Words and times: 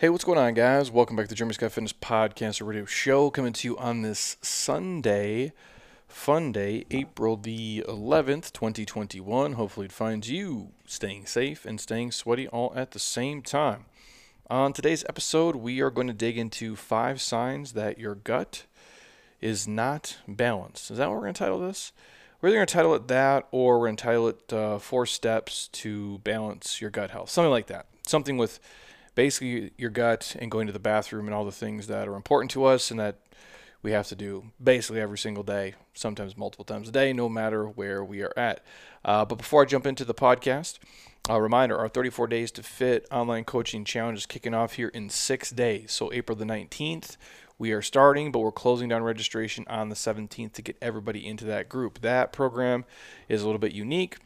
Hey, 0.00 0.08
what's 0.08 0.24
going 0.24 0.38
on, 0.38 0.54
guys? 0.54 0.90
Welcome 0.90 1.16
back 1.16 1.26
to 1.26 1.28
the 1.28 1.34
Jeremy 1.34 1.52
Scott 1.52 1.72
Fitness 1.72 1.92
Podcast 1.92 2.66
Radio 2.66 2.86
Show, 2.86 3.28
coming 3.28 3.52
to 3.52 3.68
you 3.68 3.76
on 3.76 4.00
this 4.00 4.38
Sunday, 4.40 5.52
fun 6.08 6.52
day, 6.52 6.86
April 6.90 7.36
the 7.36 7.84
11th, 7.86 8.50
2021. 8.50 9.52
Hopefully, 9.52 9.84
it 9.84 9.92
finds 9.92 10.30
you 10.30 10.68
staying 10.86 11.26
safe 11.26 11.66
and 11.66 11.78
staying 11.78 12.12
sweaty 12.12 12.48
all 12.48 12.72
at 12.74 12.92
the 12.92 12.98
same 12.98 13.42
time. 13.42 13.84
On 14.48 14.72
today's 14.72 15.04
episode, 15.06 15.56
we 15.56 15.82
are 15.82 15.90
going 15.90 16.06
to 16.06 16.14
dig 16.14 16.38
into 16.38 16.76
five 16.76 17.20
signs 17.20 17.74
that 17.74 17.98
your 17.98 18.14
gut 18.14 18.64
is 19.42 19.68
not 19.68 20.16
balanced. 20.26 20.90
Is 20.90 20.96
that 20.96 21.08
what 21.10 21.16
we're 21.16 21.24
going 21.24 21.34
to 21.34 21.38
title 21.38 21.60
this? 21.60 21.92
We're 22.40 22.48
either 22.48 22.56
going 22.56 22.68
to 22.68 22.72
title 22.72 22.94
it 22.94 23.08
that 23.08 23.48
or 23.50 23.78
we're 23.78 23.88
going 23.88 23.96
to 23.96 24.02
title 24.02 24.28
it 24.28 24.50
uh, 24.50 24.78
Four 24.78 25.04
Steps 25.04 25.68
to 25.68 26.20
Balance 26.24 26.80
Your 26.80 26.88
Gut 26.88 27.10
Health. 27.10 27.28
Something 27.28 27.50
like 27.50 27.66
that. 27.66 27.84
Something 28.06 28.38
with 28.38 28.60
basically 29.20 29.70
your 29.76 29.90
gut 29.90 30.34
and 30.38 30.50
going 30.50 30.66
to 30.66 30.72
the 30.72 30.78
bathroom 30.78 31.26
and 31.26 31.34
all 31.34 31.44
the 31.44 31.52
things 31.52 31.88
that 31.88 32.08
are 32.08 32.14
important 32.14 32.50
to 32.50 32.64
us 32.64 32.90
and 32.90 32.98
that 32.98 33.18
we 33.82 33.90
have 33.90 34.08
to 34.08 34.16
do 34.16 34.50
basically 34.62 34.98
every 34.98 35.18
single 35.18 35.42
day, 35.42 35.74
sometimes 35.92 36.38
multiple 36.38 36.64
times 36.64 36.88
a 36.88 36.92
day, 36.92 37.12
no 37.12 37.28
matter 37.28 37.68
where 37.68 38.02
we 38.02 38.22
are 38.22 38.32
at. 38.34 38.64
Uh, 39.04 39.26
but 39.26 39.34
before 39.34 39.60
I 39.60 39.66
jump 39.66 39.86
into 39.86 40.06
the 40.06 40.14
podcast, 40.14 40.78
a 41.28 41.38
reminder 41.38 41.76
our 41.76 41.90
34 41.90 42.28
Days 42.28 42.50
to 42.52 42.62
Fit 42.62 43.06
online 43.12 43.44
coaching 43.44 43.84
challenge 43.84 44.20
is 44.20 44.24
kicking 44.24 44.54
off 44.54 44.72
here 44.72 44.88
in 44.88 45.10
six 45.10 45.50
days. 45.50 45.92
So, 45.92 46.10
April 46.14 46.34
the 46.34 46.46
19th, 46.46 47.18
we 47.58 47.72
are 47.72 47.82
starting, 47.82 48.32
but 48.32 48.38
we're 48.38 48.52
closing 48.52 48.88
down 48.88 49.02
registration 49.02 49.66
on 49.68 49.90
the 49.90 49.96
17th 49.96 50.54
to 50.54 50.62
get 50.62 50.78
everybody 50.80 51.26
into 51.26 51.44
that 51.44 51.68
group. 51.68 52.00
That 52.00 52.32
program 52.32 52.86
is 53.28 53.42
a 53.42 53.44
little 53.44 53.58
bit 53.58 53.72
unique. 53.72 54.16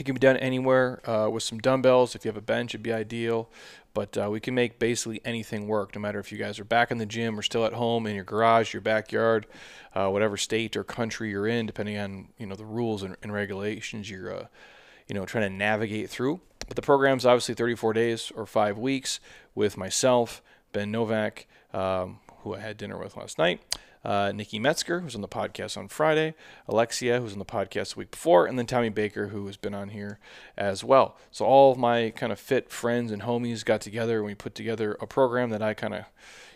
It 0.00 0.04
can 0.04 0.14
be 0.14 0.18
done 0.18 0.38
anywhere 0.38 1.06
uh, 1.08 1.28
with 1.28 1.42
some 1.42 1.58
dumbbells. 1.58 2.14
If 2.14 2.24
you 2.24 2.30
have 2.30 2.36
a 2.38 2.40
bench, 2.40 2.70
it'd 2.70 2.82
be 2.82 2.92
ideal. 2.92 3.50
But 3.92 4.16
uh, 4.16 4.28
we 4.30 4.38
can 4.40 4.54
make 4.54 4.78
basically 4.78 5.20
anything 5.24 5.66
work, 5.66 5.94
no 5.94 6.00
matter 6.00 6.20
if 6.20 6.30
you 6.30 6.38
guys 6.38 6.60
are 6.60 6.64
back 6.64 6.90
in 6.90 6.98
the 6.98 7.06
gym 7.06 7.38
or 7.38 7.42
still 7.42 7.66
at 7.66 7.72
home 7.72 8.06
in 8.06 8.14
your 8.14 8.24
garage, 8.24 8.72
your 8.72 8.80
backyard, 8.80 9.46
uh, 9.94 10.08
whatever 10.08 10.36
state 10.36 10.76
or 10.76 10.84
country 10.84 11.30
you're 11.30 11.48
in, 11.48 11.66
depending 11.66 11.98
on 11.98 12.28
you 12.38 12.46
know 12.46 12.54
the 12.54 12.64
rules 12.64 13.02
and, 13.02 13.16
and 13.22 13.32
regulations 13.32 14.08
you're 14.08 14.32
uh, 14.32 14.46
you 15.08 15.14
know 15.14 15.26
trying 15.26 15.50
to 15.50 15.56
navigate 15.56 16.08
through. 16.08 16.40
But 16.68 16.76
the 16.76 16.82
program's 16.82 17.26
obviously 17.26 17.54
34 17.56 17.92
days 17.94 18.32
or 18.36 18.46
five 18.46 18.78
weeks 18.78 19.18
with 19.56 19.76
myself, 19.76 20.40
Ben 20.72 20.92
Novak, 20.92 21.48
um, 21.74 22.20
who 22.42 22.54
I 22.54 22.60
had 22.60 22.76
dinner 22.76 22.96
with 22.96 23.16
last 23.16 23.38
night. 23.38 23.60
Uh, 24.02 24.32
Nikki 24.34 24.58
Metzger, 24.58 25.00
who's 25.00 25.14
on 25.14 25.20
the 25.20 25.28
podcast 25.28 25.76
on 25.76 25.88
Friday, 25.88 26.34
Alexia, 26.66 27.20
who's 27.20 27.34
on 27.34 27.38
the 27.38 27.44
podcast 27.44 27.94
the 27.94 27.98
week 27.98 28.10
before, 28.10 28.46
and 28.46 28.58
then 28.58 28.64
Tommy 28.64 28.88
Baker, 28.88 29.28
who 29.28 29.46
has 29.46 29.58
been 29.58 29.74
on 29.74 29.90
here 29.90 30.18
as 30.56 30.82
well. 30.82 31.18
So 31.30 31.44
all 31.44 31.72
of 31.72 31.78
my 31.78 32.10
kind 32.10 32.32
of 32.32 32.40
fit 32.40 32.70
friends 32.70 33.12
and 33.12 33.22
homies 33.22 33.64
got 33.64 33.82
together 33.82 34.16
and 34.18 34.26
we 34.26 34.34
put 34.34 34.54
together 34.54 34.96
a 35.00 35.06
program 35.06 35.50
that 35.50 35.60
I 35.60 35.74
kind 35.74 35.92
of, 35.94 36.04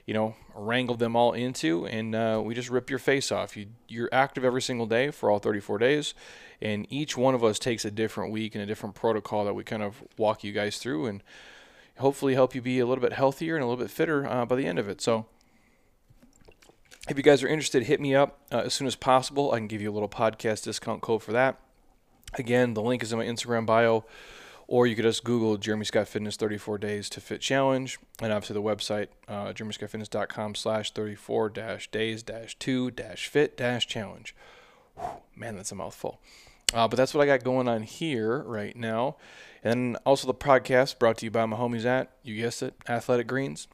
you 0.06 0.14
know, 0.14 0.36
wrangled 0.54 1.00
them 1.00 1.16
all 1.16 1.32
into, 1.32 1.86
and 1.86 2.14
uh, 2.14 2.40
we 2.42 2.54
just 2.54 2.70
rip 2.70 2.88
your 2.88 2.98
face 2.98 3.30
off. 3.30 3.56
You 3.56 3.66
you're 3.88 4.08
active 4.12 4.44
every 4.44 4.62
single 4.62 4.86
day 4.86 5.10
for 5.10 5.30
all 5.30 5.38
34 5.38 5.78
days, 5.78 6.14
and 6.62 6.86
each 6.90 7.16
one 7.16 7.34
of 7.34 7.44
us 7.44 7.58
takes 7.58 7.84
a 7.84 7.90
different 7.90 8.32
week 8.32 8.54
and 8.54 8.62
a 8.62 8.66
different 8.66 8.94
protocol 8.94 9.44
that 9.44 9.54
we 9.54 9.64
kind 9.64 9.82
of 9.82 10.02
walk 10.16 10.44
you 10.44 10.52
guys 10.52 10.78
through 10.78 11.06
and 11.06 11.22
hopefully 11.98 12.34
help 12.34 12.54
you 12.54 12.62
be 12.62 12.80
a 12.80 12.86
little 12.86 13.02
bit 13.02 13.12
healthier 13.12 13.54
and 13.54 13.62
a 13.62 13.66
little 13.66 13.82
bit 13.82 13.90
fitter 13.90 14.26
uh, 14.26 14.44
by 14.44 14.56
the 14.56 14.66
end 14.66 14.78
of 14.78 14.88
it. 14.88 15.00
So 15.00 15.26
if 17.08 17.16
you 17.16 17.22
guys 17.22 17.42
are 17.42 17.48
interested, 17.48 17.84
hit 17.84 18.00
me 18.00 18.14
up 18.14 18.38
uh, 18.50 18.62
as 18.64 18.74
soon 18.74 18.86
as 18.86 18.96
possible. 18.96 19.52
I 19.52 19.58
can 19.58 19.66
give 19.66 19.82
you 19.82 19.90
a 19.90 19.92
little 19.92 20.08
podcast 20.08 20.64
discount 20.64 21.02
code 21.02 21.22
for 21.22 21.32
that. 21.32 21.58
Again, 22.34 22.74
the 22.74 22.82
link 22.82 23.02
is 23.02 23.12
in 23.12 23.18
my 23.18 23.26
Instagram 23.26 23.66
bio, 23.66 24.04
or 24.66 24.86
you 24.86 24.96
could 24.96 25.04
just 25.04 25.22
Google 25.22 25.56
Jeremy 25.56 25.84
Scott 25.84 26.08
Fitness 26.08 26.36
34 26.36 26.78
Days 26.78 27.10
to 27.10 27.20
Fit 27.20 27.40
Challenge, 27.40 27.98
and 28.20 28.32
obviously 28.32 28.54
the 28.54 28.62
website, 28.62 29.08
uh, 29.28 29.52
jeremyscottfitness.com 29.52 30.54
slash 30.54 30.92
34 30.92 31.50
days 31.50 32.22
2 32.58 32.90
fit 33.16 33.56
challenge. 33.86 34.34
man, 35.36 35.56
that's 35.56 35.72
a 35.72 35.74
mouthful. 35.74 36.20
Uh, 36.72 36.88
but 36.88 36.96
that's 36.96 37.14
what 37.14 37.22
I 37.22 37.26
got 37.26 37.44
going 37.44 37.68
on 37.68 37.82
here 37.82 38.38
right 38.38 38.74
now. 38.74 39.16
And 39.62 39.96
also 40.04 40.26
the 40.26 40.34
podcast 40.34 40.98
brought 40.98 41.18
to 41.18 41.26
you 41.26 41.30
by 41.30 41.46
my 41.46 41.56
homies 41.56 41.84
at, 41.84 42.10
you 42.22 42.40
guessed 42.40 42.62
it, 42.62 42.74
Athletic 42.88 43.26
Greens. 43.26 43.68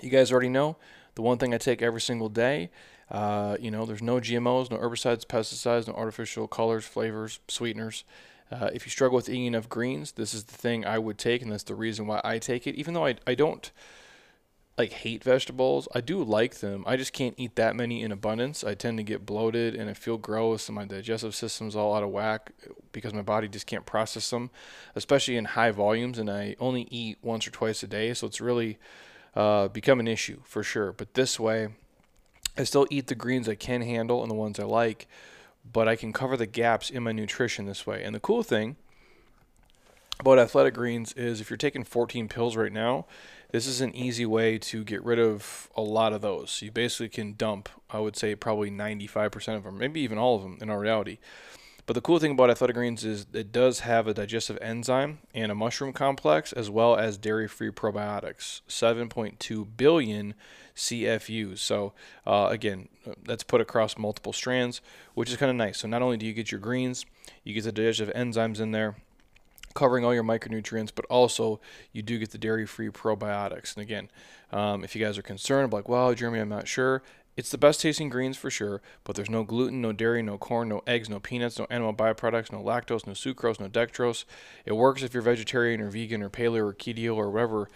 You 0.00 0.10
guys 0.10 0.30
already 0.30 0.48
know 0.48 0.76
the 1.20 1.26
one 1.26 1.36
thing 1.36 1.52
I 1.52 1.58
take 1.58 1.82
every 1.82 2.00
single 2.00 2.30
day. 2.30 2.70
Uh, 3.10 3.56
you 3.60 3.70
know, 3.70 3.84
there's 3.84 4.00
no 4.02 4.20
GMOs, 4.20 4.70
no 4.70 4.78
herbicides, 4.78 5.26
pesticides, 5.26 5.86
no 5.86 5.92
artificial 5.92 6.48
colors, 6.48 6.86
flavors, 6.86 7.40
sweeteners. 7.46 8.04
Uh, 8.50 8.70
if 8.72 8.86
you 8.86 8.90
struggle 8.90 9.16
with 9.16 9.28
eating 9.28 9.44
enough 9.44 9.68
greens, 9.68 10.12
this 10.12 10.32
is 10.32 10.44
the 10.44 10.54
thing 10.54 10.86
I 10.86 10.98
would 10.98 11.18
take, 11.18 11.42
and 11.42 11.52
that's 11.52 11.64
the 11.64 11.74
reason 11.74 12.06
why 12.06 12.22
I 12.24 12.38
take 12.38 12.66
it. 12.66 12.74
Even 12.76 12.94
though 12.94 13.04
I, 13.04 13.16
I 13.26 13.34
don't 13.34 13.70
like 14.78 14.92
hate 14.92 15.22
vegetables, 15.22 15.88
I 15.94 16.00
do 16.00 16.24
like 16.24 16.60
them. 16.60 16.84
I 16.86 16.96
just 16.96 17.12
can't 17.12 17.34
eat 17.36 17.54
that 17.56 17.76
many 17.76 18.02
in 18.02 18.12
abundance. 18.12 18.64
I 18.64 18.72
tend 18.72 18.96
to 18.96 19.04
get 19.04 19.26
bloated 19.26 19.74
and 19.74 19.90
I 19.90 19.92
feel 19.92 20.16
gross, 20.16 20.70
and 20.70 20.74
my 20.74 20.86
digestive 20.86 21.34
system's 21.34 21.76
all 21.76 21.94
out 21.94 22.02
of 22.02 22.08
whack 22.08 22.52
because 22.92 23.12
my 23.12 23.22
body 23.22 23.46
just 23.46 23.66
can't 23.66 23.84
process 23.84 24.30
them, 24.30 24.50
especially 24.94 25.36
in 25.36 25.44
high 25.44 25.70
volumes. 25.70 26.18
And 26.18 26.30
I 26.30 26.56
only 26.58 26.88
eat 26.90 27.18
once 27.20 27.46
or 27.46 27.50
twice 27.50 27.82
a 27.82 27.86
day, 27.86 28.14
so 28.14 28.26
it's 28.26 28.40
really 28.40 28.78
uh, 29.34 29.68
become 29.68 30.00
an 30.00 30.08
issue 30.08 30.40
for 30.44 30.62
sure. 30.62 30.92
But 30.92 31.14
this 31.14 31.38
way, 31.38 31.68
I 32.56 32.64
still 32.64 32.86
eat 32.90 33.06
the 33.06 33.14
greens 33.14 33.48
I 33.48 33.54
can 33.54 33.82
handle 33.82 34.22
and 34.22 34.30
the 34.30 34.34
ones 34.34 34.58
I 34.58 34.64
like, 34.64 35.06
but 35.70 35.88
I 35.88 35.96
can 35.96 36.12
cover 36.12 36.36
the 36.36 36.46
gaps 36.46 36.90
in 36.90 37.02
my 37.02 37.12
nutrition 37.12 37.66
this 37.66 37.86
way. 37.86 38.02
And 38.02 38.14
the 38.14 38.20
cool 38.20 38.42
thing 38.42 38.76
about 40.18 40.38
athletic 40.38 40.74
greens 40.74 41.12
is 41.14 41.40
if 41.40 41.48
you're 41.48 41.56
taking 41.56 41.84
14 41.84 42.28
pills 42.28 42.56
right 42.56 42.72
now, 42.72 43.06
this 43.52 43.66
is 43.66 43.80
an 43.80 43.94
easy 43.96 44.26
way 44.26 44.58
to 44.58 44.84
get 44.84 45.04
rid 45.04 45.18
of 45.18 45.70
a 45.76 45.82
lot 45.82 46.12
of 46.12 46.20
those. 46.20 46.60
You 46.62 46.70
basically 46.70 47.08
can 47.08 47.34
dump, 47.34 47.68
I 47.90 47.98
would 47.98 48.16
say, 48.16 48.34
probably 48.34 48.70
95% 48.70 49.56
of 49.56 49.64
them, 49.64 49.78
maybe 49.78 50.00
even 50.00 50.18
all 50.18 50.36
of 50.36 50.42
them 50.42 50.58
in 50.60 50.70
our 50.70 50.78
reality. 50.78 51.18
But 51.90 51.94
the 51.94 52.02
cool 52.02 52.20
thing 52.20 52.30
about 52.30 52.50
athletic 52.50 52.76
greens 52.76 53.04
is 53.04 53.26
it 53.32 53.50
does 53.50 53.80
have 53.80 54.06
a 54.06 54.14
digestive 54.14 54.56
enzyme 54.62 55.18
and 55.34 55.50
a 55.50 55.56
mushroom 55.56 55.92
complex, 55.92 56.52
as 56.52 56.70
well 56.70 56.94
as 56.94 57.18
dairy 57.18 57.48
free 57.48 57.72
probiotics. 57.72 58.60
7.2 58.68 59.66
billion 59.76 60.34
CFUs. 60.76 61.58
So, 61.58 61.92
uh, 62.24 62.46
again, 62.48 62.90
that's 63.24 63.42
put 63.42 63.60
across 63.60 63.98
multiple 63.98 64.32
strands, 64.32 64.80
which 65.14 65.30
is 65.30 65.36
kind 65.36 65.50
of 65.50 65.56
nice. 65.56 65.78
So, 65.78 65.88
not 65.88 66.00
only 66.00 66.16
do 66.16 66.26
you 66.26 66.32
get 66.32 66.52
your 66.52 66.60
greens, 66.60 67.06
you 67.42 67.54
get 67.54 67.64
the 67.64 67.72
digestive 67.72 68.14
enzymes 68.14 68.60
in 68.60 68.70
there 68.70 68.94
covering 69.74 70.04
all 70.04 70.14
your 70.14 70.24
micronutrients, 70.24 70.90
but 70.94 71.04
also 71.06 71.60
you 71.92 72.02
do 72.02 72.18
get 72.18 72.30
the 72.30 72.38
dairy 72.38 72.66
free 72.66 72.88
probiotics. 72.88 73.74
And 73.74 73.82
again, 73.82 74.10
um, 74.52 74.84
if 74.84 74.94
you 74.94 75.04
guys 75.04 75.18
are 75.18 75.22
concerned, 75.22 75.72
like, 75.72 75.88
well, 75.88 76.14
Jeremy, 76.14 76.40
I'm 76.40 76.48
not 76.48 76.66
sure, 76.68 77.02
it's 77.36 77.50
the 77.50 77.58
best 77.58 77.80
tasting 77.80 78.08
greens 78.08 78.36
for 78.36 78.50
sure, 78.50 78.82
but 79.04 79.16
there's 79.16 79.30
no 79.30 79.44
gluten, 79.44 79.80
no 79.80 79.92
dairy, 79.92 80.22
no 80.22 80.36
corn, 80.36 80.68
no 80.68 80.82
eggs, 80.86 81.08
no 81.08 81.20
peanuts, 81.20 81.58
no 81.58 81.66
animal 81.70 81.94
byproducts, 81.94 82.52
no 82.52 82.62
lactose, 82.62 83.06
no 83.06 83.12
sucrose, 83.12 83.60
no 83.60 83.68
dextrose. 83.68 84.24
It 84.64 84.72
works 84.72 85.02
if 85.02 85.14
you're 85.14 85.22
vegetarian 85.22 85.80
or 85.80 85.90
vegan 85.90 86.22
or 86.22 86.30
paleo 86.30 86.68
or 86.68 86.74
keto 86.74 87.16
or 87.16 87.30
whatever 87.30 87.68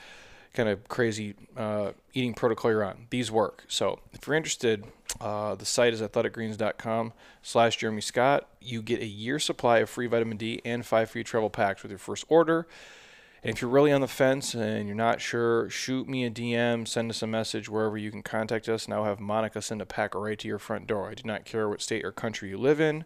kind 0.54 0.69
of 0.69 0.88
crazy 0.88 1.34
uh, 1.56 1.91
eating 2.14 2.32
protocol 2.32 2.70
you're 2.70 2.84
on. 2.84 3.09
These 3.10 3.31
work. 3.31 3.64
So 3.69 3.98
if 4.12 4.26
you're 4.26 4.37
interested, 4.37 4.84
uh, 5.20 5.56
the 5.56 5.64
site 5.64 5.93
is 5.93 6.00
athleticgreens.com 6.00 7.12
slash 7.43 7.76
Jeremy 7.76 8.00
Scott. 8.00 8.48
You 8.60 8.81
get 8.81 9.00
a 9.00 9.06
year 9.06 9.38
supply 9.38 9.78
of 9.78 9.91
free 9.91 10.06
vitamin 10.06 10.37
D 10.37 10.62
and 10.64 10.87
five 10.87 11.10
free 11.10 11.25
travel 11.25 11.50
packs 11.50 11.82
with 11.82 11.91
your 11.91 11.98
first 11.98 12.25
order. 12.28 12.66
If 13.44 13.60
you're 13.60 13.71
really 13.71 13.93
on 13.93 14.00
the 14.00 14.09
fence 14.09 14.55
and 14.55 14.87
you're 14.87 14.97
not 14.97 15.21
sure, 15.21 15.69
shoot 15.69 16.09
me 16.09 16.25
a 16.25 16.31
DM, 16.31 16.88
send 16.88 17.10
us 17.10 17.22
a 17.22 17.27
message 17.27 17.69
wherever 17.69 17.99
you 17.99 18.10
can 18.10 18.22
contact 18.22 18.71
us, 18.71 18.87
and 18.87 18.94
I'll 18.94 19.05
have 19.05 19.21
Monica 19.21 19.60
send 19.60 19.82
a 19.82 19.87
pack 19.87 20.15
right 20.15 20.38
to 20.38 20.49
your 20.49 20.59
front 20.59 20.87
door. 20.87 21.10
I 21.10 21.15
do 21.15 21.25
not 21.27 21.44
care 21.44 21.69
what 21.69 21.82
state 21.82 22.06
or 22.06 22.10
country 22.10 22.49
you 22.49 22.56
live 22.56 22.81
in. 22.81 23.05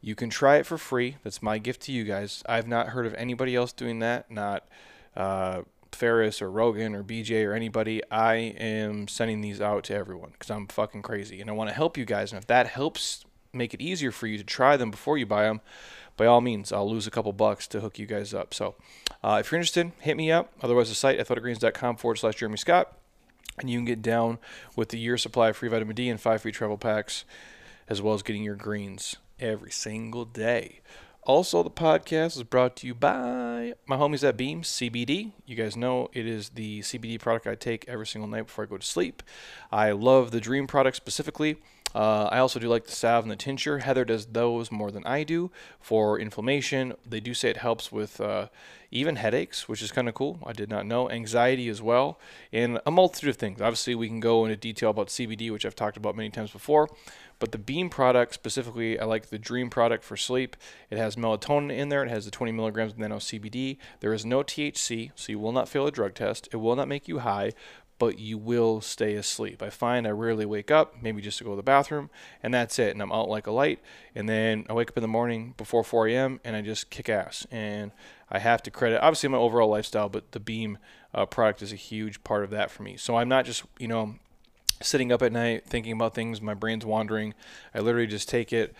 You 0.00 0.14
can 0.14 0.30
try 0.30 0.56
it 0.56 0.64
for 0.64 0.78
free. 0.78 1.18
That's 1.22 1.42
my 1.42 1.58
gift 1.58 1.82
to 1.82 1.92
you 1.92 2.04
guys. 2.04 2.42
I've 2.48 2.66
not 2.66 2.88
heard 2.88 3.04
of 3.04 3.12
anybody 3.14 3.54
else 3.54 3.74
doing 3.74 3.98
that, 3.98 4.30
not 4.30 4.66
uh, 5.14 5.60
Ferriss 5.92 6.40
or 6.40 6.50
Rogan 6.50 6.94
or 6.94 7.04
BJ 7.04 7.46
or 7.46 7.52
anybody. 7.52 8.00
I 8.10 8.36
am 8.36 9.08
sending 9.08 9.42
these 9.42 9.60
out 9.60 9.84
to 9.84 9.94
everyone 9.94 10.30
because 10.32 10.50
I'm 10.50 10.68
fucking 10.68 11.02
crazy 11.02 11.38
and 11.38 11.50
I 11.50 11.52
want 11.52 11.68
to 11.68 11.76
help 11.76 11.98
you 11.98 12.06
guys. 12.06 12.32
And 12.32 12.40
if 12.40 12.46
that 12.46 12.66
helps 12.66 13.26
make 13.52 13.74
it 13.74 13.82
easier 13.82 14.10
for 14.10 14.26
you 14.26 14.38
to 14.38 14.44
try 14.44 14.78
them 14.78 14.90
before 14.90 15.18
you 15.18 15.26
buy 15.26 15.42
them, 15.42 15.60
by 16.20 16.26
all 16.26 16.42
means, 16.42 16.70
I'll 16.70 16.86
lose 16.86 17.06
a 17.06 17.10
couple 17.10 17.32
bucks 17.32 17.66
to 17.68 17.80
hook 17.80 17.98
you 17.98 18.04
guys 18.04 18.34
up. 18.34 18.52
So 18.52 18.74
uh, 19.24 19.38
if 19.40 19.50
you're 19.50 19.56
interested, 19.56 19.92
hit 20.00 20.18
me 20.18 20.30
up. 20.30 20.52
Otherwise, 20.60 20.90
the 20.90 20.94
site, 20.94 21.18
athleticgreens.com 21.18 21.96
forward 21.96 22.16
slash 22.16 22.34
Jeremy 22.34 22.58
Scott. 22.58 22.92
And 23.58 23.70
you 23.70 23.78
can 23.78 23.86
get 23.86 24.02
down 24.02 24.36
with 24.76 24.90
the 24.90 24.98
year 24.98 25.16
supply 25.16 25.48
of 25.48 25.56
free 25.56 25.70
vitamin 25.70 25.96
D 25.96 26.10
and 26.10 26.20
five 26.20 26.42
free 26.42 26.52
travel 26.52 26.76
packs, 26.76 27.24
as 27.88 28.02
well 28.02 28.12
as 28.12 28.22
getting 28.22 28.44
your 28.44 28.54
greens 28.54 29.16
every 29.38 29.70
single 29.70 30.26
day. 30.26 30.80
Also, 31.22 31.62
the 31.62 31.70
podcast 31.70 32.36
is 32.36 32.42
brought 32.42 32.76
to 32.76 32.86
you 32.86 32.94
by 32.94 33.72
my 33.86 33.96
homies 33.96 34.22
at 34.22 34.36
Beam 34.36 34.60
CBD. 34.60 35.32
You 35.46 35.56
guys 35.56 35.74
know 35.74 36.10
it 36.12 36.26
is 36.26 36.50
the 36.50 36.80
CBD 36.80 37.18
product 37.18 37.46
I 37.46 37.54
take 37.54 37.88
every 37.88 38.06
single 38.06 38.28
night 38.28 38.46
before 38.46 38.64
I 38.64 38.68
go 38.68 38.76
to 38.76 38.86
sleep. 38.86 39.22
I 39.72 39.92
love 39.92 40.32
the 40.32 40.40
Dream 40.40 40.66
product 40.66 40.98
specifically. 40.98 41.56
Uh, 41.94 42.28
I 42.30 42.38
also 42.38 42.60
do 42.60 42.68
like 42.68 42.84
the 42.84 42.92
salve 42.92 43.24
and 43.24 43.30
the 43.30 43.36
tincture. 43.36 43.78
Heather 43.78 44.04
does 44.04 44.26
those 44.26 44.70
more 44.70 44.90
than 44.90 45.04
I 45.04 45.24
do 45.24 45.50
for 45.80 46.18
inflammation. 46.18 46.94
They 47.04 47.20
do 47.20 47.34
say 47.34 47.50
it 47.50 47.56
helps 47.58 47.90
with 47.90 48.20
uh, 48.20 48.48
even 48.90 49.16
headaches, 49.16 49.68
which 49.68 49.82
is 49.82 49.92
kind 49.92 50.08
of 50.08 50.14
cool. 50.14 50.38
I 50.44 50.52
did 50.52 50.68
not 50.68 50.86
know. 50.86 51.10
Anxiety 51.10 51.68
as 51.68 51.80
well, 51.80 52.18
and 52.52 52.80
a 52.84 52.90
multitude 52.90 53.30
of 53.30 53.36
things. 53.36 53.60
Obviously, 53.60 53.94
we 53.94 54.08
can 54.08 54.20
go 54.20 54.44
into 54.44 54.56
detail 54.56 54.90
about 54.90 55.08
CBD, 55.08 55.50
which 55.52 55.64
I've 55.64 55.76
talked 55.76 55.96
about 55.96 56.16
many 56.16 56.30
times 56.30 56.50
before. 56.50 56.88
But 57.38 57.52
the 57.52 57.58
Beam 57.58 57.88
product 57.88 58.34
specifically, 58.34 59.00
I 59.00 59.06
like 59.06 59.30
the 59.30 59.38
Dream 59.38 59.70
product 59.70 60.04
for 60.04 60.16
sleep. 60.16 60.56
It 60.90 60.98
has 60.98 61.16
melatonin 61.16 61.74
in 61.74 61.88
there. 61.88 62.04
It 62.04 62.10
has 62.10 62.26
the 62.26 62.30
20 62.30 62.52
milligrams 62.52 62.92
of 62.92 62.98
nano 62.98 63.16
CBD. 63.16 63.78
There 64.00 64.12
is 64.12 64.26
no 64.26 64.42
THC, 64.42 65.12
so 65.14 65.32
you 65.32 65.38
will 65.38 65.52
not 65.52 65.68
fail 65.68 65.86
a 65.86 65.90
drug 65.90 66.14
test. 66.14 66.48
It 66.52 66.58
will 66.58 66.76
not 66.76 66.86
make 66.86 67.08
you 67.08 67.20
high, 67.20 67.52
but 68.00 68.18
you 68.18 68.36
will 68.38 68.80
stay 68.80 69.14
asleep. 69.14 69.62
I 69.62 69.70
find 69.70 70.06
I 70.06 70.10
rarely 70.10 70.46
wake 70.46 70.70
up, 70.70 70.96
maybe 71.02 71.22
just 71.22 71.38
to 71.38 71.44
go 71.44 71.50
to 71.50 71.56
the 71.56 71.62
bathroom, 71.62 72.10
and 72.42 72.52
that's 72.52 72.78
it. 72.78 72.92
And 72.92 73.02
I'm 73.02 73.12
out 73.12 73.28
like 73.28 73.46
a 73.46 73.52
light. 73.52 73.78
And 74.14 74.28
then 74.28 74.66
I 74.68 74.72
wake 74.72 74.88
up 74.88 74.96
in 74.96 75.02
the 75.02 75.08
morning 75.08 75.54
before 75.56 75.84
4 75.84 76.08
a.m. 76.08 76.40
and 76.42 76.56
I 76.56 76.62
just 76.62 76.90
kick 76.90 77.08
ass. 77.08 77.46
And 77.50 77.92
I 78.30 78.38
have 78.38 78.62
to 78.62 78.70
credit, 78.70 79.00
obviously, 79.02 79.28
my 79.28 79.38
overall 79.38 79.68
lifestyle, 79.68 80.08
but 80.08 80.32
the 80.32 80.40
Beam 80.40 80.78
uh, 81.14 81.26
product 81.26 81.62
is 81.62 81.72
a 81.72 81.76
huge 81.76 82.22
part 82.22 82.44
of 82.44 82.50
that 82.50 82.70
for 82.70 82.82
me. 82.82 82.96
So 82.96 83.16
I'm 83.16 83.28
not 83.28 83.44
just, 83.44 83.64
you 83.78 83.88
know, 83.88 84.14
sitting 84.82 85.12
up 85.12 85.22
at 85.22 85.32
night 85.32 85.66
thinking 85.66 85.92
about 85.92 86.14
things, 86.14 86.40
my 86.40 86.54
brain's 86.54 86.86
wandering. 86.86 87.34
I 87.74 87.80
literally 87.80 88.06
just 88.06 88.28
take 88.28 88.52
it 88.52 88.74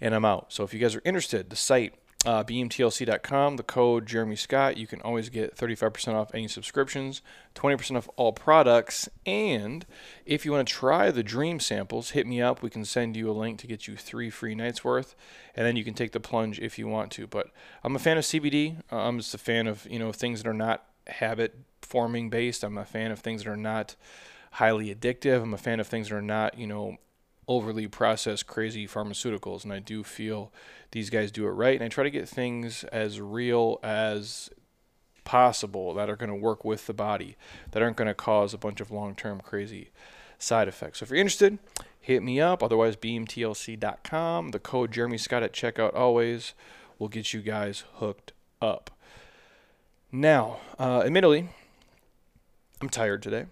and 0.00 0.14
I'm 0.14 0.24
out. 0.24 0.52
So 0.52 0.64
if 0.64 0.72
you 0.72 0.80
guys 0.80 0.94
are 0.94 1.02
interested, 1.04 1.50
the 1.50 1.56
site 1.56 1.94
uh, 2.26 2.44
beamtlc.com, 2.44 3.56
the 3.56 3.62
code 3.62 4.06
Jeremy 4.06 4.36
Scott, 4.36 4.76
you 4.76 4.86
can 4.86 5.00
always 5.00 5.30
get 5.30 5.56
35% 5.56 6.14
off 6.14 6.34
any 6.34 6.48
subscriptions, 6.48 7.22
20% 7.54 7.96
off 7.96 8.08
all 8.16 8.32
products, 8.32 9.08
and 9.24 9.86
if 10.26 10.44
you 10.44 10.52
want 10.52 10.68
to 10.68 10.74
try 10.74 11.10
the 11.10 11.22
dream 11.22 11.60
samples, 11.60 12.10
hit 12.10 12.26
me 12.26 12.42
up. 12.42 12.62
We 12.62 12.68
can 12.70 12.84
send 12.84 13.16
you 13.16 13.30
a 13.30 13.32
link 13.32 13.58
to 13.60 13.66
get 13.66 13.88
you 13.88 13.96
three 13.96 14.28
free 14.28 14.54
nights 14.54 14.84
worth, 14.84 15.14
and 15.54 15.66
then 15.66 15.76
you 15.76 15.84
can 15.84 15.94
take 15.94 16.12
the 16.12 16.20
plunge 16.20 16.60
if 16.60 16.78
you 16.78 16.86
want 16.86 17.10
to. 17.12 17.26
But 17.26 17.48
I'm 17.82 17.96
a 17.96 17.98
fan 17.98 18.18
of 18.18 18.24
CBD. 18.24 18.82
Uh, 18.92 18.96
I'm 18.96 19.18
just 19.18 19.34
a 19.34 19.38
fan 19.38 19.66
of 19.66 19.86
you 19.90 19.98
know 19.98 20.12
things 20.12 20.42
that 20.42 20.48
are 20.48 20.54
not 20.54 20.84
habit 21.06 21.56
forming 21.82 22.30
based. 22.30 22.62
I'm 22.62 22.78
a 22.78 22.84
fan 22.84 23.10
of 23.10 23.20
things 23.20 23.44
that 23.44 23.50
are 23.50 23.56
not 23.56 23.96
highly 24.52 24.94
addictive. 24.94 25.42
I'm 25.42 25.54
a 25.54 25.58
fan 25.58 25.80
of 25.80 25.86
things 25.86 26.08
that 26.08 26.16
are 26.16 26.22
not, 26.22 26.58
you 26.58 26.66
know, 26.66 26.96
overly 27.50 27.88
processed, 27.88 28.46
crazy 28.46 28.86
pharmaceuticals. 28.86 29.64
And 29.64 29.72
I 29.72 29.80
do 29.80 30.04
feel 30.04 30.52
these 30.92 31.10
guys 31.10 31.32
do 31.32 31.46
it 31.48 31.50
right. 31.50 31.74
And 31.74 31.82
I 31.82 31.88
try 31.88 32.04
to 32.04 32.10
get 32.10 32.28
things 32.28 32.84
as 32.84 33.20
real 33.20 33.80
as 33.82 34.48
possible 35.24 35.92
that 35.94 36.08
are 36.08 36.14
going 36.14 36.30
to 36.30 36.36
work 36.36 36.64
with 36.64 36.86
the 36.86 36.94
body, 36.94 37.36
that 37.72 37.82
aren't 37.82 37.96
going 37.96 38.06
to 38.06 38.14
cause 38.14 38.54
a 38.54 38.58
bunch 38.58 38.80
of 38.80 38.92
long 38.92 39.16
term 39.16 39.40
crazy 39.40 39.90
side 40.38 40.68
effects. 40.68 41.00
So 41.00 41.02
if 41.02 41.10
you're 41.10 41.18
interested, 41.18 41.58
hit 42.00 42.22
me 42.22 42.40
up. 42.40 42.62
Otherwise, 42.62 42.94
beamtlc.com. 42.94 44.50
The 44.50 44.60
code 44.60 44.92
Jeremy 44.92 45.18
Scott 45.18 45.42
at 45.42 45.52
checkout 45.52 45.94
always 45.94 46.54
will 47.00 47.08
get 47.08 47.34
you 47.34 47.42
guys 47.42 47.82
hooked 47.94 48.32
up. 48.62 48.92
Now, 50.12 50.60
uh, 50.78 51.02
admittedly, 51.04 51.48
I'm 52.80 52.88
tired 52.88 53.24
today 53.24 53.46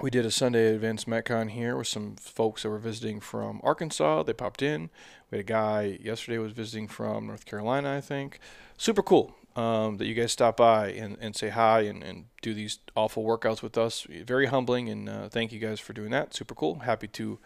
we 0.00 0.10
did 0.10 0.26
a 0.26 0.30
Sunday 0.30 0.74
Advanced 0.74 1.06
Metcon 1.06 1.50
here 1.50 1.76
with 1.76 1.86
some 1.86 2.16
folks 2.16 2.62
that 2.62 2.68
were 2.68 2.78
visiting 2.78 3.18
from 3.18 3.60
Arkansas. 3.62 4.24
They 4.24 4.34
popped 4.34 4.60
in. 4.60 4.90
We 5.30 5.38
had 5.38 5.46
a 5.46 5.48
guy 5.48 5.98
yesterday 6.02 6.38
was 6.38 6.52
visiting 6.52 6.86
from 6.86 7.28
North 7.28 7.46
Carolina, 7.46 7.96
I 7.96 8.02
think. 8.02 8.38
Super 8.76 9.02
cool 9.02 9.34
um, 9.56 9.96
that 9.96 10.04
you 10.04 10.12
guys 10.12 10.32
stop 10.32 10.58
by 10.58 10.88
and, 10.88 11.16
and 11.18 11.34
say 11.34 11.48
hi 11.48 11.80
and, 11.80 12.02
and 12.02 12.26
do 12.42 12.52
these 12.52 12.78
awful 12.94 13.24
workouts 13.24 13.62
with 13.62 13.78
us. 13.78 14.06
Very 14.24 14.46
humbling, 14.46 14.90
and 14.90 15.08
uh, 15.08 15.28
thank 15.30 15.50
you 15.50 15.58
guys 15.58 15.80
for 15.80 15.94
doing 15.94 16.10
that. 16.10 16.34
Super 16.34 16.54
cool. 16.54 16.80
Happy 16.80 17.08
to 17.08 17.38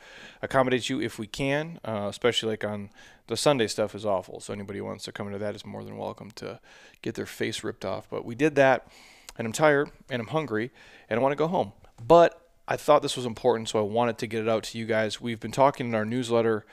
accommodate 0.43 0.89
you 0.91 1.01
if 1.01 1.21
we 1.21 1.29
can, 1.29 1.79
uh, 1.85 2.09
especially 2.11 2.51
like 2.51 2.65
on 2.65 2.91
the 3.29 3.37
Sunday 3.37 3.69
stuff 3.69 3.95
is 3.95 4.05
awful. 4.05 4.41
So 4.41 4.53
anybody 4.53 4.81
who 4.81 4.87
wants 4.87 5.05
to 5.05 5.13
come 5.13 5.29
into 5.29 5.39
that 5.39 5.55
is 5.55 5.65
more 5.65 5.85
than 5.85 5.97
welcome 5.97 6.33
to 6.33 6.59
get 7.01 7.15
their 7.15 7.27
face 7.27 7.63
ripped 7.63 7.85
off. 7.85 8.09
But 8.11 8.25
we 8.25 8.35
did 8.35 8.57
that, 8.57 8.89
and 9.39 9.47
I'm 9.47 9.53
tired 9.53 9.93
and 10.11 10.21
I'm 10.21 10.29
hungry 10.29 10.73
and 11.09 11.21
I 11.21 11.23
want 11.23 11.33
to 11.33 11.37
go 11.37 11.47
home. 11.47 11.73
But 12.05 12.40
I 12.71 12.77
thought 12.77 13.03
this 13.03 13.17
was 13.17 13.27
important, 13.27 13.69
so 13.69 13.81
I 13.81 13.83
wanted 13.83 14.17
to 14.19 14.29
get 14.29 14.43
it 14.43 14.49
out 14.49 14.63
to 14.63 14.79
you 14.79 14.87
guys. 14.87 15.21
We've 15.21 15.41
been 15.41 15.51
talking 15.51 15.87
in 15.89 15.95
our 15.97 16.05
newsletter 16.05 16.65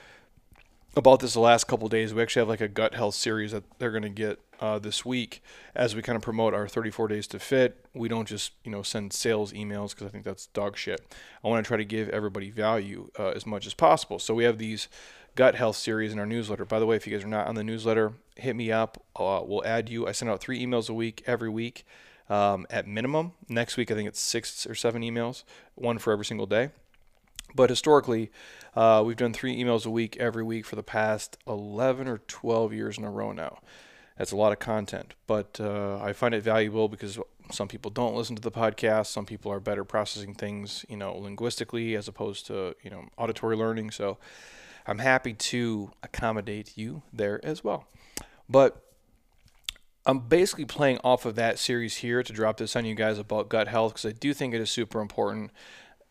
about 0.94 1.18
this 1.18 1.34
the 1.34 1.40
last 1.40 1.64
couple 1.64 1.88
days. 1.88 2.14
We 2.14 2.22
actually 2.22 2.42
have 2.42 2.48
like 2.48 2.60
a 2.60 2.68
gut 2.68 2.94
health 2.94 3.16
series 3.16 3.50
that 3.50 3.64
they're 3.80 3.90
going 3.90 4.04
to 4.04 4.08
get 4.08 4.38
uh, 4.60 4.78
this 4.78 5.04
week 5.04 5.42
as 5.74 5.96
we 5.96 6.02
kind 6.02 6.14
of 6.14 6.22
promote 6.22 6.54
our 6.54 6.68
34 6.68 7.08
days 7.08 7.26
to 7.26 7.40
fit. 7.40 7.84
We 7.94 8.08
don't 8.08 8.28
just 8.28 8.52
you 8.62 8.70
know 8.70 8.82
send 8.82 9.12
sales 9.12 9.52
emails 9.52 9.90
because 9.90 10.06
I 10.06 10.10
think 10.10 10.22
that's 10.22 10.46
dog 10.46 10.76
shit. 10.76 11.00
I 11.44 11.48
want 11.48 11.64
to 11.64 11.68
try 11.68 11.76
to 11.76 11.84
give 11.84 12.08
everybody 12.10 12.50
value 12.50 13.10
uh, 13.18 13.30
as 13.30 13.44
much 13.44 13.66
as 13.66 13.74
possible. 13.74 14.20
So 14.20 14.34
we 14.34 14.44
have 14.44 14.58
these 14.58 14.86
gut 15.34 15.56
health 15.56 15.76
series 15.76 16.12
in 16.12 16.20
our 16.20 16.26
newsletter. 16.26 16.64
By 16.64 16.78
the 16.78 16.86
way, 16.86 16.94
if 16.94 17.08
you 17.08 17.16
guys 17.16 17.24
are 17.24 17.28
not 17.28 17.48
on 17.48 17.56
the 17.56 17.64
newsletter, 17.64 18.12
hit 18.36 18.54
me 18.54 18.70
up. 18.70 19.02
Uh, 19.16 19.42
we'll 19.44 19.66
add 19.66 19.88
you. 19.88 20.06
I 20.06 20.12
send 20.12 20.30
out 20.30 20.38
three 20.38 20.64
emails 20.64 20.88
a 20.88 20.94
week 20.94 21.24
every 21.26 21.50
week 21.50 21.84
um, 22.28 22.66
at 22.70 22.86
minimum. 22.86 23.32
Next 23.48 23.76
week, 23.76 23.90
I 23.90 23.94
think 23.94 24.08
it's 24.08 24.20
six 24.20 24.66
or 24.66 24.74
seven 24.74 25.02
emails, 25.02 25.44
one 25.74 25.98
for 25.98 26.12
every 26.12 26.24
single 26.24 26.46
day. 26.46 26.70
But 27.54 27.70
historically, 27.70 28.30
uh, 28.76 29.02
we've 29.04 29.16
done 29.16 29.32
three 29.32 29.56
emails 29.62 29.86
a 29.86 29.90
week 29.90 30.16
every 30.18 30.42
week 30.42 30.66
for 30.66 30.76
the 30.76 30.82
past 30.82 31.38
11 31.46 32.06
or 32.06 32.18
12 32.18 32.72
years 32.72 32.98
in 32.98 33.04
a 33.04 33.10
row 33.10 33.32
now. 33.32 33.58
That's 34.18 34.32
a 34.32 34.36
lot 34.36 34.52
of 34.52 34.58
content, 34.58 35.14
but 35.28 35.60
uh, 35.60 35.98
I 36.02 36.12
find 36.12 36.34
it 36.34 36.42
valuable 36.42 36.88
because 36.88 37.20
some 37.52 37.68
people 37.68 37.90
don't 37.90 38.16
listen 38.16 38.34
to 38.34 38.42
the 38.42 38.50
podcast. 38.50 39.06
Some 39.06 39.24
people 39.24 39.52
are 39.52 39.60
better 39.60 39.84
processing 39.84 40.34
things, 40.34 40.84
you 40.88 40.96
know, 40.96 41.16
linguistically 41.16 41.94
as 41.94 42.08
opposed 42.08 42.46
to, 42.46 42.74
you 42.82 42.90
know, 42.90 43.04
auditory 43.16 43.56
learning. 43.56 43.92
So 43.92 44.18
I'm 44.86 44.98
happy 44.98 45.34
to 45.34 45.92
accommodate 46.02 46.76
you 46.76 47.02
there 47.12 47.40
as 47.44 47.62
well. 47.62 47.86
But 48.48 48.82
I'm 50.08 50.20
basically 50.20 50.64
playing 50.64 51.00
off 51.04 51.26
of 51.26 51.34
that 51.34 51.58
series 51.58 51.98
here 51.98 52.22
to 52.22 52.32
drop 52.32 52.56
this 52.56 52.74
on 52.74 52.86
you 52.86 52.94
guys 52.94 53.18
about 53.18 53.50
gut 53.50 53.68
health 53.68 53.92
because 53.92 54.06
I 54.06 54.12
do 54.12 54.32
think 54.32 54.54
it 54.54 54.60
is 54.62 54.70
super 54.70 55.02
important. 55.02 55.50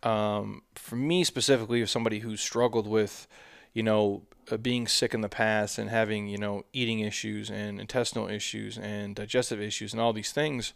Um, 0.03 0.61
for 0.75 0.95
me 0.95 1.23
specifically, 1.23 1.81
as 1.81 1.89
somebody 1.89 2.19
who 2.19 2.37
struggled 2.37 2.85
with, 2.85 3.27
you 3.73 3.81
know, 3.81 4.21
uh, 4.51 4.57
being 4.57 4.87
sick 4.87 5.15
in 5.15 5.21
the 5.21 5.29
past 5.29 5.79
and 5.79 5.89
having, 5.89 6.27
you 6.27 6.37
know, 6.37 6.63
eating 6.73 6.99
issues 6.99 7.49
and 7.49 7.81
intestinal 7.81 8.29
issues 8.29 8.77
and 8.77 9.15
digestive 9.15 9.59
issues 9.59 9.93
and 9.93 10.01
all 10.01 10.13
these 10.13 10.31
things, 10.31 10.73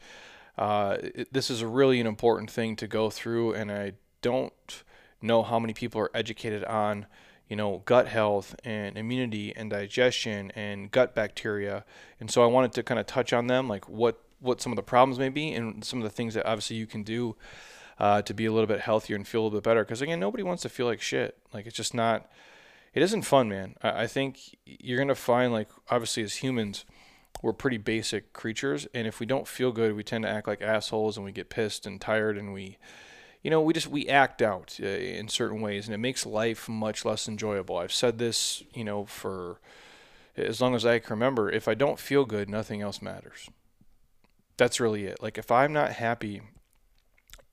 uh, 0.58 0.98
it, 1.00 1.32
this 1.32 1.52
is 1.52 1.62
a 1.62 1.68
really 1.68 2.00
an 2.02 2.08
important 2.08 2.50
thing 2.50 2.76
to 2.76 2.88
go 2.88 3.12
through. 3.12 3.54
And 3.54 3.72
I 3.72 3.94
don't 4.24 4.84
know 5.22 5.44
how 5.44 5.60
many 5.60 5.76
people 5.76 6.02
are 6.02 6.12
educated 6.16 6.64
on 6.64 7.06
you 7.52 7.58
know, 7.58 7.82
gut 7.84 8.08
health 8.08 8.56
and 8.64 8.98
immunity 8.98 9.54
and 9.54 9.70
digestion 9.70 10.52
and 10.56 10.90
gut 10.90 11.14
bacteria. 11.14 11.84
And 12.22 12.32
so 12.32 12.42
I 12.42 12.46
wanted 12.46 12.72
to 12.72 12.82
kind 12.82 12.98
of 12.98 13.06
touch 13.08 13.34
on 13.34 13.48
them, 13.48 13.68
like 13.68 13.90
what 13.90 14.24
what 14.40 14.62
some 14.62 14.72
of 14.72 14.78
the 14.78 14.84
problems 14.84 15.20
may 15.20 15.28
be 15.28 15.52
and 15.52 15.84
some 15.84 16.00
of 16.00 16.04
the 16.04 16.10
things 16.10 16.34
that 16.34 16.46
obviously 16.46 16.78
you 16.78 16.88
can 16.88 17.04
do 17.04 17.36
uh, 18.00 18.22
to 18.22 18.34
be 18.34 18.46
a 18.46 18.54
little 18.54 18.68
bit 18.68 18.80
healthier 18.80 19.18
and 19.18 19.28
feel 19.28 19.42
a 19.42 19.44
little 19.44 19.60
bit 19.60 19.66
better. 19.66 19.84
Because 19.84 20.02
again, 20.02 20.18
nobody 20.18 20.44
wants 20.44 20.64
to 20.64 20.70
feel 20.70 20.86
like 20.86 21.02
shit. 21.02 21.38
Like 21.54 21.66
it's 21.66 21.76
just 21.76 21.94
not. 21.94 22.32
It 22.94 23.04
isn't 23.04 23.24
fun, 23.24 23.50
man. 23.50 23.76
I, 23.84 24.04
I 24.04 24.08
think 24.08 24.58
you're 24.66 24.98
gonna 24.98 25.14
find 25.14 25.52
like 25.52 25.68
obviously 25.90 26.24
as 26.24 26.36
humans, 26.36 26.86
we're 27.42 27.52
pretty 27.52 27.78
basic 27.78 28.32
creatures, 28.32 28.88
and 28.94 29.08
if 29.08 29.20
we 29.20 29.26
don't 29.26 29.46
feel 29.46 29.74
good, 29.74 29.94
we 29.94 30.06
tend 30.06 30.24
to 30.24 30.30
act 30.30 30.48
like 30.48 30.62
assholes 30.62 31.18
and 31.18 31.26
we 31.26 31.34
get 31.34 31.50
pissed 31.50 31.86
and 31.86 32.00
tired 32.00 32.38
and 32.38 32.54
we 32.54 32.78
you 33.42 33.50
know, 33.50 33.62
we 33.62 33.74
just 33.74 33.88
we 33.88 34.08
act 34.08 34.42
out 34.42 34.78
uh, 34.82 34.86
in 34.86 35.28
certain 35.28 35.62
ways, 35.62 35.88
and 35.88 35.96
it 35.96 36.00
makes 36.00 36.26
life 36.26 36.70
much 36.70 37.06
less 37.06 37.28
enjoyable. 37.28 37.78
I've 37.78 37.94
said 37.94 38.18
this, 38.18 38.64
you 38.74 38.84
know, 38.84 39.06
for 39.06 39.60
as 40.38 40.62
long 40.62 40.76
as 40.76 40.86
I 40.86 41.00
can 41.00 41.12
remember. 41.12 41.50
If 41.50 41.68
I 41.68 41.74
don't 41.74 42.00
feel 42.00 42.26
good, 42.26 42.50
nothing 42.50 42.82
else 42.82 43.02
matters. 43.02 43.50
That's 44.58 44.80
really 44.80 45.06
it. 45.06 45.22
Like 45.22 45.38
if 45.38 45.52
I'm 45.52 45.74
not 45.74 45.94
happy 45.94 46.42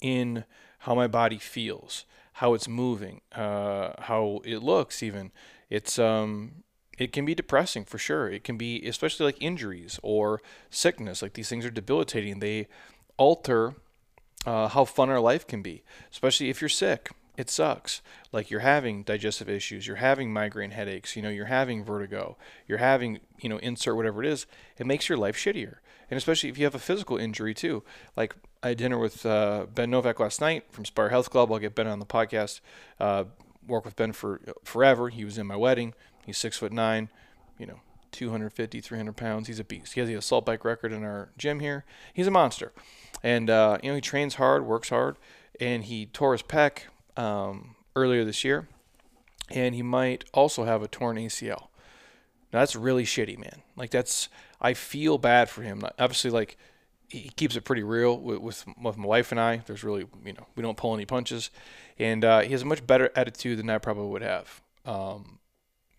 in 0.00 0.44
how 0.80 0.94
my 0.94 1.06
body 1.06 1.38
feels, 1.38 2.04
how 2.34 2.54
it's 2.54 2.68
moving, 2.68 3.20
uh, 3.34 3.92
how 4.02 4.40
it 4.44 4.58
looks, 4.58 5.02
even 5.02 5.32
it's 5.70 5.98
um 5.98 6.64
it 6.98 7.12
can 7.12 7.24
be 7.24 7.34
depressing 7.34 7.84
for 7.84 7.98
sure. 7.98 8.28
It 8.28 8.44
can 8.44 8.56
be 8.56 8.84
especially 8.86 9.26
like 9.26 9.40
injuries 9.40 10.00
or 10.02 10.42
sickness. 10.68 11.22
Like 11.22 11.34
these 11.34 11.48
things 11.48 11.64
are 11.64 11.70
debilitating. 11.70 12.40
They 12.40 12.68
alter 13.16 13.74
uh, 14.46 14.68
how 14.68 14.84
fun 14.84 15.10
our 15.10 15.20
life 15.20 15.46
can 15.46 15.62
be, 15.62 15.82
especially 16.10 16.50
if 16.50 16.60
you're 16.60 16.68
sick. 16.68 17.10
It 17.36 17.48
sucks. 17.48 18.02
Like 18.32 18.50
you're 18.50 18.60
having 18.60 19.04
digestive 19.04 19.48
issues, 19.48 19.86
you're 19.86 19.96
having 19.96 20.32
migraine 20.32 20.72
headaches, 20.72 21.14
you 21.14 21.22
know, 21.22 21.28
you're 21.28 21.46
having 21.46 21.84
vertigo, 21.84 22.36
you're 22.66 22.78
having, 22.78 23.20
you 23.38 23.48
know, 23.48 23.58
insert 23.58 23.94
whatever 23.94 24.24
it 24.24 24.28
is. 24.28 24.46
It 24.76 24.86
makes 24.86 25.08
your 25.08 25.18
life 25.18 25.36
shittier. 25.36 25.76
And 26.10 26.18
especially 26.18 26.48
if 26.48 26.58
you 26.58 26.64
have 26.64 26.74
a 26.74 26.80
physical 26.80 27.16
injury 27.16 27.54
too. 27.54 27.84
Like 28.16 28.34
I 28.62 28.68
had 28.68 28.78
dinner 28.78 28.98
with 28.98 29.24
uh, 29.24 29.66
Ben 29.72 29.90
Novak 29.90 30.18
last 30.18 30.40
night 30.40 30.64
from 30.70 30.84
Spire 30.84 31.10
Health 31.10 31.30
Club. 31.30 31.52
I'll 31.52 31.60
get 31.60 31.76
Ben 31.76 31.86
on 31.86 32.00
the 32.00 32.06
podcast. 32.06 32.60
Uh, 32.98 33.24
work 33.68 33.84
with 33.84 33.94
Ben 33.94 34.12
for 34.12 34.40
forever. 34.64 35.08
He 35.08 35.24
was 35.24 35.38
in 35.38 35.46
my 35.46 35.56
wedding. 35.56 35.94
He's 36.26 36.38
six 36.38 36.58
foot 36.58 36.72
nine, 36.72 37.08
you 37.56 37.66
know, 37.66 37.80
250, 38.12 38.80
300 38.80 39.16
pounds. 39.16 39.46
He's 39.46 39.60
a 39.60 39.64
beast. 39.64 39.92
He 39.92 40.00
has 40.00 40.08
the 40.08 40.14
assault 40.14 40.44
bike 40.44 40.64
record 40.64 40.92
in 40.92 41.04
our 41.04 41.30
gym 41.38 41.60
here. 41.60 41.84
He's 42.12 42.26
a 42.26 42.32
monster. 42.32 42.72
And, 43.22 43.50
uh, 43.50 43.78
you 43.82 43.90
know, 43.90 43.94
he 43.96 44.00
trains 44.00 44.36
hard, 44.36 44.64
works 44.64 44.90
hard, 44.90 45.16
and 45.60 45.84
he 45.84 46.06
tore 46.06 46.32
his 46.32 46.42
pec 46.42 46.82
um, 47.16 47.74
earlier 47.96 48.24
this 48.24 48.44
year. 48.44 48.68
and 49.50 49.74
he 49.74 49.82
might 49.82 50.24
also 50.34 50.64
have 50.64 50.82
a 50.82 50.88
torn 50.88 51.16
ACL. 51.16 51.68
Now 52.52 52.60
that's 52.60 52.76
really 52.76 53.04
shitty, 53.04 53.38
man. 53.38 53.62
Like 53.76 53.90
that's 53.90 54.28
I 54.60 54.74
feel 54.74 55.18
bad 55.18 55.48
for 55.48 55.62
him. 55.62 55.84
Obviously, 55.98 56.30
like 56.30 56.56
he 57.08 57.30
keeps 57.30 57.56
it 57.56 57.62
pretty 57.62 57.82
real 57.82 58.18
with, 58.18 58.38
with, 58.40 58.64
my 58.76 59.06
wife 59.06 59.32
and 59.32 59.40
I. 59.40 59.58
There's 59.66 59.84
really 59.84 60.06
you 60.24 60.32
know 60.32 60.46
we 60.56 60.62
don't 60.62 60.76
pull 60.76 60.94
any 60.94 61.04
punches, 61.04 61.50
and 61.98 62.24
uh, 62.24 62.40
he 62.40 62.52
has 62.52 62.62
a 62.62 62.66
much 62.66 62.86
better 62.86 63.10
attitude 63.16 63.58
than 63.58 63.70
I 63.70 63.78
probably 63.78 64.06
would 64.08 64.22
have, 64.22 64.62
um, 64.84 65.38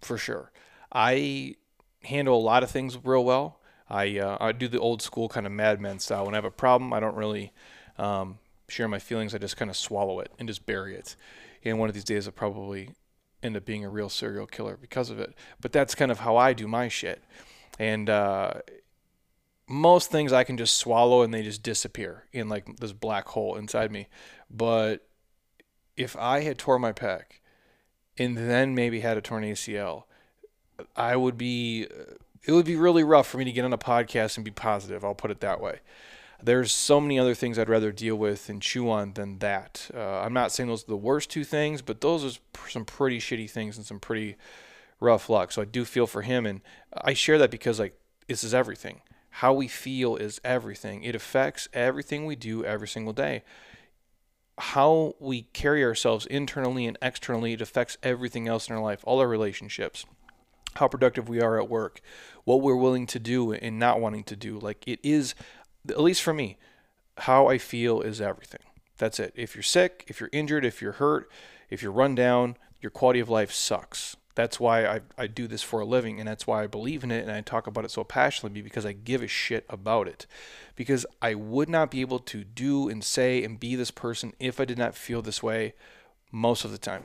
for 0.01 0.17
sure. 0.17 0.51
I 0.91 1.55
handle 2.03 2.37
a 2.37 2.41
lot 2.41 2.63
of 2.63 2.71
things 2.71 2.97
real 3.03 3.23
well. 3.23 3.58
I 3.89 4.19
uh, 4.19 4.37
I 4.39 4.51
do 4.51 4.67
the 4.67 4.79
old 4.79 5.01
school 5.01 5.29
kind 5.29 5.45
of 5.45 5.51
madman 5.51 5.99
style. 5.99 6.25
When 6.25 6.35
I 6.35 6.37
have 6.37 6.45
a 6.45 6.51
problem, 6.51 6.93
I 6.93 6.99
don't 6.99 7.15
really 7.15 7.51
um, 7.97 8.37
share 8.67 8.87
my 8.87 8.99
feelings. 8.99 9.33
I 9.33 9.39
just 9.39 9.57
kind 9.57 9.71
of 9.71 9.77
swallow 9.77 10.19
it 10.19 10.31
and 10.37 10.47
just 10.47 10.65
bury 10.65 10.95
it. 10.95 11.15
And 11.63 11.79
one 11.79 11.89
of 11.89 11.95
these 11.95 12.03
days, 12.03 12.27
I'll 12.27 12.33
probably 12.33 12.91
end 13.41 13.57
up 13.57 13.65
being 13.65 13.83
a 13.83 13.89
real 13.89 14.09
serial 14.09 14.45
killer 14.45 14.77
because 14.79 15.09
of 15.09 15.19
it. 15.19 15.33
But 15.59 15.71
that's 15.71 15.95
kind 15.95 16.11
of 16.11 16.19
how 16.19 16.37
I 16.37 16.53
do 16.53 16.67
my 16.67 16.87
shit. 16.87 17.23
And 17.77 18.09
uh, 18.09 18.53
most 19.67 20.11
things 20.11 20.33
I 20.33 20.43
can 20.43 20.57
just 20.57 20.77
swallow 20.77 21.21
and 21.21 21.33
they 21.33 21.43
just 21.43 21.63
disappear 21.63 22.25
in 22.31 22.49
like 22.49 22.77
this 22.77 22.93
black 22.93 23.27
hole 23.29 23.55
inside 23.55 23.91
me. 23.91 24.07
But 24.49 25.07
if 25.97 26.15
I 26.17 26.41
had 26.41 26.57
tore 26.57 26.79
my 26.79 26.93
pec 26.93 27.23
and 28.17 28.37
then 28.37 28.75
maybe 28.75 28.99
had 28.99 29.17
a 29.17 29.21
torn 29.21 29.43
ACL, 29.43 30.03
I 30.95 31.15
would 31.15 31.37
be. 31.37 31.87
It 32.45 32.51
would 32.51 32.65
be 32.65 32.75
really 32.75 33.03
rough 33.03 33.27
for 33.27 33.37
me 33.37 33.45
to 33.45 33.51
get 33.51 33.65
on 33.65 33.73
a 33.73 33.77
podcast 33.77 34.37
and 34.37 34.45
be 34.45 34.51
positive. 34.51 35.03
I'll 35.03 35.15
put 35.15 35.31
it 35.31 35.41
that 35.41 35.61
way 35.61 35.79
there's 36.41 36.71
so 36.71 37.01
many 37.01 37.19
other 37.19 37.35
things 37.35 37.59
I'd 37.59 37.69
rather 37.69 37.91
deal 37.91 38.15
with 38.15 38.49
and 38.49 38.61
chew 38.61 38.89
on 38.89 39.13
than 39.13 39.39
that. 39.39 39.89
Uh, 39.93 40.19
I'm 40.21 40.33
not 40.33 40.51
saying 40.51 40.69
those 40.69 40.83
are 40.83 40.87
the 40.87 40.97
worst 40.97 41.29
two 41.29 41.43
things, 41.43 41.81
but 41.81 42.01
those 42.01 42.23
are 42.23 42.39
some 42.69 42.85
pretty 42.85 43.19
shitty 43.19 43.49
things 43.49 43.77
and 43.77 43.85
some 43.85 43.99
pretty 43.99 44.37
rough 44.99 45.29
luck. 45.29 45.51
So 45.51 45.61
I 45.61 45.65
do 45.65 45.85
feel 45.85 46.07
for 46.07 46.21
him, 46.21 46.45
and 46.45 46.61
I 46.93 47.13
share 47.13 47.37
that 47.39 47.51
because 47.51 47.79
like 47.79 47.99
this 48.27 48.43
is 48.43 48.53
everything. 48.53 49.01
How 49.31 49.53
we 49.53 49.67
feel 49.67 50.15
is 50.15 50.39
everything. 50.43 51.03
It 51.03 51.15
affects 51.15 51.67
everything 51.73 52.25
we 52.25 52.35
do 52.35 52.63
every 52.63 52.87
single 52.87 53.13
day. 53.13 53.43
How 54.57 55.15
we 55.19 55.43
carry 55.53 55.83
ourselves 55.83 56.25
internally 56.25 56.85
and 56.85 56.97
externally, 57.01 57.53
it 57.53 57.61
affects 57.61 57.97
everything 58.03 58.47
else 58.47 58.67
in 58.67 58.75
our 58.75 58.81
life, 58.81 59.01
all 59.03 59.19
our 59.19 59.27
relationships, 59.27 60.05
how 60.75 60.87
productive 60.87 61.27
we 61.27 61.41
are 61.41 61.59
at 61.59 61.69
work, 61.69 62.01
what 62.43 62.61
we're 62.61 62.75
willing 62.75 63.07
to 63.07 63.19
do 63.19 63.51
and 63.51 63.79
not 63.79 63.99
wanting 63.99 64.23
to 64.25 64.35
do. 64.35 64.59
Like 64.59 64.87
it 64.87 64.99
is 65.03 65.35
at 65.87 66.01
least 66.01 66.21
for 66.21 66.33
me, 66.33 66.57
how 67.19 67.47
I 67.47 67.57
feel 67.57 68.01
is 68.01 68.21
everything. 68.21 68.61
That's 68.97 69.19
it. 69.19 69.33
If 69.35 69.55
you're 69.55 69.63
sick, 69.63 70.05
if 70.07 70.19
you're 70.19 70.29
injured, 70.31 70.65
if 70.65 70.81
you're 70.81 70.93
hurt, 70.93 71.29
if 71.69 71.81
you're 71.81 71.91
run 71.91 72.15
down, 72.15 72.57
your 72.81 72.89
quality 72.89 73.19
of 73.19 73.29
life 73.29 73.51
sucks. 73.51 74.15
That's 74.35 74.59
why 74.59 74.85
I, 74.85 75.01
I 75.17 75.27
do 75.27 75.47
this 75.47 75.63
for 75.63 75.81
a 75.81 75.85
living, 75.85 76.19
and 76.19 76.27
that's 76.27 76.47
why 76.47 76.63
I 76.63 76.67
believe 76.67 77.03
in 77.03 77.11
it, 77.11 77.23
and 77.23 77.31
I 77.31 77.41
talk 77.41 77.67
about 77.67 77.83
it 77.83 77.91
so 77.91 78.05
passionately 78.05 78.61
because 78.61 78.85
I 78.85 78.93
give 78.93 79.21
a 79.21 79.27
shit 79.27 79.65
about 79.69 80.07
it. 80.07 80.27
Because 80.75 81.05
I 81.21 81.33
would 81.33 81.67
not 81.67 81.91
be 81.91 81.99
able 81.99 82.19
to 82.19 82.45
do 82.45 82.87
and 82.87 83.03
say 83.03 83.43
and 83.43 83.59
be 83.59 83.75
this 83.75 83.91
person 83.91 84.33
if 84.39 84.59
I 84.59 84.65
did 84.65 84.77
not 84.77 84.95
feel 84.95 85.21
this 85.21 85.43
way 85.43 85.73
most 86.31 86.63
of 86.63 86.71
the 86.71 86.77
time. 86.77 87.03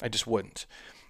I 0.00 0.08
just 0.08 0.26
wouldn't. 0.26 0.64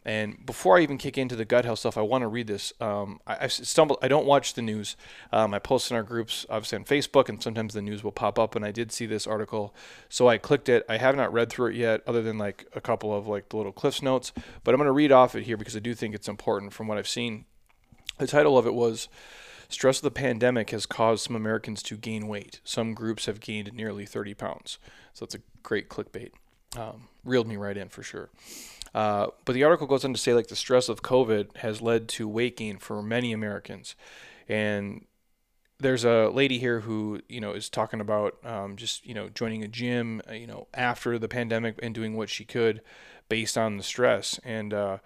And 0.04 0.44
before 0.44 0.76
I 0.76 0.82
even 0.82 0.98
kick 0.98 1.16
into 1.16 1.34
the 1.34 1.46
gut 1.46 1.64
health 1.64 1.78
stuff, 1.78 1.96
I 1.96 2.02
want 2.02 2.22
to 2.22 2.28
read 2.28 2.46
this. 2.46 2.72
Um, 2.80 3.20
I, 3.26 3.44
I, 3.44 3.46
stumbled. 3.46 3.98
I 4.02 4.08
don't 4.08 4.26
watch 4.26 4.52
the 4.52 4.60
news. 4.60 4.96
Um, 5.32 5.54
I 5.54 5.58
post 5.58 5.90
in 5.90 5.96
our 5.96 6.02
groups, 6.02 6.44
obviously 6.50 6.76
on 6.76 6.84
Facebook, 6.84 7.28
and 7.28 7.42
sometimes 7.42 7.72
the 7.72 7.80
news 7.80 8.04
will 8.04 8.12
pop 8.12 8.38
up. 8.38 8.54
And 8.54 8.64
I 8.64 8.70
did 8.70 8.92
see 8.92 9.06
this 9.06 9.26
article, 9.26 9.74
so 10.08 10.28
I 10.28 10.36
clicked 10.36 10.68
it. 10.68 10.84
I 10.88 10.98
have 10.98 11.16
not 11.16 11.32
read 11.32 11.48
through 11.50 11.68
it 11.68 11.76
yet, 11.76 12.02
other 12.06 12.22
than 12.22 12.36
like 12.36 12.66
a 12.74 12.80
couple 12.80 13.16
of 13.16 13.26
like 13.26 13.48
the 13.48 13.56
little 13.56 13.72
cliffs 13.72 14.02
notes. 14.02 14.32
But 14.62 14.74
I'm 14.74 14.78
going 14.78 14.86
to 14.86 14.92
read 14.92 15.12
off 15.12 15.34
it 15.34 15.44
here 15.44 15.56
because 15.56 15.76
I 15.76 15.80
do 15.80 15.94
think 15.94 16.14
it's 16.14 16.28
important 16.28 16.74
from 16.74 16.86
what 16.86 16.98
I've 16.98 17.08
seen. 17.08 17.46
The 18.18 18.26
title 18.26 18.58
of 18.58 18.66
it 18.66 18.74
was 18.74 19.08
Stress 19.68 19.98
of 19.98 20.02
the 20.02 20.10
pandemic 20.10 20.70
has 20.70 20.86
caused 20.86 21.24
some 21.24 21.34
Americans 21.34 21.82
to 21.84 21.96
gain 21.96 22.28
weight. 22.28 22.60
Some 22.62 22.94
groups 22.94 23.26
have 23.26 23.40
gained 23.40 23.72
nearly 23.72 24.06
30 24.06 24.34
pounds. 24.34 24.78
So 25.12 25.24
it's 25.24 25.34
a 25.34 25.40
great 25.62 25.88
clickbait. 25.88 26.30
Um, 26.76 27.08
reeled 27.24 27.48
me 27.48 27.56
right 27.56 27.76
in 27.76 27.88
for 27.88 28.02
sure. 28.02 28.30
Uh, 28.94 29.28
but 29.44 29.54
the 29.54 29.64
article 29.64 29.86
goes 29.86 30.04
on 30.04 30.12
to 30.12 30.18
say 30.18 30.34
like 30.34 30.48
the 30.48 30.56
stress 30.56 30.88
of 30.88 31.02
COVID 31.02 31.56
has 31.58 31.82
led 31.82 32.08
to 32.10 32.28
weight 32.28 32.56
gain 32.56 32.78
for 32.78 33.02
many 33.02 33.32
Americans, 33.32 33.96
and 34.48 35.04
there's 35.80 36.04
a 36.04 36.28
lady 36.28 36.58
here 36.58 36.80
who 36.80 37.20
you 37.28 37.40
know 37.40 37.52
is 37.52 37.68
talking 37.68 38.00
about 38.00 38.36
um, 38.44 38.76
just 38.76 39.04
you 39.04 39.14
know 39.14 39.28
joining 39.28 39.64
a 39.64 39.68
gym 39.68 40.22
uh, 40.28 40.32
you 40.32 40.46
know 40.46 40.68
after 40.74 41.18
the 41.18 41.28
pandemic 41.28 41.78
and 41.82 41.94
doing 41.94 42.16
what 42.16 42.30
she 42.30 42.44
could 42.44 42.80
based 43.28 43.58
on 43.58 43.76
the 43.76 43.82
stress. 43.82 44.38
And 44.44 44.72
uh, 44.72 44.98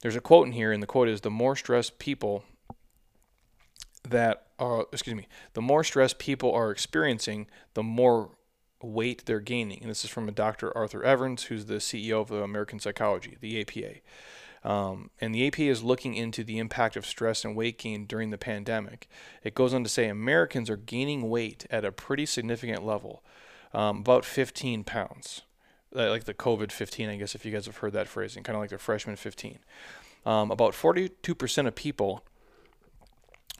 there's 0.00 0.16
a 0.16 0.20
quote 0.20 0.46
in 0.46 0.52
here 0.52 0.72
and 0.72 0.82
the 0.82 0.86
quote 0.86 1.08
is 1.08 1.22
the 1.22 1.30
more 1.30 1.56
stressed 1.56 1.98
people 1.98 2.44
that 4.08 4.46
are 4.58 4.86
excuse 4.92 5.16
me 5.16 5.26
the 5.54 5.62
more 5.62 5.82
stress 5.82 6.14
people 6.16 6.52
are 6.52 6.70
experiencing 6.70 7.46
the 7.72 7.82
more 7.82 8.30
weight 8.84 9.24
they're 9.26 9.40
gaining. 9.40 9.80
And 9.80 9.90
this 9.90 10.04
is 10.04 10.10
from 10.10 10.28
a 10.28 10.32
Dr. 10.32 10.76
Arthur 10.76 11.02
Evans, 11.02 11.44
who's 11.44 11.66
the 11.66 11.74
CEO 11.74 12.20
of 12.20 12.28
the 12.28 12.42
American 12.42 12.78
Psychology, 12.78 13.36
the 13.40 13.60
APA. 13.60 14.00
Um, 14.64 15.10
and 15.20 15.34
the 15.34 15.46
APA 15.46 15.62
is 15.62 15.82
looking 15.82 16.14
into 16.14 16.42
the 16.42 16.58
impact 16.58 16.96
of 16.96 17.04
stress 17.04 17.44
and 17.44 17.54
weight 17.54 17.78
gain 17.78 18.06
during 18.06 18.30
the 18.30 18.38
pandemic. 18.38 19.08
It 19.42 19.54
goes 19.54 19.74
on 19.74 19.84
to 19.84 19.90
say 19.90 20.08
Americans 20.08 20.70
are 20.70 20.76
gaining 20.76 21.28
weight 21.28 21.66
at 21.70 21.84
a 21.84 21.92
pretty 21.92 22.24
significant 22.24 22.84
level, 22.84 23.22
um, 23.74 23.98
about 23.98 24.24
15 24.24 24.84
pounds. 24.84 25.42
Like 25.92 26.24
the 26.24 26.34
COVID 26.34 26.72
15, 26.72 27.08
I 27.08 27.16
guess, 27.16 27.34
if 27.34 27.44
you 27.44 27.52
guys 27.52 27.66
have 27.66 27.76
heard 27.76 27.92
that 27.92 28.08
phrasing, 28.08 28.42
kind 28.42 28.56
of 28.56 28.62
like 28.62 28.70
the 28.70 28.78
freshman 28.78 29.16
15. 29.16 29.58
Um, 30.26 30.50
about 30.50 30.72
42% 30.72 31.66
of 31.66 31.74
people 31.74 32.24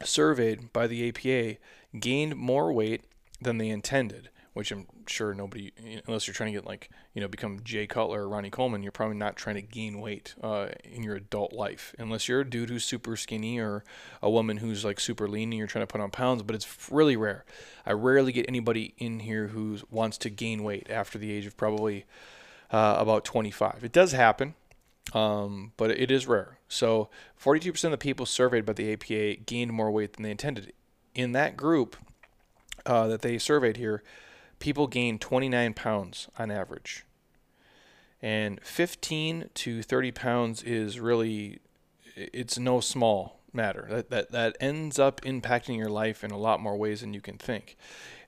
surveyed 0.03 0.73
by 0.73 0.87
the 0.87 1.07
APA 1.07 1.59
gained 1.99 2.35
more 2.35 2.73
weight 2.73 3.03
than 3.39 3.57
they 3.57 3.69
intended 3.69 4.29
which 4.55 4.71
I'm 4.71 4.87
sure 5.05 5.33
nobody, 5.33 5.73
unless 6.07 6.27
you're 6.27 6.33
trying 6.33 6.53
to 6.53 6.57
get 6.57 6.65
like, 6.65 6.89
you 7.13 7.19
know, 7.19 7.27
become 7.27 7.59
Jay 7.65 7.85
Cutler 7.87 8.21
or 8.21 8.29
Ronnie 8.29 8.49
Coleman, 8.49 8.83
you're 8.83 8.91
probably 8.93 9.17
not 9.17 9.35
trying 9.35 9.55
to 9.55 9.61
gain 9.61 9.99
weight 9.99 10.33
uh, 10.41 10.69
in 10.81 11.03
your 11.03 11.17
adult 11.17 11.51
life, 11.51 11.93
unless 11.99 12.29
you're 12.29 12.39
a 12.39 12.49
dude 12.49 12.69
who's 12.69 12.85
super 12.85 13.17
skinny 13.17 13.59
or 13.59 13.83
a 14.21 14.29
woman 14.29 14.55
who's 14.55 14.85
like 14.85 15.01
super 15.01 15.27
lean 15.27 15.49
and 15.49 15.57
you're 15.57 15.67
trying 15.67 15.83
to 15.83 15.91
put 15.91 15.99
on 15.99 16.09
pounds. 16.09 16.41
But 16.41 16.55
it's 16.55 16.89
really 16.89 17.17
rare. 17.17 17.43
I 17.85 17.91
rarely 17.91 18.31
get 18.31 18.45
anybody 18.47 18.93
in 18.97 19.19
here 19.19 19.47
who 19.47 19.77
wants 19.91 20.17
to 20.19 20.29
gain 20.29 20.63
weight 20.63 20.87
after 20.89 21.17
the 21.17 21.33
age 21.33 21.45
of 21.45 21.57
probably 21.57 22.05
uh, 22.71 22.95
about 22.97 23.25
25. 23.25 23.83
It 23.83 23.91
does 23.91 24.13
happen. 24.13 24.55
Um, 25.13 25.73
but 25.75 25.91
it 25.91 26.09
is 26.09 26.27
rare. 26.27 26.59
So 26.69 27.09
42% 27.43 27.83
of 27.83 27.91
the 27.91 27.97
people 27.97 28.25
surveyed 28.25 28.65
by 28.65 28.73
the 28.73 28.93
APA 28.93 29.41
gained 29.45 29.71
more 29.71 29.91
weight 29.91 30.13
than 30.13 30.23
they 30.23 30.31
intended. 30.31 30.71
In 31.13 31.33
that 31.33 31.57
group 31.57 31.95
uh, 32.85 33.07
that 33.07 33.21
they 33.21 33.37
surveyed 33.37 33.77
here, 33.77 34.01
people 34.59 34.87
gain 34.87 35.19
29 35.19 35.73
pounds 35.73 36.27
on 36.37 36.51
average. 36.51 37.05
And 38.21 38.59
15 38.63 39.49
to 39.53 39.83
30 39.83 40.11
pounds 40.11 40.63
is 40.63 40.99
really, 40.99 41.59
it's 42.15 42.57
no 42.57 42.79
small 42.79 43.39
matter. 43.53 43.87
That, 43.89 44.09
that, 44.09 44.31
that 44.31 44.57
ends 44.59 44.99
up 44.99 45.21
impacting 45.21 45.77
your 45.77 45.89
life 45.89 46.23
in 46.23 46.31
a 46.31 46.37
lot 46.37 46.59
more 46.59 46.75
ways 46.75 47.01
than 47.01 47.13
you 47.13 47.21
can 47.21 47.37
think. 47.37 47.77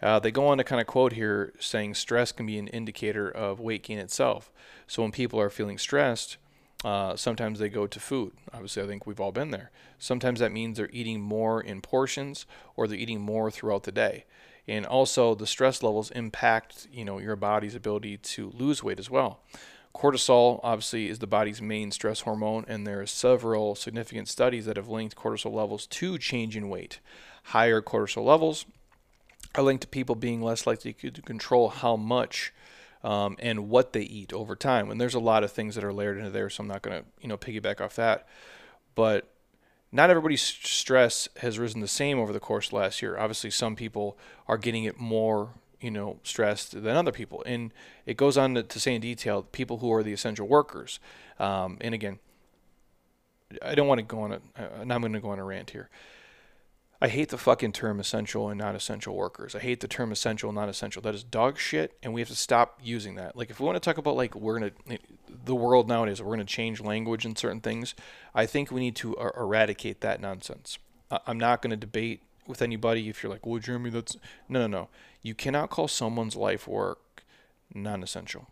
Uh, 0.01 0.19
they 0.19 0.31
go 0.31 0.47
on 0.47 0.57
to 0.57 0.63
kind 0.63 0.81
of 0.81 0.87
quote 0.87 1.13
here 1.13 1.53
saying 1.59 1.95
stress 1.95 2.31
can 2.31 2.45
be 2.45 2.57
an 2.57 2.67
indicator 2.67 3.29
of 3.29 3.59
weight 3.59 3.83
gain 3.83 3.97
itself. 3.97 4.51
So 4.87 5.01
when 5.01 5.11
people 5.11 5.39
are 5.39 5.49
feeling 5.49 5.77
stressed, 5.77 6.37
uh, 6.85 7.15
sometimes 7.15 7.59
they 7.59 7.69
go 7.69 7.87
to 7.87 7.99
food. 7.99 8.33
Obviously, 8.53 8.83
I 8.83 8.87
think 8.87 9.07
we've 9.07 9.19
all 9.19 9.31
been 9.31 9.51
there. 9.51 9.71
Sometimes 9.97 10.39
that 10.39 10.51
means 10.51 10.77
they're 10.77 10.89
eating 10.93 11.21
more 11.21 11.59
in 11.59 11.81
portions 11.81 12.45
or 12.75 12.87
they're 12.87 12.97
eating 12.97 13.21
more 13.21 13.49
throughout 13.49 13.83
the 13.83 13.91
day 13.91 14.25
and 14.67 14.85
also 14.85 15.33
the 15.33 15.47
stress 15.47 15.81
levels 15.81 16.11
impact 16.11 16.87
you 16.91 17.05
know 17.05 17.19
your 17.19 17.35
body's 17.35 17.75
ability 17.75 18.17
to 18.17 18.51
lose 18.51 18.83
weight 18.83 18.99
as 18.99 19.09
well. 19.09 19.39
Cortisol 19.95 20.59
obviously 20.61 21.09
is 21.09 21.19
the 21.19 21.27
body's 21.27 21.61
main 21.61 21.91
stress 21.91 22.21
hormone 22.21 22.65
and 22.67 22.85
there 22.85 23.01
are 23.01 23.07
several 23.07 23.73
significant 23.73 24.27
studies 24.27 24.65
that 24.65 24.77
have 24.77 24.87
linked 24.87 25.15
cortisol 25.15 25.53
levels 25.53 25.87
to 25.87 26.17
change 26.17 26.55
in 26.55 26.69
weight. 26.69 26.99
Higher 27.45 27.81
cortisol 27.81 28.25
levels 28.25 28.65
are 29.55 29.63
linked 29.63 29.81
to 29.81 29.87
people 29.87 30.13
being 30.13 30.41
less 30.41 30.67
likely 30.67 30.93
to 30.93 31.09
control 31.23 31.69
how 31.69 31.95
much 31.95 32.53
um, 33.03 33.37
and 33.39 33.69
what 33.69 33.93
they 33.93 34.01
eat 34.01 34.33
over 34.33 34.55
time. 34.55 34.91
And 34.91 35.01
there's 35.01 35.15
a 35.15 35.19
lot 35.19 35.43
of 35.43 35.51
things 35.51 35.73
that 35.75 35.83
are 35.83 35.93
layered 35.93 36.17
into 36.17 36.29
there 36.29 36.49
so 36.49 36.61
i'm 36.61 36.67
not 36.67 36.81
going 36.81 37.01
to 37.01 37.05
you 37.21 37.27
know 37.27 37.37
piggyback 37.37 37.81
off 37.81 37.95
that. 37.95 38.27
But 38.93 39.31
not 39.97 40.11
everybody's 40.11 40.43
stress 40.43 41.27
has 41.37 41.57
risen 41.57 41.81
the 41.81 41.87
same 41.87 42.19
over 42.19 42.31
the 42.31 42.39
course 42.39 42.71
last 42.71 43.01
year. 43.01 43.17
Obviously, 43.17 43.49
some 43.49 43.75
people 43.75 44.15
are 44.47 44.57
getting 44.57 44.83
it 44.83 44.99
more, 44.99 45.49
you 45.81 45.89
know, 45.89 46.19
stressed 46.21 46.71
than 46.83 46.95
other 46.95 47.11
people. 47.11 47.41
And 47.47 47.73
it 48.05 48.15
goes 48.15 48.37
on 48.37 48.53
to, 48.53 48.61
to 48.61 48.79
say 48.79 48.93
in 48.93 49.01
detail 49.01 49.41
people 49.41 49.79
who 49.79 49.91
are 49.91 50.03
the 50.03 50.13
essential 50.13 50.47
workers. 50.47 50.99
Um, 51.39 51.79
and 51.81 51.95
again, 51.95 52.19
I 53.63 53.73
don't 53.73 53.87
want 53.87 53.97
to 53.97 54.03
go 54.03 54.19
on 54.19 54.33
a, 54.33 54.35
uh, 54.55 54.83
now 54.83 54.93
I'm 54.93 55.01
going 55.01 55.13
to 55.13 55.19
go 55.19 55.29
on 55.29 55.39
a 55.39 55.43
rant 55.43 55.71
here. 55.71 55.89
I 56.99 57.09
hate 57.09 57.29
the 57.29 57.37
fucking 57.37 57.73
term 57.73 57.99
essential 57.99 58.49
and 58.49 58.59
non 58.59 58.75
essential 58.75 59.15
workers. 59.15 59.53
I 59.53 59.59
hate 59.59 59.81
the 59.81 59.87
term 59.87 60.11
essential 60.11 60.49
and 60.49 60.55
non 60.55 60.67
essential. 60.67 61.01
That 61.01 61.13
is 61.13 61.23
dog 61.23 61.59
shit, 61.59 61.95
and 62.01 62.13
we 62.13 62.21
have 62.21 62.29
to 62.29 62.35
stop 62.35 62.79
using 62.81 63.15
that. 63.15 63.35
Like, 63.35 63.51
if 63.51 63.59
we 63.59 63.65
want 63.65 63.75
to 63.75 63.79
talk 63.79 63.99
about, 63.99 64.15
like, 64.15 64.35
we're 64.35 64.59
going 64.59 64.71
to, 64.89 64.97
the 65.45 65.55
world 65.55 65.87
nowadays. 65.87 66.21
We're 66.21 66.35
going 66.35 66.39
to 66.39 66.45
change 66.45 66.81
language 66.81 67.25
in 67.25 67.35
certain 67.35 67.61
things. 67.61 67.93
I 68.33 68.45
think 68.47 68.71
we 68.71 68.79
need 68.79 68.95
to 68.97 69.15
er- 69.19 69.33
eradicate 69.37 70.01
that 70.01 70.19
nonsense. 70.19 70.79
I'm 71.11 71.37
not 71.37 71.61
going 71.61 71.71
to 71.71 71.77
debate 71.77 72.23
with 72.47 72.61
anybody 72.61 73.09
if 73.09 73.21
you're 73.21 73.31
like, 73.31 73.45
well, 73.45 73.59
Jeremy, 73.59 73.91
that's 73.91 74.17
no, 74.49 74.59
no, 74.59 74.67
no. 74.67 74.89
You 75.21 75.35
cannot 75.35 75.69
call 75.69 75.87
someone's 75.87 76.35
life 76.35 76.67
work 76.67 77.23
non-essential. 77.73 78.47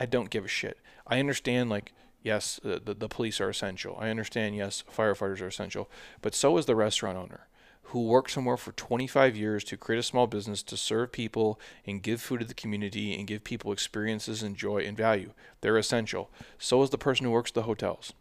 I 0.00 0.06
don't 0.06 0.30
give 0.30 0.44
a 0.44 0.48
shit. 0.48 0.78
I 1.06 1.20
understand, 1.20 1.68
like, 1.68 1.92
yes, 2.22 2.58
the, 2.62 2.80
the 2.94 3.08
police 3.08 3.40
are 3.40 3.50
essential. 3.50 3.96
I 4.00 4.08
understand, 4.08 4.56
yes, 4.56 4.82
firefighters 4.96 5.42
are 5.42 5.48
essential, 5.48 5.90
but 6.22 6.34
so 6.34 6.56
is 6.56 6.66
the 6.66 6.76
restaurant 6.76 7.18
owner 7.18 7.46
who 7.90 8.04
worked 8.04 8.30
somewhere 8.30 8.56
for 8.56 8.70
25 8.72 9.36
years 9.36 9.64
to 9.64 9.76
create 9.76 9.98
a 9.98 10.02
small 10.02 10.28
business 10.28 10.62
to 10.62 10.76
serve 10.76 11.10
people 11.10 11.58
and 11.84 12.02
give 12.02 12.20
food 12.20 12.38
to 12.38 12.46
the 12.46 12.54
community 12.54 13.14
and 13.14 13.26
give 13.26 13.42
people 13.42 13.72
experiences 13.72 14.44
and 14.44 14.56
joy 14.56 14.78
and 14.78 14.96
value. 14.96 15.32
They're 15.60 15.76
essential. 15.76 16.30
So 16.56 16.82
is 16.82 16.90
the 16.90 16.98
person 16.98 17.26
who 17.26 17.32
works 17.32 17.50
the 17.50 17.62
hotels. 17.62 18.12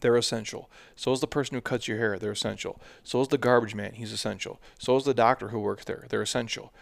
They're 0.00 0.16
essential. 0.16 0.70
So 0.94 1.12
is 1.12 1.20
the 1.20 1.26
person 1.26 1.54
who 1.54 1.60
cuts 1.60 1.86
your 1.86 1.98
hair. 1.98 2.18
They're 2.18 2.32
essential. 2.32 2.80
So 3.04 3.20
is 3.20 3.28
the 3.28 3.38
garbage 3.38 3.74
man. 3.74 3.92
He's 3.92 4.12
essential. 4.12 4.60
So 4.78 4.96
is 4.96 5.04
the 5.04 5.14
doctor 5.14 5.48
who 5.48 5.60
works 5.60 5.84
there. 5.84 6.06
They're 6.08 6.22
essential. 6.22 6.72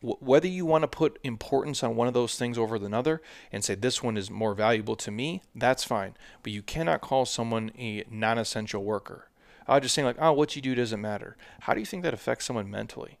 Whether 0.00 0.48
you 0.48 0.66
want 0.66 0.82
to 0.82 0.88
put 0.88 1.20
importance 1.22 1.82
on 1.84 1.96
one 1.96 2.08
of 2.08 2.14
those 2.14 2.36
things 2.36 2.58
over 2.58 2.76
another 2.76 3.22
and 3.52 3.64
say 3.64 3.76
this 3.76 4.02
one 4.02 4.16
is 4.16 4.30
more 4.30 4.54
valuable 4.54 4.96
to 4.96 5.10
me, 5.12 5.42
that's 5.54 5.84
fine. 5.84 6.16
But 6.42 6.52
you 6.52 6.62
cannot 6.62 7.00
call 7.00 7.26
someone 7.26 7.70
a 7.78 8.04
non 8.10 8.38
essential 8.38 8.82
worker. 8.82 9.28
I 9.68 9.74
was 9.74 9.82
just 9.82 9.94
saying, 9.94 10.06
like, 10.06 10.16
oh, 10.18 10.32
what 10.32 10.56
you 10.56 10.62
do 10.62 10.74
doesn't 10.74 11.00
matter. 11.00 11.36
How 11.60 11.74
do 11.74 11.80
you 11.80 11.86
think 11.86 12.02
that 12.02 12.14
affects 12.14 12.46
someone 12.46 12.70
mentally? 12.70 13.18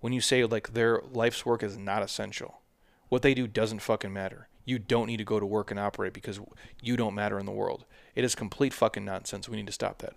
When 0.00 0.12
you 0.12 0.20
say, 0.20 0.44
like, 0.44 0.72
their 0.72 1.02
life's 1.12 1.44
work 1.44 1.62
is 1.62 1.76
not 1.76 2.02
essential, 2.02 2.60
what 3.08 3.22
they 3.22 3.34
do 3.34 3.46
doesn't 3.46 3.80
fucking 3.80 4.12
matter. 4.12 4.48
You 4.64 4.78
don't 4.78 5.08
need 5.08 5.16
to 5.16 5.24
go 5.24 5.40
to 5.40 5.46
work 5.46 5.70
and 5.70 5.80
operate 5.80 6.12
because 6.12 6.40
you 6.80 6.96
don't 6.96 7.14
matter 7.14 7.38
in 7.38 7.46
the 7.46 7.52
world. 7.52 7.84
It 8.14 8.24
is 8.24 8.34
complete 8.34 8.72
fucking 8.72 9.04
nonsense. 9.04 9.48
We 9.48 9.56
need 9.56 9.66
to 9.66 9.72
stop 9.72 9.98
that. 9.98 10.14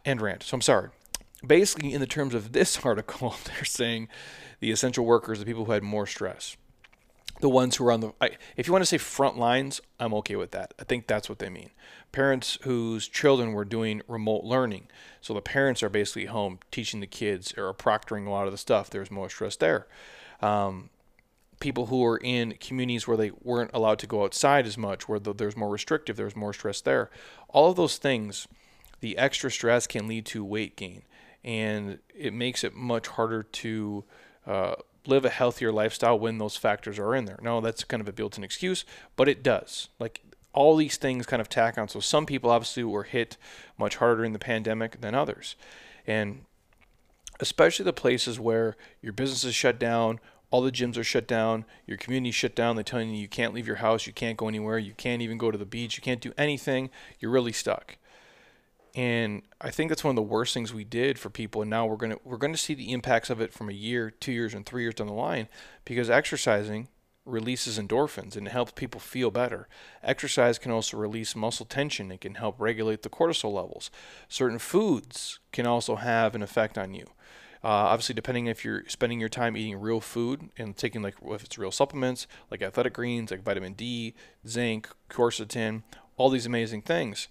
End 0.04 0.20
rant. 0.20 0.42
So 0.42 0.56
I'm 0.56 0.60
sorry. 0.60 0.90
Basically, 1.46 1.92
in 1.92 2.00
the 2.00 2.06
terms 2.06 2.34
of 2.34 2.52
this 2.52 2.78
article, 2.84 3.36
they're 3.44 3.64
saying 3.64 4.08
the 4.58 4.72
essential 4.72 5.04
workers, 5.04 5.38
the 5.38 5.46
people 5.46 5.66
who 5.66 5.72
had 5.72 5.84
more 5.84 6.06
stress 6.06 6.56
the 7.40 7.48
ones 7.48 7.76
who 7.76 7.86
are 7.86 7.92
on 7.92 8.00
the 8.00 8.12
I, 8.20 8.30
if 8.56 8.66
you 8.66 8.72
want 8.72 8.82
to 8.82 8.86
say 8.86 8.98
front 8.98 9.38
lines 9.38 9.80
i'm 9.98 10.14
okay 10.14 10.36
with 10.36 10.52
that. 10.52 10.74
I 10.78 10.84
think 10.84 11.06
that's 11.06 11.28
what 11.28 11.38
they 11.38 11.48
mean. 11.48 11.70
Parents 12.12 12.58
whose 12.62 13.08
children 13.08 13.52
were 13.52 13.64
doing 13.64 14.02
remote 14.06 14.44
learning. 14.44 14.88
So 15.20 15.34
the 15.34 15.42
parents 15.42 15.82
are 15.82 15.88
basically 15.88 16.26
home 16.26 16.60
teaching 16.70 17.00
the 17.00 17.06
kids 17.06 17.52
or 17.56 17.72
proctoring 17.74 18.26
a 18.26 18.30
lot 18.30 18.46
of 18.46 18.52
the 18.52 18.58
stuff. 18.58 18.90
There's 18.90 19.10
more 19.10 19.28
stress 19.28 19.56
there. 19.56 19.86
Um, 20.40 20.90
people 21.60 21.86
who 21.86 22.04
are 22.04 22.18
in 22.18 22.54
communities 22.60 23.08
where 23.08 23.16
they 23.16 23.30
weren't 23.42 23.70
allowed 23.72 23.98
to 24.00 24.06
go 24.06 24.24
outside 24.24 24.66
as 24.66 24.76
much 24.76 25.08
where 25.08 25.18
the, 25.18 25.32
there's 25.32 25.56
more 25.56 25.70
restrictive 25.70 26.16
there's 26.16 26.36
more 26.36 26.52
stress 26.52 26.80
there. 26.80 27.10
All 27.48 27.70
of 27.70 27.76
those 27.76 27.96
things 27.96 28.46
the 29.04 29.18
extra 29.18 29.50
stress 29.50 29.86
can 29.86 30.08
lead 30.08 30.24
to 30.24 30.42
weight 30.42 30.76
gain. 30.76 31.02
And 31.44 31.98
it 32.14 32.32
makes 32.32 32.64
it 32.64 32.74
much 32.74 33.06
harder 33.06 33.42
to 33.42 34.04
uh, 34.46 34.76
live 35.06 35.24
a 35.24 35.30
healthier 35.30 35.72
lifestyle 35.72 36.18
when 36.18 36.38
those 36.38 36.56
factors 36.56 36.98
are 36.98 37.14
in 37.14 37.24
there. 37.24 37.38
No, 37.42 37.60
that's 37.60 37.84
kind 37.84 38.00
of 38.00 38.08
a 38.08 38.12
built 38.12 38.38
in 38.38 38.44
excuse, 38.44 38.84
but 39.16 39.28
it 39.28 39.42
does. 39.42 39.88
Like 39.98 40.20
all 40.52 40.76
these 40.76 40.96
things 40.96 41.26
kind 41.26 41.40
of 41.40 41.48
tack 41.48 41.76
on. 41.76 41.88
So 41.88 42.00
some 42.00 42.26
people 42.26 42.50
obviously 42.50 42.84
were 42.84 43.02
hit 43.02 43.36
much 43.78 43.96
harder 43.96 44.24
in 44.24 44.32
the 44.32 44.38
pandemic 44.38 45.00
than 45.00 45.14
others. 45.14 45.56
And 46.06 46.44
especially 47.40 47.84
the 47.84 47.92
places 47.92 48.38
where 48.38 48.76
your 49.02 49.12
business 49.12 49.44
is 49.44 49.54
shut 49.54 49.78
down, 49.78 50.20
all 50.50 50.62
the 50.62 50.70
gyms 50.70 50.96
are 50.96 51.04
shut 51.04 51.26
down, 51.26 51.64
your 51.86 51.96
community 51.96 52.30
shut 52.30 52.54
down, 52.54 52.76
they're 52.76 52.84
telling 52.84 53.10
you 53.10 53.16
you 53.16 53.26
can't 53.26 53.52
leave 53.52 53.66
your 53.66 53.76
house, 53.76 54.06
you 54.06 54.12
can't 54.12 54.36
go 54.36 54.46
anywhere, 54.46 54.78
you 54.78 54.94
can't 54.94 55.20
even 55.20 55.36
go 55.36 55.50
to 55.50 55.58
the 55.58 55.64
beach, 55.64 55.96
you 55.96 56.02
can't 56.02 56.20
do 56.20 56.32
anything, 56.38 56.90
you're 57.18 57.32
really 57.32 57.52
stuck. 57.52 57.96
And 58.94 59.42
I 59.60 59.70
think 59.70 59.90
that's 59.90 60.04
one 60.04 60.10
of 60.10 60.16
the 60.16 60.22
worst 60.22 60.54
things 60.54 60.72
we 60.72 60.84
did 60.84 61.18
for 61.18 61.28
people. 61.28 61.62
And 61.62 61.70
now 61.70 61.86
we're 61.86 61.96
gonna 61.96 62.18
we're 62.24 62.36
gonna 62.36 62.56
see 62.56 62.74
the 62.74 62.92
impacts 62.92 63.28
of 63.28 63.40
it 63.40 63.52
from 63.52 63.68
a 63.68 63.72
year, 63.72 64.10
two 64.10 64.32
years, 64.32 64.54
and 64.54 64.64
three 64.64 64.82
years 64.82 64.94
down 64.94 65.08
the 65.08 65.12
line 65.12 65.48
because 65.84 66.08
exercising 66.08 66.88
releases 67.26 67.78
endorphins 67.78 68.36
and 68.36 68.46
it 68.46 68.50
helps 68.50 68.72
people 68.72 69.00
feel 69.00 69.30
better. 69.30 69.66
Exercise 70.02 70.58
can 70.58 70.70
also 70.70 70.96
release 70.96 71.34
muscle 71.34 71.66
tension. 71.66 72.12
It 72.12 72.20
can 72.20 72.34
help 72.34 72.60
regulate 72.60 73.02
the 73.02 73.08
cortisol 73.08 73.52
levels. 73.52 73.90
Certain 74.28 74.58
foods 74.58 75.40
can 75.50 75.66
also 75.66 75.96
have 75.96 76.34
an 76.34 76.42
effect 76.42 76.76
on 76.76 76.94
you. 76.94 77.06
Uh, 77.64 77.88
obviously, 77.88 78.14
depending 78.14 78.46
if 78.46 78.62
you're 78.62 78.82
spending 78.88 79.18
your 79.18 79.30
time 79.30 79.56
eating 79.56 79.80
real 79.80 80.00
food 80.00 80.50
and 80.58 80.76
taking 80.76 81.00
like 81.00 81.14
if 81.24 81.42
it's 81.42 81.56
real 81.56 81.72
supplements 81.72 82.26
like 82.50 82.60
athletic 82.60 82.92
greens, 82.92 83.30
like 83.30 83.42
vitamin 83.42 83.72
D, 83.72 84.14
zinc, 84.46 84.88
quercetin, 85.08 85.82
all 86.16 86.28
these 86.28 86.46
amazing 86.46 86.82
things. 86.82 87.26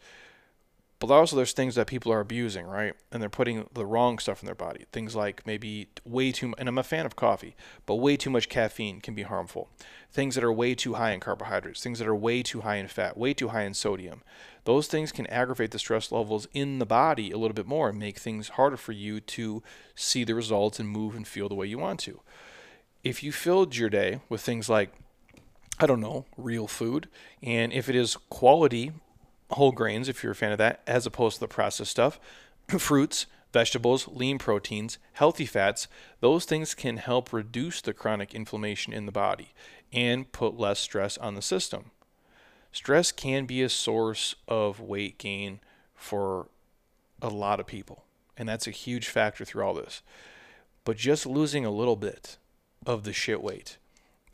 But 1.04 1.16
also, 1.16 1.36
there's 1.36 1.52
things 1.52 1.76
that 1.76 1.88
people 1.88 2.14
are 2.14 2.22
abusing, 2.22 2.66
right? 2.66 2.94
And 3.12 3.22
they're 3.22 3.28
putting 3.28 3.68
the 3.74 3.86
wrong 3.86 4.20
stuff 4.20 4.42
in 4.42 4.46
their 4.46 4.56
body. 4.56 4.86
Things 4.94 5.18
like 5.18 5.46
maybe 5.46 5.90
way 6.06 6.32
too, 6.32 6.54
and 6.58 6.70
I'm 6.70 6.78
a 6.78 6.84
fan 6.84 7.06
of 7.06 7.18
coffee, 7.18 7.58
but 7.86 7.96
way 7.96 8.16
too 8.16 8.30
much 8.30 8.48
caffeine 8.48 9.02
can 9.02 9.14
be 9.14 9.24
harmful. 9.24 9.68
Things 10.14 10.36
that 10.36 10.46
are 10.46 10.54
way 10.54 10.76
too 10.76 10.94
high 10.94 11.12
in 11.12 11.20
carbohydrates, 11.20 11.84
things 11.84 12.00
that 12.00 12.08
are 12.08 12.16
way 12.16 12.42
too 12.42 12.62
high 12.62 12.78
in 12.78 12.88
fat, 12.88 13.18
way 13.18 13.34
too 13.34 13.50
high 13.50 13.64
in 13.64 13.74
sodium. 13.74 14.22
Those 14.64 14.88
things 14.88 15.12
can 15.12 15.28
aggravate 15.28 15.72
the 15.72 15.78
stress 15.78 16.10
levels 16.10 16.48
in 16.54 16.80
the 16.80 16.86
body 16.86 17.32
a 17.32 17.38
little 17.38 17.54
bit 17.54 17.68
more 17.68 17.90
and 17.90 18.00
make 18.00 18.18
things 18.18 18.48
harder 18.48 18.78
for 18.78 18.94
you 18.94 19.20
to 19.20 19.62
see 19.96 20.24
the 20.24 20.36
results 20.36 20.80
and 20.80 20.88
move 20.88 21.16
and 21.18 21.28
feel 21.28 21.50
the 21.50 21.56
way 21.56 21.68
you 21.68 21.80
want 21.80 22.00
to. 22.00 22.22
If 23.04 23.24
you 23.24 23.34
filled 23.34 23.76
your 23.76 23.90
day 23.90 24.22
with 24.30 24.40
things 24.40 24.70
like 24.70 24.94
I 25.80 25.86
don't 25.86 26.00
know, 26.00 26.26
real 26.38 26.68
food. 26.68 27.10
And 27.42 27.74
if 27.74 27.90
it 27.90 27.96
is 27.96 28.16
quality 28.30 28.94
whole 29.52 29.72
grains, 29.72 30.10
if 30.10 30.24
you're 30.24 30.32
a 30.32 30.36
fan 30.36 30.52
of 30.52 30.58
that, 30.58 30.82
as 30.88 31.06
opposed 31.06 31.36
to 31.36 31.40
the 31.42 31.48
processed 31.48 31.92
stuff, 31.92 32.20
fruits, 32.78 33.26
vegetables, 33.52 34.08
lean 34.08 34.38
proteins, 34.38 34.98
healthy 35.14 35.46
fats, 35.46 35.88
those 36.20 36.46
things 36.46 36.74
can 36.74 36.98
help 36.98 37.32
reduce 37.32 37.82
the 37.82 37.94
chronic 37.94 38.34
inflammation 38.34 38.94
in 38.94 39.06
the 39.06 39.12
body 39.12 39.54
and 39.92 40.32
put 40.32 40.58
less 40.58 40.80
stress 40.80 41.18
on 41.20 41.36
the 41.36 41.42
system. 41.42 41.92
Stress 42.72 43.12
can 43.12 43.46
be 43.46 43.62
a 43.62 43.70
source 43.70 44.36
of 44.48 44.80
weight 44.80 45.20
gain 45.20 45.60
for 45.94 46.48
a 47.22 47.30
lot 47.30 47.60
of 47.60 47.68
people, 47.68 48.04
and 48.36 48.50
that's 48.50 48.68
a 48.68 48.72
huge 48.72 49.08
factor 49.08 49.46
through 49.46 49.64
all 49.64 49.76
this. 49.76 50.02
But 50.84 50.98
just 50.98 51.28
losing 51.28 51.66
a 51.66 51.72
little 51.72 51.96
bit 51.96 52.38
of 52.86 53.04
the 53.04 53.14
shit 53.14 53.42
weight 53.42 53.78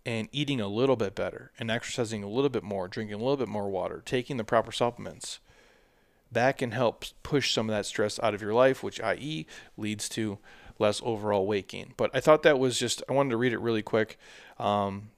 and 0.06 0.30
eating 0.32 0.62
a 0.62 0.68
little 0.68 0.96
bit 0.96 1.16
better 1.16 1.52
and 1.60 1.70
exercising 1.70 2.24
a 2.24 2.30
little 2.30 2.50
bit 2.50 2.64
more, 2.64 2.88
drinking 2.88 3.16
a 3.16 3.18
little 3.18 3.38
bit 3.38 3.48
more 3.48 3.70
water, 3.70 4.02
taking 4.06 4.38
the 4.38 4.44
proper 4.44 4.72
supplements, 4.72 5.40
that 6.32 6.58
can 6.58 6.72
help 6.72 7.06
push 7.24 7.54
some 7.54 7.70
of 7.70 7.76
that 7.76 7.86
stress 7.86 8.20
out 8.22 8.34
of 8.34 8.42
your 8.42 8.54
life, 8.54 8.84
which 8.84 9.02
i.e. 9.02 9.46
leads 9.78 10.08
to 10.10 10.38
less 10.78 11.02
overall 11.04 11.46
weight 11.46 11.68
gain. 11.68 11.94
But 11.98 12.12
I 12.14 12.20
thought 12.20 12.44
that 12.44 12.60
was 12.60 12.78
just, 12.78 13.04
I 13.10 13.14
wanted 13.14 13.32
to 13.32 13.38
read 13.38 13.54
it 13.54 13.60
really 13.60 13.82
quick. 13.82 14.18
Um, 14.58 15.10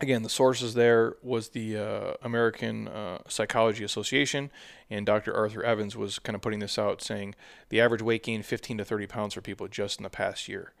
again, 0.00 0.22
the 0.22 0.28
sources 0.28 0.74
there 0.74 1.16
was 1.22 1.50
the 1.50 1.76
uh, 1.76 2.12
American 2.22 2.88
uh, 2.88 3.18
Psychology 3.28 3.82
Association, 3.82 4.50
and 4.88 5.04
Dr. 5.06 5.34
Arthur 5.34 5.64
Evans 5.64 5.96
was 5.96 6.18
kind 6.18 6.36
of 6.36 6.42
putting 6.42 6.60
this 6.60 6.78
out, 6.78 7.02
saying 7.02 7.34
the 7.70 7.80
average 7.80 8.02
weight 8.02 8.22
gain 8.22 8.42
15 8.42 8.78
to 8.78 8.84
30 8.84 9.06
pounds 9.06 9.34
for 9.34 9.40
people 9.40 9.68
just 9.68 9.98
in 9.98 10.04
the 10.04 10.10
past 10.10 10.48
year 10.48 10.72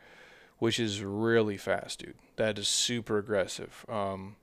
which 0.60 0.78
is 0.78 1.02
really 1.02 1.56
fast, 1.56 2.00
dude. 2.00 2.14
That 2.36 2.58
is 2.58 2.68
super 2.68 3.18
aggressive. 3.18 3.84
Um, 3.88 4.36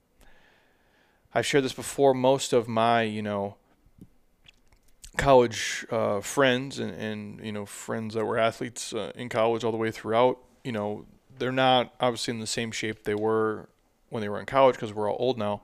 I've 1.33 1.45
shared 1.45 1.63
this 1.63 1.73
before. 1.73 2.13
Most 2.13 2.51
of 2.53 2.67
my, 2.67 3.03
you 3.03 3.21
know, 3.21 3.55
college 5.15 5.85
uh, 5.91 6.19
friends 6.19 6.79
and, 6.79 6.91
and, 6.91 7.45
you 7.45 7.51
know, 7.51 7.65
friends 7.65 8.15
that 8.15 8.25
were 8.25 8.37
athletes 8.37 8.93
uh, 8.93 9.11
in 9.15 9.29
college 9.29 9.63
all 9.63 9.71
the 9.71 9.77
way 9.77 9.91
throughout, 9.91 10.39
you 10.63 10.71
know, 10.71 11.05
they're 11.37 11.51
not 11.51 11.93
obviously 12.01 12.33
in 12.33 12.39
the 12.39 12.47
same 12.47 12.71
shape 12.71 13.03
they 13.03 13.15
were 13.15 13.69
when 14.09 14.21
they 14.21 14.29
were 14.29 14.39
in 14.39 14.47
college 14.47 14.75
because 14.75 14.91
we're 14.91 15.09
all 15.09 15.17
old 15.19 15.37
now. 15.37 15.61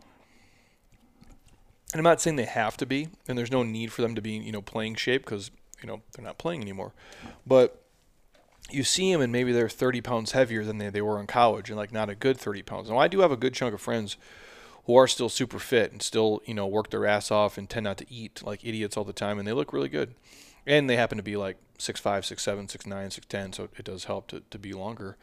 And 1.94 2.00
I'm 2.00 2.04
not 2.04 2.22
saying 2.22 2.36
they 2.36 2.46
have 2.46 2.78
to 2.78 2.86
be, 2.86 3.08
and 3.28 3.38
there's 3.38 3.52
no 3.52 3.64
need 3.64 3.92
for 3.92 4.04
them 4.04 4.14
to 4.14 4.22
be, 4.22 4.32
you 4.34 4.52
know, 4.52 4.62
playing 4.62 4.96
shape 4.96 5.26
because, 5.26 5.50
you 5.82 5.88
know, 5.88 6.02
they're 6.12 6.26
not 6.26 6.38
playing 6.38 6.62
anymore. 6.62 6.94
But 7.46 7.83
you 8.74 8.84
see 8.84 9.12
them 9.12 9.22
and 9.22 9.32
maybe 9.32 9.52
they're 9.52 9.70
30 9.70 10.02
pounds 10.02 10.32
heavier 10.32 10.64
than 10.64 10.78
they, 10.78 10.90
they 10.90 11.02
were 11.02 11.20
in 11.20 11.28
college 11.28 11.70
and 11.70 11.78
like 11.78 11.92
not 11.92 12.10
a 12.10 12.16
good 12.16 12.38
30 12.38 12.64
pounds. 12.64 12.90
Now 12.90 12.98
I 12.98 13.08
do 13.08 13.20
have 13.20 13.32
a 13.32 13.38
good 13.38 13.54
chunk 13.54 13.74
of 13.74 13.82
friends 13.82 14.18
who 14.86 14.96
are 14.96 15.08
still 15.08 15.30
super 15.30 15.60
fit 15.60 15.92
and 15.92 16.02
still, 16.02 16.42
you 16.46 16.54
know, 16.54 16.68
work 16.68 16.90
their 16.90 17.06
ass 17.06 17.32
off 17.32 17.58
and 17.58 17.70
tend 17.70 17.86
not 17.86 17.98
to 17.98 18.12
eat 18.12 18.42
like 18.44 18.66
idiots 18.66 18.98
all 18.98 19.04
the 19.04 19.14
time 19.14 19.40
and 19.40 19.48
they 19.48 19.54
look 19.54 19.74
really 19.74 19.90
good. 19.90 20.16
And 20.66 20.90
they 20.90 20.96
happen 20.96 21.18
to 21.18 21.24
be 21.24 21.36
like 21.36 21.58
6'5, 21.78 22.02
6'7, 22.02 22.72
6'9, 22.72 23.20
6'10, 23.20 23.56
so 23.56 23.64
it 23.78 23.86
does 23.86 24.06
help 24.06 24.28
to, 24.28 24.42
to 24.50 24.58
be 24.58 24.74
longer. 24.74 25.18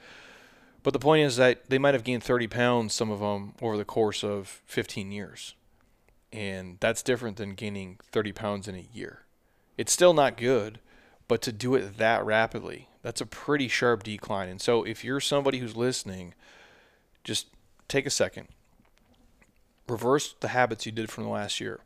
But 0.83 0.93
the 0.93 0.99
point 0.99 1.27
is 1.27 1.37
that 1.37 1.69
they 1.69 1.79
might 1.79 1.95
have 1.95 2.05
gained 2.05 2.23
30 2.23 2.47
pounds, 2.47 2.95
some 2.95 3.11
of 3.11 3.21
them, 3.21 3.55
over 3.61 3.77
the 3.77 3.85
course 3.85 4.23
of 4.23 4.61
15 4.67 5.13
years. 5.13 5.55
And 6.33 6.77
that's 6.81 7.03
different 7.03 7.39
than 7.39 7.55
gaining 7.55 7.99
30 8.13 8.33
pounds 8.33 8.69
in 8.69 8.75
a 8.75 8.87
year. 8.93 9.25
It's 9.77 9.93
still 9.93 10.13
not 10.13 10.37
good, 10.37 10.79
but 11.27 11.43
to 11.43 11.53
do 11.53 11.75
it 11.75 11.97
that 11.99 12.25
rapidly 12.25 12.89
that's 13.03 13.21
a 13.21 13.27
pretty 13.27 13.69
sharp 13.69 14.03
decline. 14.03 14.49
And 14.49 14.61
so 14.61 14.85
if 14.85 15.05
you're 15.05 15.21
somebody 15.21 15.59
who's 15.59 15.77
listening, 15.77 16.35
just 17.25 17.47
take 17.89 18.07
a 18.07 18.11
second. 18.11 18.49
reverse 19.89 20.35
the 20.41 20.49
habits 20.49 20.87
you 20.87 20.93
did 20.93 21.11
from 21.11 21.25
the 21.25 21.31
last 21.31 21.61
year. 21.61 21.81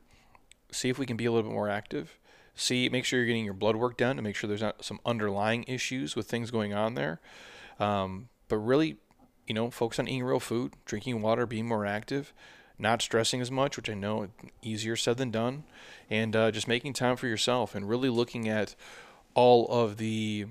See 0.70 0.88
if 0.88 0.98
we 0.98 1.06
can 1.06 1.16
be 1.16 1.24
a 1.24 1.32
little 1.32 1.48
bit 1.48 1.54
more 1.54 1.68
active. 1.68 2.18
See, 2.54 2.88
make 2.88 3.04
sure 3.04 3.18
you're 3.18 3.26
getting 3.26 3.44
your 3.44 3.54
blood 3.54 3.76
work 3.76 3.96
done 3.96 4.16
to 4.16 4.22
make 4.22 4.36
sure 4.36 4.46
there's 4.46 4.62
not 4.62 4.84
some 4.84 5.00
underlying 5.04 5.64
issues 5.66 6.14
with 6.14 6.26
things 6.26 6.50
going 6.50 6.72
on 6.72 6.94
there. 6.94 7.20
Um, 7.80 8.28
but 8.48 8.58
really, 8.58 8.98
you 9.46 9.54
know, 9.54 9.70
focus 9.70 9.98
on 9.98 10.06
eating 10.06 10.22
real 10.24 10.40
food, 10.40 10.74
drinking 10.84 11.20
water, 11.22 11.46
being 11.46 11.66
more 11.66 11.84
active, 11.84 12.32
not 12.78 13.02
stressing 13.02 13.40
as 13.40 13.50
much, 13.50 13.76
which 13.76 13.90
I 13.90 13.94
know 13.94 14.28
easier 14.62 14.94
said 14.96 15.16
than 15.16 15.30
done, 15.30 15.64
and 16.10 16.36
uh, 16.36 16.50
just 16.50 16.68
making 16.68 16.92
time 16.92 17.16
for 17.16 17.26
yourself 17.26 17.74
and 17.74 17.88
really 17.88 18.08
looking 18.08 18.48
at 18.48 18.74
all 19.34 19.66
of 19.68 19.96
the 19.96 20.46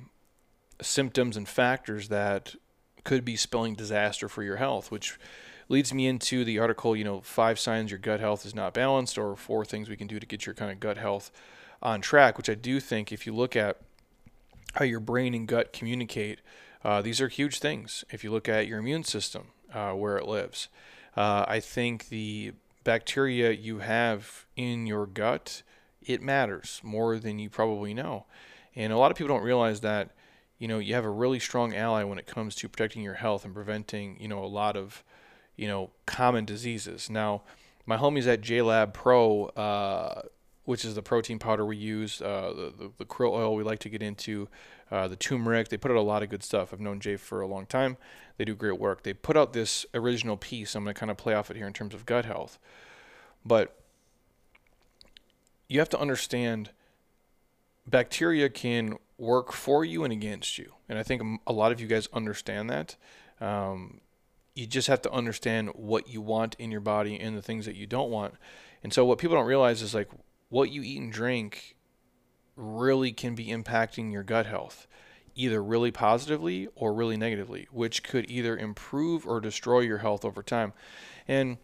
symptoms 0.81 1.37
and 1.37 1.47
factors 1.47 2.09
that 2.09 2.55
could 3.03 3.25
be 3.25 3.35
spelling 3.35 3.75
disaster 3.75 4.29
for 4.29 4.43
your 4.43 4.57
health, 4.57 4.91
which 4.91 5.17
leads 5.69 5.93
me 5.93 6.07
into 6.07 6.43
the 6.43 6.59
article, 6.59 6.95
you 6.95 7.03
know, 7.03 7.21
five 7.21 7.59
signs 7.59 7.91
your 7.91 7.99
gut 7.99 8.19
health 8.19 8.45
is 8.45 8.55
not 8.55 8.73
balanced, 8.73 9.17
or 9.17 9.35
four 9.35 9.65
things 9.65 9.89
we 9.89 9.97
can 9.97 10.07
do 10.07 10.19
to 10.19 10.25
get 10.25 10.45
your 10.45 10.55
kind 10.55 10.71
of 10.71 10.79
gut 10.79 10.97
health 10.97 11.31
on 11.81 12.01
track, 12.01 12.37
which 12.37 12.49
I 12.49 12.55
do 12.55 12.79
think 12.79 13.11
if 13.11 13.25
you 13.25 13.33
look 13.33 13.55
at 13.55 13.77
how 14.73 14.85
your 14.85 14.99
brain 14.99 15.33
and 15.33 15.47
gut 15.47 15.73
communicate, 15.73 16.39
uh, 16.83 17.01
these 17.01 17.21
are 17.21 17.27
huge 17.27 17.59
things. 17.59 18.03
If 18.11 18.23
you 18.23 18.31
look 18.31 18.49
at 18.49 18.67
your 18.67 18.79
immune 18.79 19.03
system, 19.03 19.47
uh, 19.73 19.91
where 19.91 20.17
it 20.17 20.27
lives, 20.27 20.69
uh, 21.15 21.45
I 21.47 21.59
think 21.59 22.09
the 22.09 22.53
bacteria 22.83 23.51
you 23.51 23.79
have 23.79 24.45
in 24.55 24.85
your 24.85 25.05
gut, 25.05 25.63
it 26.01 26.21
matters 26.21 26.81
more 26.83 27.17
than 27.19 27.39
you 27.39 27.49
probably 27.49 27.93
know. 27.93 28.25
And 28.75 28.91
a 28.91 28.97
lot 28.97 29.11
of 29.11 29.17
people 29.17 29.35
don't 29.35 29.45
realize 29.45 29.81
that, 29.81 30.09
you 30.63 30.69
know, 30.69 30.79
you 30.79 30.93
have 30.93 31.03
a 31.03 31.09
really 31.09 31.39
strong 31.39 31.75
ally 31.75 32.05
when 32.05 32.17
it 32.17 32.25
comes 32.25 32.55
to 32.55 32.69
protecting 32.69 33.03
your 33.03 33.15
health 33.15 33.43
and 33.43 33.53
preventing, 33.53 34.15
you 34.17 34.29
know, 34.29 34.41
a 34.41 34.47
lot 34.47 34.77
of, 34.77 35.03
you 35.57 35.67
know, 35.67 35.89
common 36.05 36.45
diseases. 36.45 37.09
Now, 37.09 37.41
my 37.85 37.97
homies 37.97 38.27
at 38.27 38.39
Jaylab 38.39 38.93
Pro, 38.93 39.47
uh, 39.47 40.21
which 40.63 40.85
is 40.85 40.95
the 40.95 41.01
protein 41.01 41.37
powder 41.37 41.65
we 41.65 41.75
use, 41.75 42.21
uh, 42.21 42.53
the, 42.55 42.73
the, 42.85 42.91
the, 42.99 43.05
krill 43.05 43.33
oil 43.33 43.55
we 43.55 43.63
like 43.63 43.79
to 43.79 43.89
get 43.89 44.01
into, 44.01 44.47
uh, 44.89 45.05
the 45.09 45.17
turmeric. 45.17 45.67
They 45.67 45.75
put 45.75 45.91
out 45.91 45.97
a 45.97 46.01
lot 46.01 46.23
of 46.23 46.29
good 46.29 46.43
stuff. 46.43 46.71
I've 46.71 46.79
known 46.79 47.01
Jay 47.01 47.17
for 47.17 47.41
a 47.41 47.45
long 47.45 47.65
time. 47.65 47.97
They 48.37 48.45
do 48.45 48.55
great 48.55 48.79
work. 48.79 49.03
They 49.03 49.13
put 49.13 49.35
out 49.35 49.51
this 49.51 49.85
original 49.93 50.37
piece. 50.37 50.75
I'm 50.75 50.85
going 50.85 50.93
to 50.93 50.97
kind 50.97 51.11
of 51.11 51.17
play 51.17 51.33
off 51.33 51.51
it 51.51 51.57
here 51.57 51.67
in 51.67 51.73
terms 51.73 51.93
of 51.93 52.05
gut 52.05 52.23
health. 52.23 52.57
But 53.43 53.77
you 55.67 55.79
have 55.79 55.89
to 55.89 55.99
understand 55.99 56.69
bacteria 57.85 58.49
can 58.49 58.97
work 59.17 59.51
for 59.51 59.85
you 59.85 60.03
and 60.03 60.11
against 60.11 60.57
you. 60.57 60.73
And 60.89 60.97
I 60.97 61.03
think 61.03 61.21
a 61.45 61.53
lot 61.53 61.71
of 61.71 61.79
you 61.79 61.87
guys 61.87 62.07
understand 62.13 62.69
that. 62.69 62.95
Um, 63.39 64.01
you 64.55 64.67
just 64.67 64.87
have 64.87 65.01
to 65.03 65.11
understand 65.11 65.69
what 65.73 66.07
you 66.07 66.21
want 66.21 66.55
in 66.59 66.71
your 66.71 66.81
body 66.81 67.19
and 67.19 67.37
the 67.37 67.41
things 67.41 67.65
that 67.65 67.75
you 67.75 67.87
don't 67.87 68.11
want. 68.11 68.35
And 68.83 68.93
so 68.93 69.05
what 69.05 69.17
people 69.17 69.35
don't 69.35 69.47
realize 69.47 69.81
is 69.81 69.95
like 69.95 70.09
what 70.49 70.71
you 70.71 70.83
eat 70.83 70.99
and 70.99 71.11
drink 71.11 71.75
really 72.55 73.11
can 73.11 73.33
be 73.33 73.47
impacting 73.47 74.11
your 74.11 74.23
gut 74.23 74.45
health, 74.45 74.87
either 75.35 75.63
really 75.63 75.91
positively 75.91 76.67
or 76.75 76.93
really 76.93 77.17
negatively, 77.17 77.67
which 77.71 78.03
could 78.03 78.29
either 78.29 78.55
improve 78.55 79.25
or 79.25 79.39
destroy 79.39 79.79
your 79.79 79.99
health 79.99 80.23
over 80.23 80.43
time. 80.43 80.73
And 81.27 81.57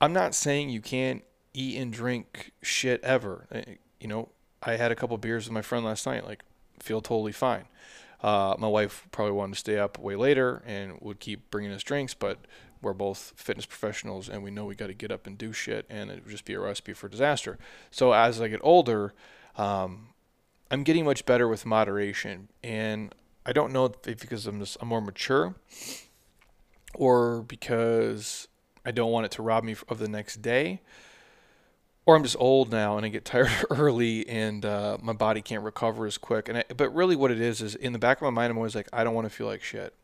I'm 0.00 0.14
not 0.14 0.34
saying 0.34 0.70
you 0.70 0.80
can't 0.80 1.22
eat 1.52 1.76
and 1.76 1.92
drink 1.92 2.52
shit 2.62 3.02
ever. 3.04 3.46
Eh, 3.52 3.74
you 4.00 4.08
know, 4.08 4.30
I 4.62 4.76
had 4.76 4.92
a 4.92 4.96
couple 4.96 5.18
beers 5.18 5.46
with 5.46 5.52
my 5.52 5.62
friend 5.62 5.84
last 5.84 6.06
night, 6.06 6.24
like, 6.24 6.42
feel 6.82 7.00
totally 7.00 7.32
fine. 7.32 7.64
Uh, 8.22 8.54
my 8.58 8.68
wife 8.68 9.06
probably 9.12 9.32
wanted 9.32 9.54
to 9.54 9.60
stay 9.60 9.78
up 9.78 9.98
way 9.98 10.14
later 10.14 10.62
and 10.66 10.98
would 11.00 11.20
keep 11.20 11.50
bringing 11.50 11.72
us 11.72 11.82
drinks, 11.82 12.12
but 12.12 12.38
we're 12.82 12.92
both 12.92 13.32
fitness 13.36 13.66
professionals 13.66 14.28
and 14.28 14.42
we 14.42 14.50
know 14.50 14.64
we 14.64 14.74
got 14.74 14.88
to 14.88 14.94
get 14.94 15.10
up 15.10 15.26
and 15.26 15.38
do 15.38 15.52
shit 15.52 15.86
and 15.88 16.10
it 16.10 16.24
would 16.24 16.30
just 16.30 16.44
be 16.44 16.54
a 16.54 16.60
recipe 16.60 16.92
for 16.92 17.08
disaster. 17.08 17.58
So 17.90 18.12
as 18.12 18.40
I 18.40 18.48
get 18.48 18.60
older, 18.62 19.14
um, 19.56 20.08
I'm 20.70 20.82
getting 20.82 21.04
much 21.04 21.24
better 21.26 21.48
with 21.48 21.66
moderation 21.66 22.48
and 22.62 23.14
I 23.44 23.52
don't 23.52 23.72
know 23.72 23.86
if 23.86 24.20
because 24.20 24.46
I'm 24.46 24.60
just 24.60 24.76
I'm 24.80 24.88
more 24.88 25.00
mature 25.00 25.54
or 26.94 27.42
because 27.42 28.48
I 28.84 28.90
don't 28.90 29.10
want 29.10 29.26
it 29.26 29.32
to 29.32 29.42
rob 29.42 29.64
me 29.64 29.76
of 29.88 29.98
the 29.98 30.08
next 30.08 30.42
day 30.42 30.80
or 32.06 32.16
I'm 32.16 32.22
just 32.22 32.36
old 32.38 32.70
now 32.70 32.96
and 32.96 33.06
I 33.06 33.08
get 33.08 33.24
tired 33.26 33.50
early 33.70 34.28
and 34.28 34.64
uh, 34.64 34.98
my 35.00 35.12
body 35.12 35.42
can't 35.42 35.62
recover 35.62 36.06
as 36.06 36.18
quick. 36.18 36.48
And 36.48 36.58
I, 36.58 36.64
but 36.76 36.90
really, 36.94 37.16
what 37.16 37.30
it 37.30 37.40
is 37.40 37.60
is 37.60 37.74
in 37.74 37.92
the 37.92 37.98
back 37.98 38.18
of 38.18 38.22
my 38.22 38.30
mind, 38.30 38.50
I'm 38.50 38.56
always 38.56 38.74
like, 38.74 38.88
I 38.92 39.04
don't 39.04 39.14
want 39.14 39.26
to 39.28 39.34
feel 39.34 39.46
like 39.46 39.62
shit. 39.62 39.94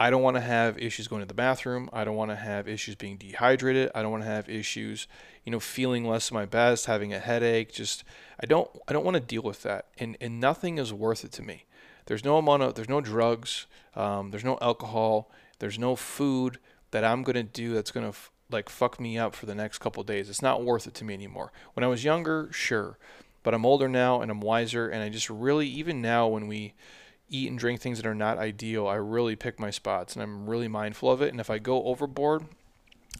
I 0.00 0.08
don't 0.08 0.22
want 0.22 0.36
to 0.36 0.40
have 0.40 0.78
issues 0.78 1.08
going 1.08 1.20
to 1.20 1.28
the 1.28 1.34
bathroom. 1.34 1.90
I 1.92 2.04
don't 2.04 2.16
want 2.16 2.30
to 2.30 2.36
have 2.36 2.66
issues 2.66 2.94
being 2.94 3.18
dehydrated. 3.18 3.90
I 3.94 4.00
don't 4.00 4.10
want 4.10 4.22
to 4.22 4.30
have 4.30 4.48
issues, 4.48 5.06
you 5.44 5.52
know, 5.52 5.60
feeling 5.60 6.06
less 6.06 6.28
of 6.28 6.32
my 6.32 6.46
best, 6.46 6.86
having 6.86 7.12
a 7.12 7.18
headache. 7.18 7.70
Just 7.70 8.02
I 8.42 8.46
don't 8.46 8.70
I 8.88 8.94
don't 8.94 9.04
want 9.04 9.16
to 9.16 9.20
deal 9.20 9.42
with 9.42 9.62
that. 9.64 9.88
And 9.98 10.16
and 10.18 10.40
nothing 10.40 10.78
is 10.78 10.90
worth 10.90 11.22
it 11.22 11.32
to 11.32 11.42
me. 11.42 11.66
There's 12.06 12.24
no 12.24 12.38
amount 12.38 12.62
of 12.62 12.76
there's 12.76 12.88
no 12.88 13.02
drugs. 13.02 13.66
Um, 13.94 14.30
there's 14.30 14.42
no 14.42 14.56
alcohol. 14.62 15.30
There's 15.58 15.78
no 15.78 15.96
food 15.96 16.58
that 16.92 17.04
I'm 17.04 17.22
gonna 17.22 17.42
do 17.42 17.74
that's 17.74 17.90
gonna 17.90 18.14
like 18.50 18.68
fuck 18.68 19.00
me 19.00 19.18
up 19.18 19.34
for 19.34 19.46
the 19.46 19.54
next 19.54 19.78
couple 19.78 20.02
days. 20.02 20.28
It's 20.28 20.42
not 20.42 20.64
worth 20.64 20.86
it 20.86 20.94
to 20.94 21.04
me 21.04 21.14
anymore. 21.14 21.52
When 21.74 21.84
I 21.84 21.88
was 21.88 22.04
younger, 22.04 22.48
sure, 22.52 22.98
but 23.42 23.54
I'm 23.54 23.66
older 23.66 23.88
now 23.88 24.20
and 24.20 24.30
I'm 24.30 24.40
wiser, 24.40 24.88
and 24.88 25.02
I 25.02 25.08
just 25.08 25.30
really 25.30 25.66
even 25.68 26.02
now 26.02 26.28
when 26.28 26.46
we 26.46 26.74
eat 27.28 27.48
and 27.48 27.58
drink 27.58 27.80
things 27.80 27.98
that 27.98 28.06
are 28.08 28.14
not 28.14 28.38
ideal, 28.38 28.88
I 28.88 28.96
really 28.96 29.36
pick 29.36 29.60
my 29.60 29.70
spots 29.70 30.14
and 30.14 30.22
I'm 30.22 30.50
really 30.50 30.68
mindful 30.68 31.10
of 31.10 31.22
it. 31.22 31.30
And 31.30 31.40
if 31.40 31.48
I 31.48 31.58
go 31.58 31.84
overboard, 31.84 32.44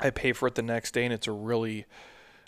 I 0.00 0.10
pay 0.10 0.32
for 0.32 0.48
it 0.48 0.56
the 0.56 0.62
next 0.62 0.92
day, 0.92 1.04
and 1.04 1.14
it's 1.14 1.26
a 1.26 1.32
really 1.32 1.86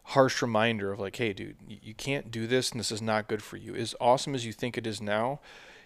harsh 0.04 0.42
reminder 0.42 0.92
of 0.92 0.98
like, 0.98 1.16
hey, 1.16 1.32
dude, 1.32 1.56
you 1.68 1.94
can't 1.94 2.30
do 2.30 2.46
this, 2.46 2.70
and 2.70 2.80
this 2.80 2.90
is 2.90 3.00
not 3.02 3.28
good 3.28 3.42
for 3.42 3.56
you. 3.56 3.74
As 3.74 3.94
awesome 4.00 4.34
as 4.34 4.44
you 4.44 4.52
think 4.52 4.76
it 4.76 4.86
is 4.86 5.00
now, 5.00 5.40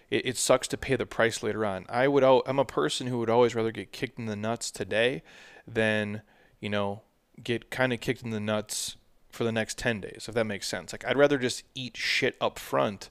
it, 0.09 0.25
it 0.25 0.37
sucks 0.37 0.67
to 0.69 0.77
pay 0.77 0.95
the 0.95 1.05
price 1.05 1.43
later 1.43 1.65
on. 1.65 1.85
I 1.89 2.07
would, 2.07 2.23
I'm 2.23 2.59
a 2.59 2.65
person 2.65 3.07
who 3.07 3.19
would 3.19 3.29
always 3.29 3.53
rather 3.53 3.71
get 3.71 3.91
kicked 3.91 4.17
in 4.17 4.25
the 4.25 4.35
nuts 4.35 4.71
today 4.71 5.21
than, 5.67 6.21
you 6.59 6.69
know, 6.69 7.01
get 7.43 7.69
kind 7.69 7.93
of 7.93 7.99
kicked 7.99 8.23
in 8.23 8.31
the 8.31 8.39
nuts 8.39 8.95
for 9.31 9.43
the 9.43 9.51
next 9.51 9.77
10 9.77 10.01
days, 10.01 10.25
if 10.27 10.33
that 10.35 10.45
makes 10.45 10.67
sense. 10.67 10.91
Like, 10.91 11.05
I'd 11.05 11.17
rather 11.17 11.37
just 11.37 11.63
eat 11.75 11.95
shit 11.95 12.35
up 12.41 12.57
front 12.57 13.09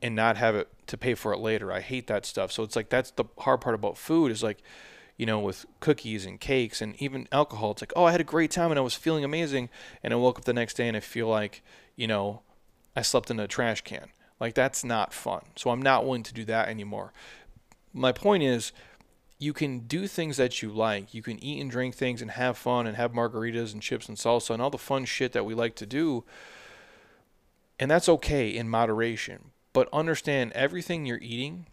and 0.00 0.14
not 0.14 0.36
have 0.36 0.54
it 0.54 0.68
to 0.86 0.96
pay 0.96 1.14
for 1.14 1.32
it 1.32 1.38
later. 1.38 1.72
I 1.72 1.80
hate 1.80 2.06
that 2.06 2.24
stuff. 2.24 2.52
So 2.52 2.62
it's 2.62 2.76
like 2.76 2.88
that's 2.88 3.10
the 3.12 3.24
hard 3.38 3.60
part 3.60 3.74
about 3.74 3.98
food 3.98 4.30
is 4.30 4.42
like, 4.42 4.62
you 5.16 5.26
know, 5.26 5.40
with 5.40 5.66
cookies 5.80 6.24
and 6.24 6.38
cakes 6.38 6.80
and 6.80 6.94
even 7.02 7.26
alcohol. 7.32 7.72
It's 7.72 7.82
like, 7.82 7.92
oh, 7.96 8.04
I 8.04 8.12
had 8.12 8.20
a 8.20 8.24
great 8.24 8.52
time 8.52 8.70
and 8.70 8.78
I 8.78 8.82
was 8.82 8.94
feeling 8.94 9.24
amazing, 9.24 9.68
and 10.02 10.12
I 10.12 10.16
woke 10.16 10.38
up 10.38 10.44
the 10.44 10.52
next 10.52 10.74
day 10.74 10.86
and 10.86 10.96
I 10.96 11.00
feel 11.00 11.26
like, 11.26 11.62
you 11.96 12.06
know, 12.06 12.42
I 12.94 13.02
slept 13.02 13.30
in 13.30 13.40
a 13.40 13.48
trash 13.48 13.80
can. 13.80 14.08
Like 14.38 14.54
that's 14.54 14.84
not 14.84 15.12
fun. 15.12 15.42
So 15.56 15.70
I'm 15.70 15.82
not 15.82 16.04
willing 16.04 16.22
to 16.22 16.34
do 16.34 16.44
that 16.44 16.68
anymore. 16.68 17.12
My 17.92 18.12
point 18.12 18.44
is, 18.44 18.72
you 19.38 19.52
can 19.52 19.80
do 19.80 20.06
things 20.06 20.36
that 20.36 20.62
you 20.62 20.70
like. 20.70 21.14
You 21.14 21.22
can 21.22 21.42
eat 21.42 21.60
and 21.60 21.70
drink 21.70 21.94
things 21.94 22.20
and 22.20 22.32
have 22.32 22.58
fun 22.58 22.86
and 22.86 22.96
have 22.96 23.12
margaritas 23.12 23.72
and 23.72 23.80
chips 23.80 24.08
and 24.08 24.18
salsa 24.18 24.50
and 24.50 24.60
all 24.60 24.70
the 24.70 24.78
fun 24.78 25.04
shit 25.04 25.32
that 25.32 25.44
we 25.44 25.54
like 25.54 25.76
to 25.76 25.86
do. 25.86 26.24
And 27.78 27.90
that's 27.90 28.08
okay 28.08 28.48
in 28.48 28.68
moderation. 28.68 29.52
But 29.72 29.88
understand 29.92 30.52
everything 30.52 31.06
you're 31.06 31.20
eating 31.22 31.66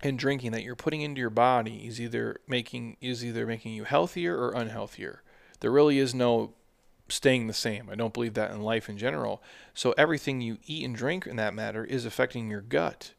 and 0.00 0.18
drinking 0.18 0.52
that 0.52 0.62
you're 0.62 0.76
putting 0.76 1.00
into 1.00 1.20
your 1.20 1.30
body 1.30 1.86
is 1.86 2.00
either 2.00 2.36
making 2.46 2.96
is 3.00 3.24
either 3.24 3.46
making 3.46 3.72
you 3.72 3.84
healthier 3.84 4.36
or 4.36 4.52
unhealthier. 4.52 5.18
There 5.60 5.72
really 5.72 5.98
is 5.98 6.14
no 6.14 6.52
staying 7.08 7.46
the 7.46 7.52
same. 7.52 7.88
I 7.90 7.94
don't 7.94 8.14
believe 8.14 8.34
that 8.34 8.50
in 8.50 8.62
life 8.62 8.88
in 8.88 8.98
general. 8.98 9.42
So 9.74 9.94
everything 9.96 10.40
you 10.40 10.58
eat 10.66 10.84
and 10.84 10.94
drink 10.94 11.26
in 11.26 11.36
that 11.36 11.54
matter 11.54 11.84
is 11.84 12.04
affecting 12.04 12.50
your 12.50 12.60
gut, 12.60 13.12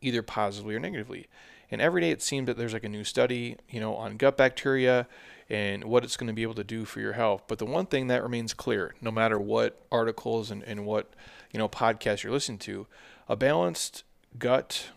either 0.00 0.22
positively 0.22 0.74
or 0.74 0.80
negatively. 0.80 1.28
And 1.70 1.80
every 1.80 2.00
day 2.00 2.10
it 2.10 2.22
seems 2.22 2.46
that 2.46 2.56
there's 2.56 2.72
like 2.72 2.84
a 2.84 2.88
new 2.88 3.04
study, 3.04 3.56
you 3.68 3.80
know, 3.80 3.94
on 3.94 4.16
gut 4.16 4.36
bacteria 4.36 5.06
and 5.48 5.84
what 5.84 6.04
it's 6.04 6.16
going 6.16 6.28
to 6.28 6.32
be 6.32 6.42
able 6.42 6.54
to 6.54 6.64
do 6.64 6.84
for 6.84 7.00
your 7.00 7.12
health. 7.12 7.42
But 7.48 7.58
the 7.58 7.66
one 7.66 7.86
thing 7.86 8.06
that 8.08 8.22
remains 8.22 8.54
clear, 8.54 8.94
no 9.00 9.10
matter 9.10 9.38
what 9.38 9.82
articles 9.92 10.50
and, 10.50 10.62
and 10.62 10.86
what, 10.86 11.12
you 11.52 11.58
know, 11.58 11.68
podcasts 11.68 12.22
you're 12.22 12.32
listening 12.32 12.58
to, 12.58 12.86
a 13.28 13.36
balanced 13.36 14.04
gut 14.38 14.90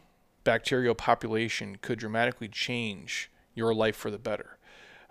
bacterial 0.43 0.95
population 0.95 1.77
could 1.81 1.99
dramatically 1.99 2.47
change 2.47 3.29
your 3.53 3.73
life 3.73 3.95
for 3.95 4.09
the 4.09 4.17
better. 4.17 4.57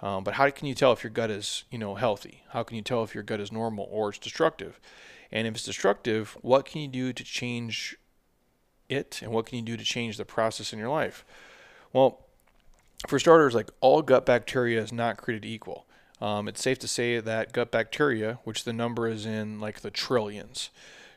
Um, 0.01 0.25
but 0.25 0.35
how 0.35 0.49
can 0.51 0.67
you 0.67 0.75
tell 0.75 0.93
if 0.93 1.03
your 1.03 1.11
gut 1.11 1.31
is, 1.31 1.65
you 1.71 1.79
know, 1.79 1.95
healthy? 1.95 2.43
How 2.51 2.63
can 2.63 2.77
you 2.77 2.83
tell 2.83 3.03
if 3.03 3.15
your 3.15 3.25
gut 3.25 3.41
is 3.41 3.51
normal 3.51 3.89
or 3.91 4.11
it's 4.11 4.19
destructive? 4.19 4.79
And 5.33 5.47
if 5.47 5.55
it's 5.55 5.65
destructive, 5.65 6.37
what 6.43 6.67
can 6.67 6.81
you 6.81 6.89
do 6.89 7.13
to 7.13 7.25
change 7.25 7.97
it? 8.89 9.21
And 9.23 9.33
what 9.33 9.47
can 9.47 9.59
you 9.59 9.65
do 9.65 9.77
to 9.77 9.85
change 9.85 10.17
the 10.17 10.25
process 10.25 10.73
in 10.73 10.79
your 10.79 10.89
life? 10.89 11.25
Well, 11.93 12.25
for 13.07 13.19
starters, 13.19 13.55
like 13.55 13.71
all 13.81 14.03
gut 14.03 14.27
bacteria 14.27 14.81
is 14.81 14.93
not 14.93 15.17
created 15.17 15.45
equal. 15.45 15.87
Um, 16.21 16.49
it's 16.49 16.63
safe 16.63 16.79
to 16.81 16.89
say 16.89 17.21
that 17.21 17.53
gut 17.53 17.71
bacteria, 17.71 18.39
which 18.45 18.65
the 18.65 18.73
number 18.73 19.07
is 19.07 19.27
in 19.27 19.61
like 19.61 19.81
the 19.81 19.91
trillions, 19.91 20.71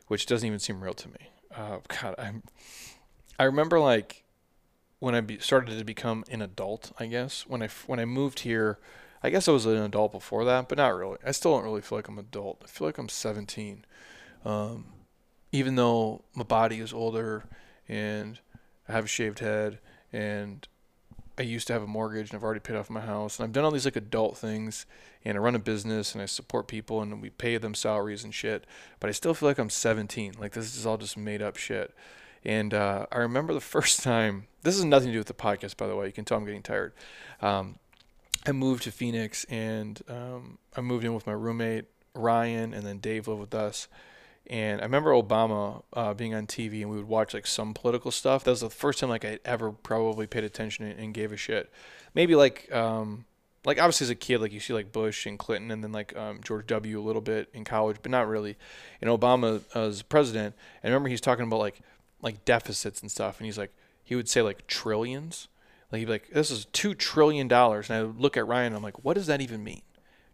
which 0.07 0.25
doesn't 0.25 0.45
even 0.45 0.59
seem 0.59 0.83
real 0.83 0.93
to 0.93 1.07
me 1.07 1.29
uh, 1.55 1.79
God, 1.87 2.15
I'm. 2.17 2.43
I 3.37 3.43
remember 3.43 3.79
like 3.79 4.23
when 4.99 5.15
I 5.15 5.21
be, 5.21 5.39
started 5.39 5.77
to 5.77 5.83
become 5.83 6.23
an 6.29 6.41
adult. 6.41 6.91
I 6.99 7.07
guess 7.07 7.45
when 7.47 7.61
I 7.61 7.69
when 7.87 7.99
I 7.99 8.05
moved 8.05 8.39
here, 8.39 8.79
I 9.23 9.29
guess 9.29 9.47
I 9.47 9.51
was 9.51 9.65
an 9.65 9.77
adult 9.77 10.11
before 10.11 10.45
that, 10.45 10.69
but 10.69 10.77
not 10.77 10.95
really. 10.95 11.17
I 11.25 11.31
still 11.31 11.53
don't 11.53 11.63
really 11.63 11.81
feel 11.81 11.97
like 11.97 12.07
I'm 12.07 12.19
an 12.19 12.25
adult. 12.25 12.61
I 12.63 12.67
feel 12.67 12.87
like 12.87 12.97
I'm 12.97 13.09
17. 13.09 13.85
Um, 14.45 14.85
even 15.51 15.75
though 15.75 16.23
my 16.33 16.43
body 16.43 16.79
is 16.79 16.93
older 16.93 17.45
and 17.87 18.39
I 18.87 18.93
have 18.93 19.05
a 19.05 19.07
shaved 19.07 19.39
head 19.39 19.79
and 20.11 20.67
I 21.39 21.43
used 21.43 21.67
to 21.67 21.73
have 21.73 21.81
a 21.81 21.87
mortgage 21.87 22.29
and 22.29 22.37
I've 22.37 22.43
already 22.43 22.59
paid 22.59 22.75
off 22.75 22.89
my 22.89 22.99
house 22.99 23.39
and 23.39 23.45
I've 23.45 23.53
done 23.53 23.63
all 23.63 23.71
these 23.71 23.85
like 23.85 23.95
adult 23.95 24.37
things 24.37 24.85
and 25.23 25.37
I 25.37 25.39
run 25.39 25.55
a 25.55 25.59
business 25.59 26.13
and 26.13 26.21
I 26.21 26.25
support 26.25 26.67
people 26.67 27.01
and 27.01 27.21
we 27.21 27.29
pay 27.29 27.57
them 27.57 27.73
salaries 27.73 28.25
and 28.25 28.33
shit. 28.33 28.65
But 28.99 29.09
I 29.09 29.11
still 29.11 29.33
feel 29.33 29.47
like 29.47 29.57
I'm 29.57 29.69
17. 29.69 30.35
Like 30.37 30.51
this 30.51 30.75
is 30.75 30.85
all 30.85 30.97
just 30.97 31.15
made 31.15 31.41
up 31.41 31.55
shit. 31.55 31.95
And 32.43 32.73
uh, 32.73 33.05
I 33.09 33.19
remember 33.19 33.53
the 33.53 33.61
first 33.61 34.03
time. 34.03 34.47
This 34.63 34.75
has 34.75 34.83
nothing 34.83 35.07
to 35.07 35.13
do 35.13 35.19
with 35.19 35.27
the 35.27 35.33
podcast, 35.33 35.77
by 35.77 35.87
the 35.87 35.95
way. 35.95 36.07
You 36.07 36.11
can 36.11 36.25
tell 36.25 36.37
I'm 36.37 36.45
getting 36.45 36.61
tired. 36.61 36.91
Um, 37.41 37.79
I 38.45 38.51
moved 38.51 38.83
to 38.83 38.91
Phoenix 38.91 39.45
and 39.45 40.01
um, 40.09 40.57
I 40.75 40.81
moved 40.81 41.05
in 41.05 41.13
with 41.13 41.25
my 41.25 41.33
roommate 41.33 41.85
Ryan 42.13 42.73
and 42.73 42.85
then 42.85 42.97
Dave 42.99 43.29
lived 43.29 43.39
with 43.39 43.55
us. 43.55 43.87
And 44.47 44.81
I 44.81 44.83
remember 44.83 45.11
Obama 45.11 45.83
uh, 45.93 46.13
being 46.13 46.33
on 46.33 46.47
TV, 46.47 46.81
and 46.81 46.89
we 46.89 46.97
would 46.97 47.07
watch 47.07 47.33
like 47.33 47.45
some 47.45 47.73
political 47.73 48.09
stuff. 48.09 48.43
That 48.43 48.51
was 48.51 48.61
the 48.61 48.69
first 48.69 48.99
time 48.99 49.09
like 49.09 49.23
I 49.23 49.39
ever 49.45 49.71
probably 49.71 50.25
paid 50.25 50.43
attention 50.43 50.85
and 50.87 51.13
gave 51.13 51.31
a 51.31 51.37
shit. 51.37 51.71
Maybe 52.15 52.35
like 52.35 52.71
um, 52.71 53.25
like 53.65 53.77
obviously 53.77 54.05
as 54.05 54.09
a 54.09 54.15
kid, 54.15 54.39
like 54.39 54.51
you 54.51 54.59
see 54.59 54.73
like 54.73 54.91
Bush 54.91 55.25
and 55.25 55.37
Clinton, 55.37 55.71
and 55.71 55.83
then 55.83 55.91
like 55.91 56.15
um, 56.17 56.41
George 56.43 56.67
W. 56.67 56.99
a 56.99 57.03
little 57.03 57.21
bit 57.21 57.49
in 57.53 57.63
college, 57.63 57.97
but 58.01 58.11
not 58.11 58.27
really. 58.27 58.57
And 59.01 59.09
Obama 59.09 59.61
as 59.75 60.01
president, 60.01 60.55
and 60.81 60.91
I 60.91 60.93
remember 60.93 61.09
he's 61.09 61.21
talking 61.21 61.45
about 61.45 61.59
like 61.59 61.81
like 62.21 62.45
deficits 62.45 63.01
and 63.01 63.11
stuff, 63.11 63.39
and 63.39 63.45
he's 63.45 63.57
like 63.57 63.73
he 64.03 64.15
would 64.15 64.29
say 64.29 64.41
like 64.41 64.65
trillions. 64.67 65.47
Like 65.91 65.99
he'd 65.99 66.05
be 66.05 66.11
like, 66.11 66.29
"This 66.29 66.51
is 66.51 66.65
two 66.65 66.93
trillion 66.95 67.47
dollars," 67.47 67.89
and 67.89 67.97
I 67.97 68.01
look 68.01 68.37
at 68.37 68.47
Ryan, 68.47 68.67
and 68.67 68.77
I'm 68.77 68.83
like, 68.83 69.03
"What 69.03 69.15
does 69.15 69.27
that 69.27 69.41
even 69.41 69.63
mean?" 69.63 69.81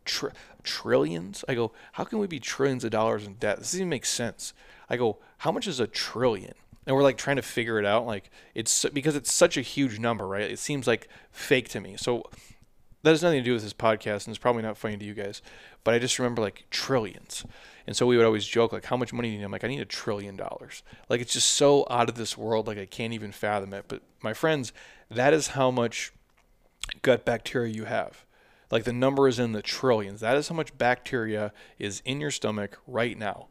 Tr- 0.05 0.27
trillions? 0.63 1.43
I 1.47 1.55
go, 1.55 1.71
how 1.93 2.03
can 2.03 2.19
we 2.19 2.27
be 2.27 2.39
trillions 2.39 2.83
of 2.83 2.91
dollars 2.91 3.25
in 3.25 3.35
debt? 3.35 3.59
This 3.59 3.71
doesn't 3.71 3.89
make 3.89 4.05
sense. 4.05 4.53
I 4.89 4.97
go, 4.97 5.17
how 5.39 5.51
much 5.51 5.67
is 5.67 5.79
a 5.79 5.87
trillion? 5.87 6.53
And 6.87 6.95
we're 6.95 7.03
like 7.03 7.17
trying 7.17 7.37
to 7.37 7.41
figure 7.41 7.79
it 7.79 7.85
out. 7.85 8.05
Like 8.05 8.29
it's 8.53 8.85
because 8.93 9.15
it's 9.15 9.33
such 9.33 9.57
a 9.57 9.61
huge 9.61 9.99
number, 9.99 10.27
right? 10.27 10.49
It 10.49 10.59
seems 10.59 10.85
like 10.85 11.07
fake 11.31 11.69
to 11.69 11.79
me. 11.79 11.95
So 11.97 12.23
that 13.05 13.11
has 13.11 13.21
nothing 13.21 13.39
to 13.39 13.43
do 13.43 13.53
with 13.53 13.61
this 13.61 13.73
podcast, 13.73 14.25
and 14.25 14.29
it's 14.29 14.39
probably 14.39 14.63
not 14.63 14.77
funny 14.77 14.97
to 14.97 15.05
you 15.05 15.13
guys. 15.13 15.43
But 15.83 15.93
I 15.93 15.99
just 15.99 16.17
remember 16.17 16.41
like 16.41 16.65
trillions, 16.71 17.45
and 17.85 17.95
so 17.95 18.07
we 18.07 18.17
would 18.17 18.25
always 18.25 18.45
joke 18.45 18.73
like, 18.73 18.85
"How 18.85 18.97
much 18.97 19.13
money 19.13 19.29
do 19.29 19.33
you 19.33 19.37
need?" 19.37 19.45
I'm 19.45 19.51
like, 19.51 19.63
"I 19.63 19.67
need 19.67 19.79
a 19.79 19.85
trillion 19.85 20.35
dollars." 20.35 20.81
Like 21.07 21.21
it's 21.21 21.33
just 21.33 21.49
so 21.51 21.85
out 21.87 22.09
of 22.09 22.15
this 22.15 22.35
world. 22.35 22.65
Like 22.65 22.79
I 22.79 22.87
can't 22.87 23.13
even 23.13 23.31
fathom 23.31 23.75
it. 23.75 23.85
But 23.87 24.01
my 24.23 24.33
friends, 24.33 24.73
that 25.11 25.33
is 25.33 25.49
how 25.49 25.69
much 25.69 26.13
gut 27.03 27.25
bacteria 27.25 27.71
you 27.71 27.85
have. 27.85 28.25
Like 28.71 28.83
the 28.83 28.93
number 28.93 29.27
is 29.27 29.39
in 29.39 29.51
the 29.51 29.61
trillions. 29.61 30.21
That 30.21 30.37
is 30.37 30.47
how 30.47 30.55
much 30.55 30.77
bacteria 30.77 31.51
is 31.77 32.01
in 32.05 32.19
your 32.19 32.31
stomach 32.31 32.79
right 32.87 33.17
now. 33.17 33.47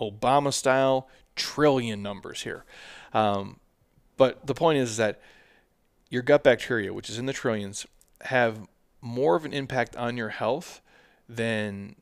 Obama 0.00 0.52
style 0.52 1.08
trillion 1.34 2.02
numbers 2.02 2.42
here. 2.42 2.64
Um, 3.12 3.58
but 4.16 4.46
the 4.46 4.54
point 4.54 4.78
is 4.78 4.96
that 4.96 5.20
your 6.08 6.22
gut 6.22 6.44
bacteria, 6.44 6.92
which 6.92 7.10
is 7.10 7.18
in 7.18 7.26
the 7.26 7.32
trillions, 7.32 7.86
have 8.22 8.66
more 9.00 9.36
of 9.36 9.44
an 9.44 9.52
impact 9.52 9.96
on 9.96 10.16
your 10.16 10.30
health 10.30 10.80
than 11.28 11.96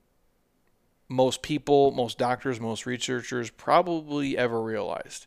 most 1.08 1.42
people, 1.42 1.90
most 1.90 2.18
doctors, 2.18 2.60
most 2.60 2.86
researchers 2.86 3.50
probably 3.50 4.36
ever 4.36 4.62
realized. 4.62 5.26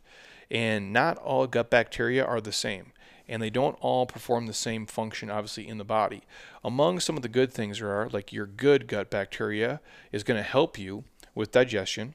And 0.50 0.92
not 0.92 1.18
all 1.18 1.46
gut 1.46 1.70
bacteria 1.70 2.24
are 2.24 2.40
the 2.40 2.52
same 2.52 2.92
and 3.28 3.42
they 3.42 3.50
don't 3.50 3.76
all 3.80 4.06
perform 4.06 4.46
the 4.46 4.52
same 4.52 4.86
function, 4.86 5.30
obviously, 5.30 5.68
in 5.68 5.78
the 5.78 5.84
body. 5.84 6.22
Among 6.64 7.00
some 7.00 7.16
of 7.16 7.22
the 7.22 7.28
good 7.28 7.52
things 7.52 7.78
there 7.78 7.90
are, 7.90 8.08
like 8.08 8.32
your 8.32 8.46
good 8.46 8.86
gut 8.86 9.10
bacteria 9.10 9.80
is 10.12 10.24
going 10.24 10.38
to 10.38 10.48
help 10.48 10.78
you 10.78 11.04
with 11.34 11.52
digestion. 11.52 12.14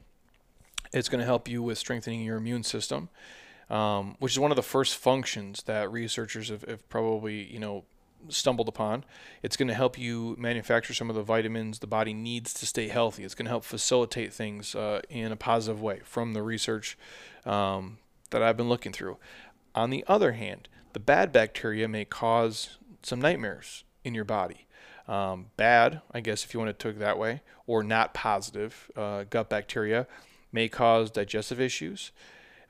It's 0.92 1.08
going 1.08 1.20
to 1.20 1.26
help 1.26 1.48
you 1.48 1.62
with 1.62 1.78
strengthening 1.78 2.22
your 2.22 2.36
immune 2.36 2.62
system, 2.62 3.08
um, 3.70 4.16
which 4.18 4.32
is 4.32 4.38
one 4.38 4.52
of 4.52 4.56
the 4.56 4.62
first 4.62 4.96
functions 4.96 5.62
that 5.64 5.90
researchers 5.90 6.48
have, 6.48 6.62
have 6.62 6.88
probably, 6.88 7.44
you 7.44 7.58
know, 7.58 7.84
stumbled 8.28 8.68
upon. 8.68 9.04
It's 9.42 9.56
going 9.56 9.68
to 9.68 9.74
help 9.74 9.98
you 9.98 10.34
manufacture 10.38 10.94
some 10.94 11.10
of 11.10 11.16
the 11.16 11.22
vitamins 11.22 11.78
the 11.78 11.86
body 11.86 12.14
needs 12.14 12.54
to 12.54 12.66
stay 12.66 12.88
healthy. 12.88 13.24
It's 13.24 13.34
going 13.34 13.46
to 13.46 13.50
help 13.50 13.64
facilitate 13.64 14.32
things 14.32 14.74
uh, 14.74 15.00
in 15.08 15.32
a 15.32 15.36
positive 15.36 15.80
way 15.82 16.00
from 16.04 16.32
the 16.32 16.42
research 16.42 16.96
um, 17.44 17.98
that 18.30 18.42
I've 18.42 18.56
been 18.56 18.68
looking 18.68 18.92
through. 18.92 19.18
On 19.74 19.90
the 19.90 20.04
other 20.06 20.32
hand, 20.32 20.68
the 20.94 21.00
bad 21.00 21.32
bacteria 21.32 21.86
may 21.86 22.04
cause 22.04 22.78
some 23.02 23.20
nightmares 23.20 23.84
in 24.02 24.14
your 24.14 24.24
body. 24.24 24.66
Um, 25.06 25.46
bad, 25.58 26.00
I 26.12 26.20
guess, 26.20 26.44
if 26.44 26.54
you 26.54 26.60
want 26.60 26.76
to 26.76 26.88
take 26.88 26.96
it 26.96 27.00
that 27.00 27.18
way, 27.18 27.42
or 27.66 27.82
not 27.82 28.14
positive 28.14 28.90
uh, 28.96 29.24
gut 29.28 29.50
bacteria 29.50 30.06
may 30.52 30.68
cause 30.68 31.10
digestive 31.10 31.60
issues. 31.60 32.12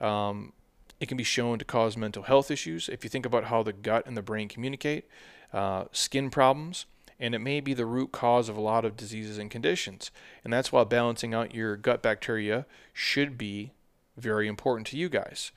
Um, 0.00 0.52
it 0.98 1.06
can 1.06 1.16
be 1.16 1.24
shown 1.24 1.58
to 1.58 1.64
cause 1.64 1.96
mental 1.96 2.24
health 2.24 2.50
issues. 2.50 2.88
If 2.88 3.04
you 3.04 3.10
think 3.10 3.26
about 3.26 3.44
how 3.44 3.62
the 3.62 3.72
gut 3.72 4.06
and 4.06 4.16
the 4.16 4.22
brain 4.22 4.48
communicate, 4.48 5.06
uh, 5.52 5.84
skin 5.92 6.30
problems, 6.30 6.86
and 7.20 7.34
it 7.34 7.40
may 7.40 7.60
be 7.60 7.74
the 7.74 7.86
root 7.86 8.10
cause 8.10 8.48
of 8.48 8.56
a 8.56 8.60
lot 8.60 8.84
of 8.84 8.96
diseases 8.96 9.38
and 9.38 9.50
conditions. 9.50 10.10
And 10.42 10.52
that's 10.52 10.72
why 10.72 10.82
balancing 10.84 11.34
out 11.34 11.54
your 11.54 11.76
gut 11.76 12.02
bacteria 12.02 12.66
should 12.92 13.38
be 13.38 13.72
very 14.16 14.48
important 14.48 14.86
to 14.88 14.96
you 14.96 15.08
guys. 15.08 15.52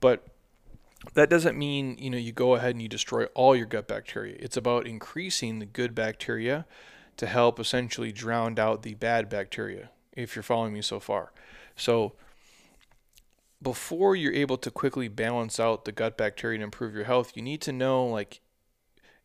But 0.00 0.26
that 1.14 1.30
doesn't 1.30 1.56
mean 1.56 1.96
you 1.98 2.10
know 2.10 2.18
you 2.18 2.32
go 2.32 2.54
ahead 2.54 2.72
and 2.72 2.82
you 2.82 2.88
destroy 2.88 3.24
all 3.26 3.56
your 3.56 3.66
gut 3.66 3.88
bacteria. 3.88 4.36
It's 4.38 4.56
about 4.56 4.86
increasing 4.86 5.58
the 5.58 5.66
good 5.66 5.94
bacteria 5.94 6.66
to 7.16 7.26
help 7.26 7.58
essentially 7.58 8.12
drown 8.12 8.58
out 8.58 8.82
the 8.82 8.94
bad 8.94 9.28
bacteria. 9.28 9.90
If 10.14 10.34
you're 10.34 10.42
following 10.42 10.72
me 10.72 10.82
so 10.82 11.00
far, 11.00 11.32
so 11.76 12.14
before 13.62 14.16
you're 14.16 14.32
able 14.32 14.56
to 14.58 14.70
quickly 14.70 15.08
balance 15.08 15.60
out 15.60 15.84
the 15.84 15.92
gut 15.92 16.16
bacteria 16.16 16.56
and 16.56 16.64
improve 16.64 16.94
your 16.94 17.04
health, 17.04 17.32
you 17.34 17.42
need 17.42 17.60
to 17.62 17.72
know 17.72 18.04
like 18.06 18.40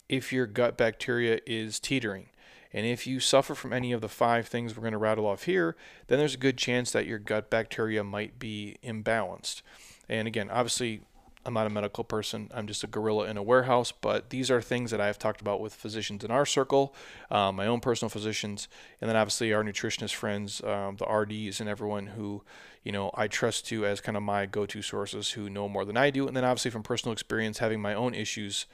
if 0.10 0.32
your 0.32 0.46
gut 0.46 0.78
bacteria 0.78 1.40
is 1.46 1.80
teetering. 1.80 2.30
And 2.74 2.86
if 2.86 3.08
you 3.08 3.22
suffer 3.22 3.56
from 3.56 3.72
any 3.72 3.94
of 3.94 4.02
the 4.02 4.10
five 4.10 4.48
things 4.48 4.76
we're 4.76 4.82
going 4.82 4.92
to 4.92 4.98
rattle 4.98 5.26
off 5.26 5.44
here, 5.44 5.78
then 6.08 6.20
there's 6.20 6.34
a 6.34 6.38
good 6.38 6.58
chance 6.58 6.92
that 6.92 7.06
your 7.08 7.20
gut 7.20 7.50
bacteria 7.50 8.04
might 8.04 8.38
be 8.38 8.76
imbalanced. 8.84 9.62
And 10.10 10.28
again, 10.28 10.50
obviously, 10.50 11.02
I'm 11.46 11.54
not 11.54 11.68
a 11.68 11.70
medical 11.70 12.04
person. 12.04 12.50
I'm 12.54 12.68
just 12.68 12.84
a 12.84 12.88
gorilla 12.88 13.28
in 13.28 13.38
a 13.38 13.44
warehouse. 13.44 13.92
But 13.92 14.30
these 14.32 14.50
are 14.50 14.62
things 14.62 14.92
that 14.92 15.00
I've 15.00 15.20
talked 15.20 15.42
about 15.42 15.62
with 15.62 15.74
physicians 15.74 16.24
in 16.24 16.32
our 16.32 16.46
circle, 16.46 16.96
um, 17.30 17.56
my 17.56 17.68
own 17.68 17.80
personal 17.80 18.10
physicians, 18.10 18.68
and 19.00 19.10
then 19.10 19.16
obviously 19.16 19.54
our 19.54 19.64
nutritionist 19.64 20.14
friends, 20.14 20.62
um, 20.64 20.98
the 20.98 21.06
RDs, 21.06 21.60
and 21.60 21.70
everyone 21.70 22.08
who, 22.08 22.44
you 22.84 22.92
know, 22.92 23.12
I 23.14 23.28
trust 23.28 23.68
to 23.68 23.86
as 23.86 24.02
kind 24.02 24.18
of 24.18 24.24
my 24.24 24.46
go-to 24.46 24.82
sources 24.82 25.32
who 25.32 25.50
know 25.50 25.70
more 25.70 25.86
than 25.86 25.98
I 25.98 26.10
do. 26.10 26.28
And 26.28 26.36
then 26.36 26.44
obviously 26.44 26.72
from 26.72 26.84
personal 26.84 27.14
experience, 27.14 27.60
having 27.60 27.82
my 27.82 27.94
own 27.94 28.14
issues 28.14 28.66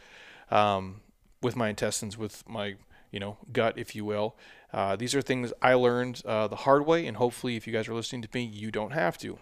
um, 0.49 1.01
with 1.41 1.55
my 1.55 1.69
intestines, 1.69 2.17
with 2.17 2.47
my 2.47 2.75
you 3.11 3.19
know 3.19 3.37
gut, 3.51 3.77
if 3.77 3.95
you 3.95 4.05
will. 4.05 4.35
Uh, 4.73 4.95
these 4.95 5.13
are 5.13 5.21
things 5.21 5.51
I 5.61 5.73
learned 5.73 6.21
uh, 6.25 6.47
the 6.47 6.55
hard 6.55 6.85
way, 6.85 7.05
and 7.05 7.17
hopefully, 7.17 7.57
if 7.57 7.67
you 7.67 7.73
guys 7.73 7.87
are 7.87 7.93
listening 7.93 8.21
to 8.21 8.29
me, 8.33 8.43
you 8.43 8.71
don't 8.71 8.91
have 8.91 9.17
to. 9.19 9.37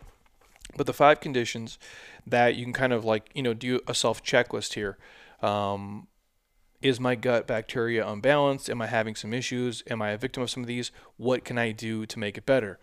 But 0.77 0.85
the 0.85 0.93
five 0.93 1.19
conditions 1.19 1.77
that 2.25 2.55
you 2.55 2.63
can 2.63 2.73
kind 2.73 2.93
of 2.93 3.03
like, 3.03 3.29
you 3.33 3.43
know, 3.43 3.53
do 3.53 3.79
a 3.87 3.93
self 3.93 4.23
checklist 4.23 4.73
here. 4.73 4.97
Um, 5.41 6.07
is 6.81 6.99
my 6.99 7.15
gut 7.15 7.45
bacteria 7.45 8.07
unbalanced? 8.07 8.69
Am 8.69 8.81
I 8.81 8.87
having 8.87 9.15
some 9.15 9.33
issues? 9.33 9.83
Am 9.89 10.01
I 10.01 10.11
a 10.11 10.17
victim 10.17 10.43
of 10.43 10.49
some 10.49 10.63
of 10.63 10.67
these? 10.67 10.91
What 11.17 11.43
can 11.43 11.57
I 11.57 11.71
do 11.71 12.05
to 12.05 12.19
make 12.19 12.37
it 12.37 12.45
better? 12.45 12.79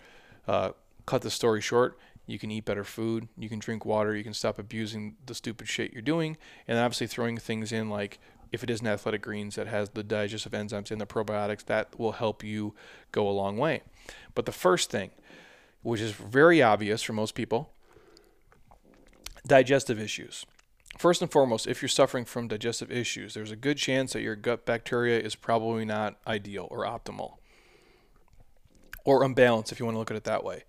Uh, 0.47 0.73
cut 1.07 1.23
the 1.23 1.31
story 1.31 1.63
short. 1.63 1.99
You 2.27 2.39
can 2.39 2.51
eat 2.51 2.65
better 2.65 2.85
food. 2.85 3.29
You 3.39 3.49
can 3.49 3.59
drink 3.59 3.87
water. 3.87 4.15
You 4.15 4.25
can 4.25 4.35
stop 4.35 4.59
abusing 4.59 5.17
the 5.25 5.35
stupid 5.35 5.69
shit 5.69 5.93
you're 5.93 6.03
doing. 6.03 6.37
And 6.69 6.79
obviously, 6.79 7.07
throwing 7.07 7.39
things 7.39 7.73
in 7.73 7.89
like 7.89 8.19
if 8.53 8.63
it 8.63 8.71
is 8.71 8.81
an 8.81 8.87
athletic 8.87 9.23
greens 9.23 9.55
that 9.57 9.67
has 9.67 9.91
the 9.91 10.03
digestive 10.03 10.53
enzymes 10.53 10.91
and 10.91 11.01
the 11.01 11.07
probiotics, 11.07 11.65
that 11.67 11.99
will 11.99 12.13
help 12.13 12.45
you 12.45 12.75
go 13.13 13.29
a 13.29 13.31
long 13.31 13.57
way. 13.57 13.83
But 14.35 14.47
the 14.47 14.53
first 14.53 14.91
thing, 14.91 15.11
which 15.83 16.01
is 16.01 16.13
very 16.13 16.63
obvious 16.63 17.03
for 17.03 17.13
most 17.13 17.35
people, 17.35 17.71
digestive 19.47 20.01
issues. 20.01 20.45
First 20.99 21.21
and 21.21 21.31
foremost, 21.31 21.67
if 21.67 21.83
you're 21.83 21.89
suffering 21.89 22.25
from 22.25 22.49
digestive 22.49 22.91
issues, 22.91 23.35
there's 23.35 23.51
a 23.51 23.57
good 23.57 23.77
chance 23.77 24.13
that 24.15 24.23
your 24.23 24.37
gut 24.37 24.65
bacteria 24.65 25.21
is 25.21 25.35
probably 25.35 25.85
not 25.85 26.17
ideal 26.27 26.69
or 26.71 26.85
optimal 26.85 27.35
or 29.05 29.23
unbalanced 29.23 29.73
if 29.73 29.79
you 29.79 29.85
want 29.85 29.95
to 29.95 29.99
look 29.99 30.11
at 30.11 30.17
it 30.17 30.25
that 30.25 30.43
way. 30.43 30.65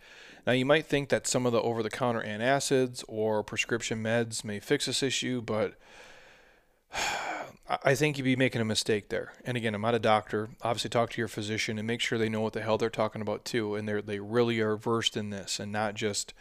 Now, 0.46 0.54
you 0.54 0.66
might 0.66 0.86
think 0.86 1.10
that 1.10 1.28
some 1.28 1.46
of 1.46 1.52
the 1.52 1.62
over 1.62 1.84
the 1.84 1.90
counter 1.90 2.22
antacids 2.22 3.04
or 3.08 3.44
prescription 3.44 4.02
meds 4.02 4.44
may 4.44 4.60
fix 4.60 4.86
this 4.86 5.04
issue, 5.04 5.42
but 5.42 5.76
I 7.84 7.96
think 7.96 8.18
you'd 8.18 8.24
be 8.24 8.38
making 8.38 8.62
a 8.62 8.66
mistake 8.66 9.10
there. 9.10 9.34
And 9.44 9.58
again, 9.58 9.76
I'm 9.76 9.82
not 9.82 9.94
a 9.94 10.00
doctor. 10.00 10.50
Obviously, 10.62 10.90
talk 10.90 11.10
to 11.12 11.22
your 11.22 11.28
physician 11.28 11.78
and 11.78 11.86
make 11.86 12.00
sure 12.00 12.18
they 12.18 12.30
know 12.30 12.40
what 12.40 12.54
the 12.54 12.62
hell 12.62 12.78
they're 12.78 12.90
talking 12.90 13.22
about 13.22 13.44
too, 13.44 13.76
and 13.76 13.90
they 13.90 14.00
they 14.00 14.20
really 14.20 14.62
are 14.62 14.78
versed 14.78 15.18
in 15.18 15.32
this 15.32 15.60
and 15.60 15.70
not 15.70 15.94
just 15.94 16.34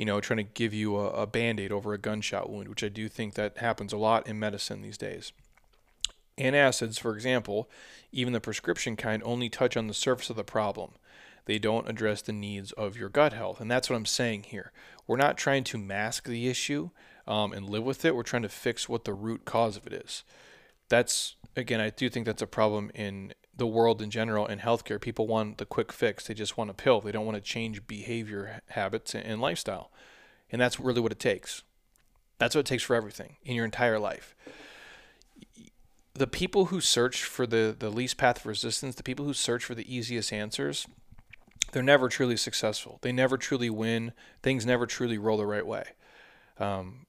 you 0.00 0.06
know, 0.06 0.18
trying 0.18 0.38
to 0.38 0.42
give 0.54 0.72
you 0.72 0.96
a, 0.96 1.10
a 1.10 1.26
band 1.26 1.60
aid 1.60 1.70
over 1.70 1.92
a 1.92 1.98
gunshot 1.98 2.48
wound, 2.48 2.68
which 2.68 2.82
I 2.82 2.88
do 2.88 3.06
think 3.06 3.34
that 3.34 3.58
happens 3.58 3.92
a 3.92 3.98
lot 3.98 4.26
in 4.26 4.38
medicine 4.38 4.80
these 4.80 4.96
days. 4.96 5.30
Antacids, 6.38 6.98
for 6.98 7.14
example, 7.14 7.68
even 8.10 8.32
the 8.32 8.40
prescription 8.40 8.96
kind, 8.96 9.22
only 9.26 9.50
touch 9.50 9.76
on 9.76 9.88
the 9.88 9.92
surface 9.92 10.30
of 10.30 10.36
the 10.36 10.42
problem. 10.42 10.92
They 11.44 11.58
don't 11.58 11.86
address 11.86 12.22
the 12.22 12.32
needs 12.32 12.72
of 12.72 12.96
your 12.96 13.10
gut 13.10 13.34
health. 13.34 13.60
And 13.60 13.70
that's 13.70 13.90
what 13.90 13.96
I'm 13.96 14.06
saying 14.06 14.44
here. 14.44 14.72
We're 15.06 15.18
not 15.18 15.36
trying 15.36 15.64
to 15.64 15.76
mask 15.76 16.24
the 16.24 16.48
issue 16.48 16.88
um, 17.26 17.52
and 17.52 17.68
live 17.68 17.84
with 17.84 18.02
it. 18.06 18.16
We're 18.16 18.22
trying 18.22 18.40
to 18.40 18.48
fix 18.48 18.88
what 18.88 19.04
the 19.04 19.12
root 19.12 19.44
cause 19.44 19.76
of 19.76 19.86
it 19.86 19.92
is. 19.92 20.24
That's, 20.88 21.36
again, 21.56 21.78
I 21.80 21.90
do 21.90 22.08
think 22.08 22.24
that's 22.24 22.40
a 22.40 22.46
problem 22.46 22.90
in 22.94 23.34
the 23.56 23.66
world 23.66 24.00
in 24.00 24.10
general 24.10 24.46
in 24.46 24.58
healthcare. 24.58 25.00
People 25.00 25.26
want 25.26 25.58
the 25.58 25.66
quick 25.66 25.92
fix. 25.92 26.26
They 26.26 26.34
just 26.34 26.56
want 26.56 26.70
a 26.70 26.74
pill. 26.74 27.00
They 27.00 27.12
don't 27.12 27.26
want 27.26 27.36
to 27.36 27.42
change 27.42 27.86
behavior 27.86 28.60
habits 28.68 29.14
and 29.14 29.40
lifestyle. 29.40 29.90
And 30.50 30.60
that's 30.60 30.80
really 30.80 31.00
what 31.00 31.12
it 31.12 31.18
takes. 31.18 31.62
That's 32.38 32.54
what 32.54 32.60
it 32.60 32.66
takes 32.66 32.82
for 32.82 32.96
everything 32.96 33.36
in 33.44 33.54
your 33.54 33.64
entire 33.64 33.98
life. 33.98 34.34
The 36.14 36.26
people 36.26 36.66
who 36.66 36.80
search 36.80 37.22
for 37.22 37.46
the, 37.46 37.74
the 37.78 37.90
least 37.90 38.16
path 38.16 38.40
of 38.40 38.46
resistance, 38.46 38.94
the 38.94 39.02
people 39.02 39.26
who 39.26 39.34
search 39.34 39.64
for 39.64 39.74
the 39.74 39.94
easiest 39.94 40.32
answers, 40.32 40.86
they're 41.72 41.82
never 41.82 42.08
truly 42.08 42.36
successful. 42.36 42.98
They 43.02 43.12
never 43.12 43.36
truly 43.36 43.70
win. 43.70 44.12
Things 44.42 44.66
never 44.66 44.86
truly 44.86 45.18
roll 45.18 45.38
the 45.38 45.46
right 45.46 45.66
way. 45.66 45.84
Um, 46.58 47.06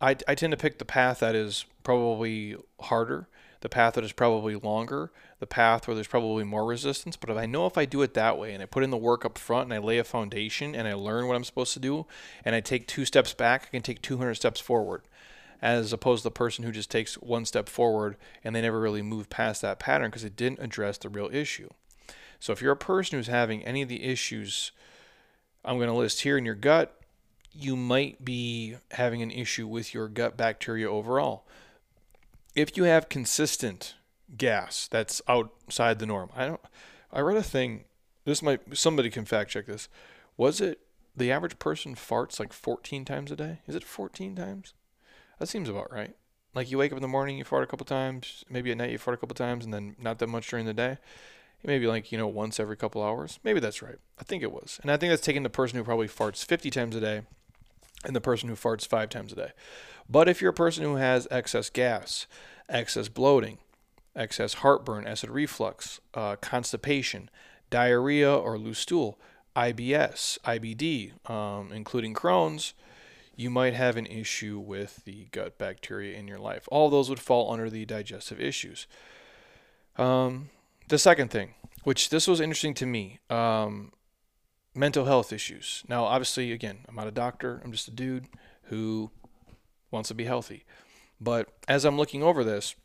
I, 0.00 0.16
I 0.26 0.34
tend 0.34 0.52
to 0.52 0.56
pick 0.56 0.78
the 0.78 0.84
path 0.84 1.20
that 1.20 1.34
is 1.34 1.64
probably 1.82 2.56
harder, 2.80 3.28
the 3.60 3.68
path 3.68 3.94
that 3.94 4.04
is 4.04 4.12
probably 4.12 4.54
longer, 4.54 5.10
the 5.38 5.46
path 5.46 5.86
where 5.86 5.94
there's 5.94 6.08
probably 6.08 6.44
more 6.44 6.64
resistance. 6.64 7.16
But 7.16 7.30
if 7.30 7.36
I 7.36 7.46
know 7.46 7.66
if 7.66 7.78
I 7.78 7.84
do 7.84 8.02
it 8.02 8.14
that 8.14 8.38
way 8.38 8.52
and 8.52 8.62
I 8.62 8.66
put 8.66 8.82
in 8.82 8.90
the 8.90 8.96
work 8.96 9.24
up 9.24 9.38
front 9.38 9.64
and 9.64 9.74
I 9.74 9.78
lay 9.78 9.98
a 9.98 10.04
foundation 10.04 10.74
and 10.74 10.88
I 10.88 10.94
learn 10.94 11.26
what 11.26 11.36
I'm 11.36 11.44
supposed 11.44 11.72
to 11.74 11.80
do 11.80 12.06
and 12.44 12.54
I 12.54 12.60
take 12.60 12.86
two 12.86 13.04
steps 13.04 13.34
back, 13.34 13.64
I 13.64 13.70
can 13.70 13.82
take 13.82 14.02
200 14.02 14.34
steps 14.34 14.60
forward. 14.60 15.02
As 15.60 15.92
opposed 15.92 16.22
to 16.22 16.28
the 16.28 16.32
person 16.32 16.64
who 16.64 16.70
just 16.70 16.90
takes 16.90 17.14
one 17.16 17.44
step 17.44 17.68
forward 17.68 18.16
and 18.44 18.54
they 18.54 18.60
never 18.60 18.78
really 18.78 19.02
move 19.02 19.28
past 19.28 19.62
that 19.62 19.80
pattern 19.80 20.08
because 20.08 20.24
it 20.24 20.36
didn't 20.36 20.60
address 20.60 20.98
the 20.98 21.08
real 21.08 21.28
issue. 21.32 21.68
So 22.38 22.52
if 22.52 22.62
you're 22.62 22.72
a 22.72 22.76
person 22.76 23.18
who's 23.18 23.26
having 23.26 23.64
any 23.64 23.82
of 23.82 23.88
the 23.88 24.04
issues 24.04 24.70
I'm 25.64 25.76
going 25.76 25.88
to 25.88 25.94
list 25.94 26.20
here 26.20 26.38
in 26.38 26.44
your 26.44 26.54
gut, 26.54 26.94
you 27.52 27.74
might 27.76 28.24
be 28.24 28.76
having 28.92 29.20
an 29.22 29.32
issue 29.32 29.66
with 29.66 29.92
your 29.92 30.08
gut 30.08 30.36
bacteria 30.36 30.88
overall. 30.88 31.44
If 32.54 32.76
you 32.76 32.84
have 32.84 33.08
consistent 33.08 33.94
gas 34.36 34.88
that's 34.88 35.22
outside 35.28 35.98
the 35.98 36.06
norm, 36.06 36.30
I 36.34 36.46
don't 36.46 36.60
I 37.12 37.20
read 37.20 37.36
a 37.36 37.42
thing 37.42 37.84
this 38.24 38.42
might 38.42 38.76
somebody 38.76 39.10
can 39.10 39.24
fact 39.24 39.50
check 39.50 39.66
this. 39.66 39.88
Was 40.36 40.60
it 40.60 40.80
the 41.16 41.32
average 41.32 41.58
person 41.58 41.94
farts 41.94 42.38
like 42.38 42.52
14 42.52 43.04
times 43.04 43.32
a 43.32 43.36
day? 43.36 43.60
Is 43.66 43.74
it 43.74 43.84
14 43.84 44.36
times? 44.36 44.74
That 45.38 45.48
seems 45.48 45.68
about 45.68 45.92
right. 45.92 46.14
Like 46.54 46.70
you 46.70 46.78
wake 46.78 46.92
up 46.92 46.98
in 46.98 47.02
the 47.02 47.08
morning, 47.08 47.38
you 47.38 47.44
fart 47.44 47.64
a 47.64 47.66
couple 47.66 47.86
times, 47.86 48.44
maybe 48.50 48.70
at 48.70 48.76
night 48.76 48.90
you 48.90 48.98
fart 48.98 49.16
a 49.16 49.20
couple 49.20 49.34
times, 49.34 49.64
and 49.64 49.72
then 49.72 49.96
not 49.98 50.18
that 50.18 50.26
much 50.26 50.48
during 50.48 50.66
the 50.66 50.74
day 50.74 50.98
maybe 51.64 51.86
like 51.86 52.12
you 52.12 52.18
know 52.18 52.26
once 52.26 52.60
every 52.60 52.76
couple 52.76 53.02
hours 53.02 53.38
maybe 53.42 53.60
that's 53.60 53.82
right 53.82 53.98
i 54.20 54.24
think 54.24 54.42
it 54.42 54.52
was 54.52 54.78
and 54.82 54.90
i 54.90 54.96
think 54.96 55.10
that's 55.10 55.24
taking 55.24 55.42
the 55.42 55.50
person 55.50 55.76
who 55.78 55.84
probably 55.84 56.08
farts 56.08 56.44
50 56.44 56.70
times 56.70 56.94
a 56.94 57.00
day 57.00 57.22
and 58.04 58.14
the 58.14 58.20
person 58.20 58.48
who 58.48 58.54
farts 58.54 58.86
five 58.86 59.08
times 59.08 59.32
a 59.32 59.36
day 59.36 59.50
but 60.08 60.28
if 60.28 60.40
you're 60.40 60.50
a 60.50 60.54
person 60.54 60.84
who 60.84 60.96
has 60.96 61.26
excess 61.30 61.70
gas 61.70 62.26
excess 62.68 63.08
bloating 63.08 63.58
excess 64.18 64.54
heartburn 64.54 65.06
acid 65.06 65.30
reflux 65.30 66.00
uh, 66.14 66.36
constipation 66.36 67.30
diarrhea 67.70 68.32
or 68.32 68.58
loose 68.58 68.80
stool 68.80 69.18
ibs 69.56 70.38
ibd 70.44 71.30
um, 71.30 71.72
including 71.72 72.14
crohn's 72.14 72.74
you 73.36 73.50
might 73.50 73.74
have 73.74 73.96
an 73.96 74.06
issue 74.06 74.58
with 74.58 75.04
the 75.04 75.28
gut 75.30 75.56
bacteria 75.58 76.18
in 76.18 76.26
your 76.26 76.38
life 76.38 76.68
all 76.70 76.90
those 76.90 77.08
would 77.08 77.20
fall 77.20 77.52
under 77.52 77.70
the 77.70 77.84
digestive 77.84 78.40
issues 78.40 78.86
um, 79.98 80.50
the 80.88 80.98
second 80.98 81.30
thing, 81.30 81.54
which 81.84 82.08
this 82.08 82.26
was 82.26 82.40
interesting 82.40 82.74
to 82.74 82.86
me, 82.86 83.18
um, 83.28 83.92
mental 84.74 85.04
health 85.04 85.32
issues. 85.32 85.82
Now, 85.88 86.04
obviously, 86.04 86.52
again, 86.52 86.78
I'm 86.88 86.94
not 86.94 87.08
a 87.08 87.12
doctor. 87.12 87.60
I'm 87.64 87.72
just 87.72 87.88
a 87.88 87.92
dude 87.92 88.26
who 88.64 89.10
wants 89.90 90.08
to 90.08 90.14
be 90.14 90.24
healthy. 90.24 90.64
But 91.20 91.48
as 91.66 91.84
I'm 91.84 91.96
looking 91.96 92.22
over 92.22 92.44
this, 92.44 92.76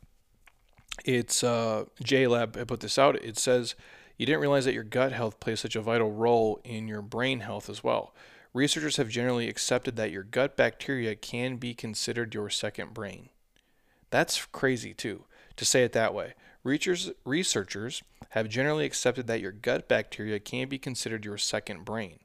it's 1.05 1.43
uh, 1.43 1.85
Jaylab 2.03 2.59
I 2.59 2.63
put 2.63 2.79
this 2.79 2.97
out. 2.97 3.15
It 3.23 3.37
says 3.37 3.75
you 4.17 4.25
didn't 4.25 4.41
realize 4.41 4.65
that 4.65 4.73
your 4.73 4.83
gut 4.83 5.11
health 5.11 5.39
plays 5.39 5.59
such 5.59 5.75
a 5.75 5.81
vital 5.81 6.11
role 6.11 6.59
in 6.63 6.87
your 6.87 7.01
brain 7.01 7.41
health 7.41 7.69
as 7.69 7.83
well. 7.83 8.13
Researchers 8.53 8.97
have 8.97 9.09
generally 9.09 9.49
accepted 9.49 9.95
that 9.95 10.11
your 10.11 10.23
gut 10.23 10.55
bacteria 10.55 11.15
can 11.15 11.57
be 11.57 11.73
considered 11.73 12.35
your 12.35 12.49
second 12.49 12.93
brain. 12.93 13.29
That's 14.11 14.45
crazy 14.45 14.93
too, 14.93 15.25
to 15.55 15.65
say 15.65 15.83
it 15.83 15.93
that 15.93 16.13
way. 16.13 16.33
Researchers 16.63 18.03
have 18.29 18.47
generally 18.47 18.85
accepted 18.85 19.27
that 19.27 19.41
your 19.41 19.51
gut 19.51 19.87
bacteria 19.87 20.39
can 20.39 20.69
be 20.69 20.77
considered 20.77 21.25
your 21.25 21.37
second 21.37 21.83
brain. 21.83 22.19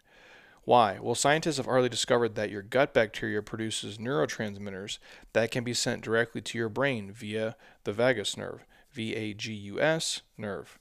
Why? 0.68 0.98
Well, 1.00 1.14
scientists 1.14 1.57
have 1.57 1.66
already 1.66 1.88
discovered 1.88 2.35
that 2.35 2.50
your 2.50 2.61
gut 2.61 2.92
bacteria 2.92 3.40
produces 3.40 3.96
neurotransmitters 3.96 4.98
that 5.33 5.50
can 5.50 5.64
be 5.64 5.72
sent 5.72 6.02
directly 6.02 6.42
to 6.42 6.59
your 6.59 6.68
brain 6.68 7.11
via 7.11 7.57
the 7.85 7.92
vagus 7.94 8.37
nerve, 8.37 8.66
V 8.92 9.14
A 9.14 9.33
G 9.33 9.54
U 9.54 9.81
S 9.81 10.20
nerve. 10.37 10.78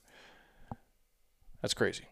That's 1.62 1.72
crazy. 1.72 2.04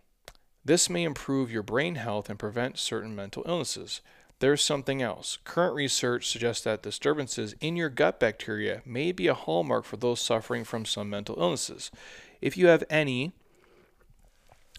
This 0.65 0.89
may 0.89 1.05
improve 1.05 1.53
your 1.53 1.63
brain 1.63 1.97
health 1.97 2.31
and 2.31 2.39
prevent 2.39 2.79
certain 2.79 3.15
mental 3.15 3.43
illnesses. 3.47 4.01
There's 4.39 4.65
something 4.65 5.03
else. 5.03 5.37
Current 5.45 5.75
research 5.75 6.31
suggests 6.31 6.65
that 6.65 6.83
disturbances 6.83 7.55
in 7.61 7.77
your 7.77 7.91
gut 7.91 8.19
bacteria 8.19 8.81
may 8.87 9.13
be 9.13 9.27
a 9.27 9.35
hallmark 9.35 9.85
for 9.85 9.99
those 9.99 10.23
suffering 10.23 10.65
from 10.65 10.87
some 10.87 11.11
mental 11.11 11.39
illnesses. 11.39 11.91
If 12.41 12.57
you 12.57 12.69
have 12.69 12.85
any 12.89 13.33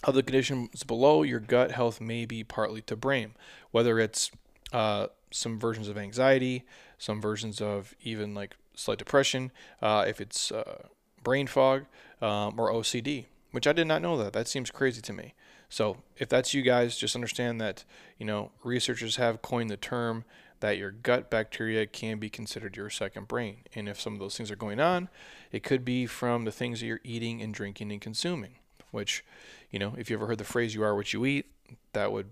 of 0.04 0.16
the 0.16 0.24
conditions 0.24 0.84
below, 0.84 1.24
your 1.24 1.40
gut 1.40 1.72
health 1.72 2.00
may 2.00 2.26
be 2.26 2.44
partly 2.44 2.82
to 2.84 2.96
blame, 2.96 3.34
whether 3.72 4.00
it's 4.00 4.32
uh, 4.72 5.08
some 5.32 5.60
versions 5.60 5.88
of 5.88 5.98
anxiety, 5.98 6.66
some 6.98 7.22
versions 7.22 7.62
of 7.62 7.96
even 8.02 8.34
like 8.34 8.56
slight 8.76 8.98
depression, 8.98 9.52
uh, 9.82 10.06
if 10.08 10.22
it's 10.22 10.52
uh, 10.52 10.88
brain 11.24 11.48
fog, 11.48 11.86
um, 12.22 12.60
or 12.60 12.72
OCD, 12.72 13.26
which 13.52 13.68
I 13.68 13.74
did 13.74 13.88
not 13.88 14.02
know 14.02 14.18
that. 14.18 14.34
That 14.34 14.48
seems 14.48 14.72
crazy 14.72 15.02
to 15.02 15.14
me. 15.14 15.34
So 15.70 15.98
if 16.18 16.30
that's 16.30 16.54
you 16.54 16.62
guys, 16.62 16.98
just 16.98 17.16
understand 17.16 17.60
that 17.60 17.84
you 18.18 18.26
know 18.26 18.52
researchers 18.64 19.18
have 19.18 19.42
coined 19.42 19.70
the 19.70 19.78
term 19.78 20.24
that 20.60 20.78
your 20.78 20.92
gut 20.92 21.30
bacteria 21.30 21.86
can 21.86 22.18
be 22.18 22.30
considered 22.30 22.76
your 22.76 22.90
second 22.90 23.28
brain. 23.28 23.58
And 23.76 23.88
if 23.88 24.00
some 24.02 24.14
of 24.14 24.20
those 24.20 24.36
things 24.36 24.50
are 24.50 24.56
going 24.56 24.80
on, 24.80 25.10
it 25.52 25.64
could 25.64 25.86
be 25.86 26.08
from 26.08 26.46
the 26.46 26.52
things 26.52 26.80
that 26.80 26.88
you're 26.88 27.00
eating 27.04 27.42
and 27.42 27.54
drinking 27.54 27.92
and 27.92 28.02
consuming. 28.02 28.56
Which, 28.98 29.24
you 29.70 29.78
know, 29.78 29.94
if 29.96 30.10
you 30.10 30.18
ever 30.18 30.26
heard 30.26 30.40
the 30.40 30.44
phrase 30.44 30.74
"you 30.74 30.82
are 30.82 30.96
what 30.96 31.14
you 31.14 31.24
eat," 31.24 31.46
that 31.94 32.12
would 32.12 32.32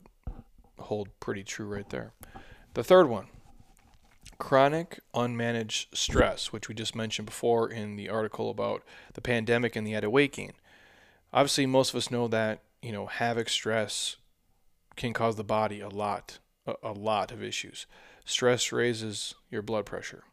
hold 0.80 1.10
pretty 1.20 1.44
true 1.44 1.68
right 1.68 1.88
there. 1.92 2.14
The 2.74 2.84
third 2.84 3.08
one, 3.08 3.28
chronic 4.40 5.00
unmanaged 5.14 5.96
stress, 5.96 6.52
which 6.52 6.68
we 6.68 6.74
just 6.74 6.96
mentioned 6.96 7.28
before 7.28 7.70
in 7.70 7.98
the 7.98 8.10
article 8.10 8.50
about 8.50 8.82
the 9.14 9.22
pandemic 9.22 9.76
and 9.76 9.86
the 9.86 10.10
weight. 10.10 10.40
Obviously, 11.32 11.68
most 11.68 11.92
of 11.92 11.98
us 11.98 12.10
know 12.10 12.28
that 12.28 12.64
you 12.82 12.92
know, 12.92 13.06
havoc 13.06 13.50
stress 13.50 14.18
can 14.96 15.14
cause 15.14 15.36
the 15.36 15.44
body 15.44 15.82
a 15.82 15.90
lot, 15.90 16.40
a 16.82 16.92
lot 16.94 17.32
of 17.32 17.44
issues. 17.44 17.86
Stress 18.26 18.72
raises 18.72 19.36
your 19.52 19.62
blood 19.62 19.86
pressure, 19.86 20.24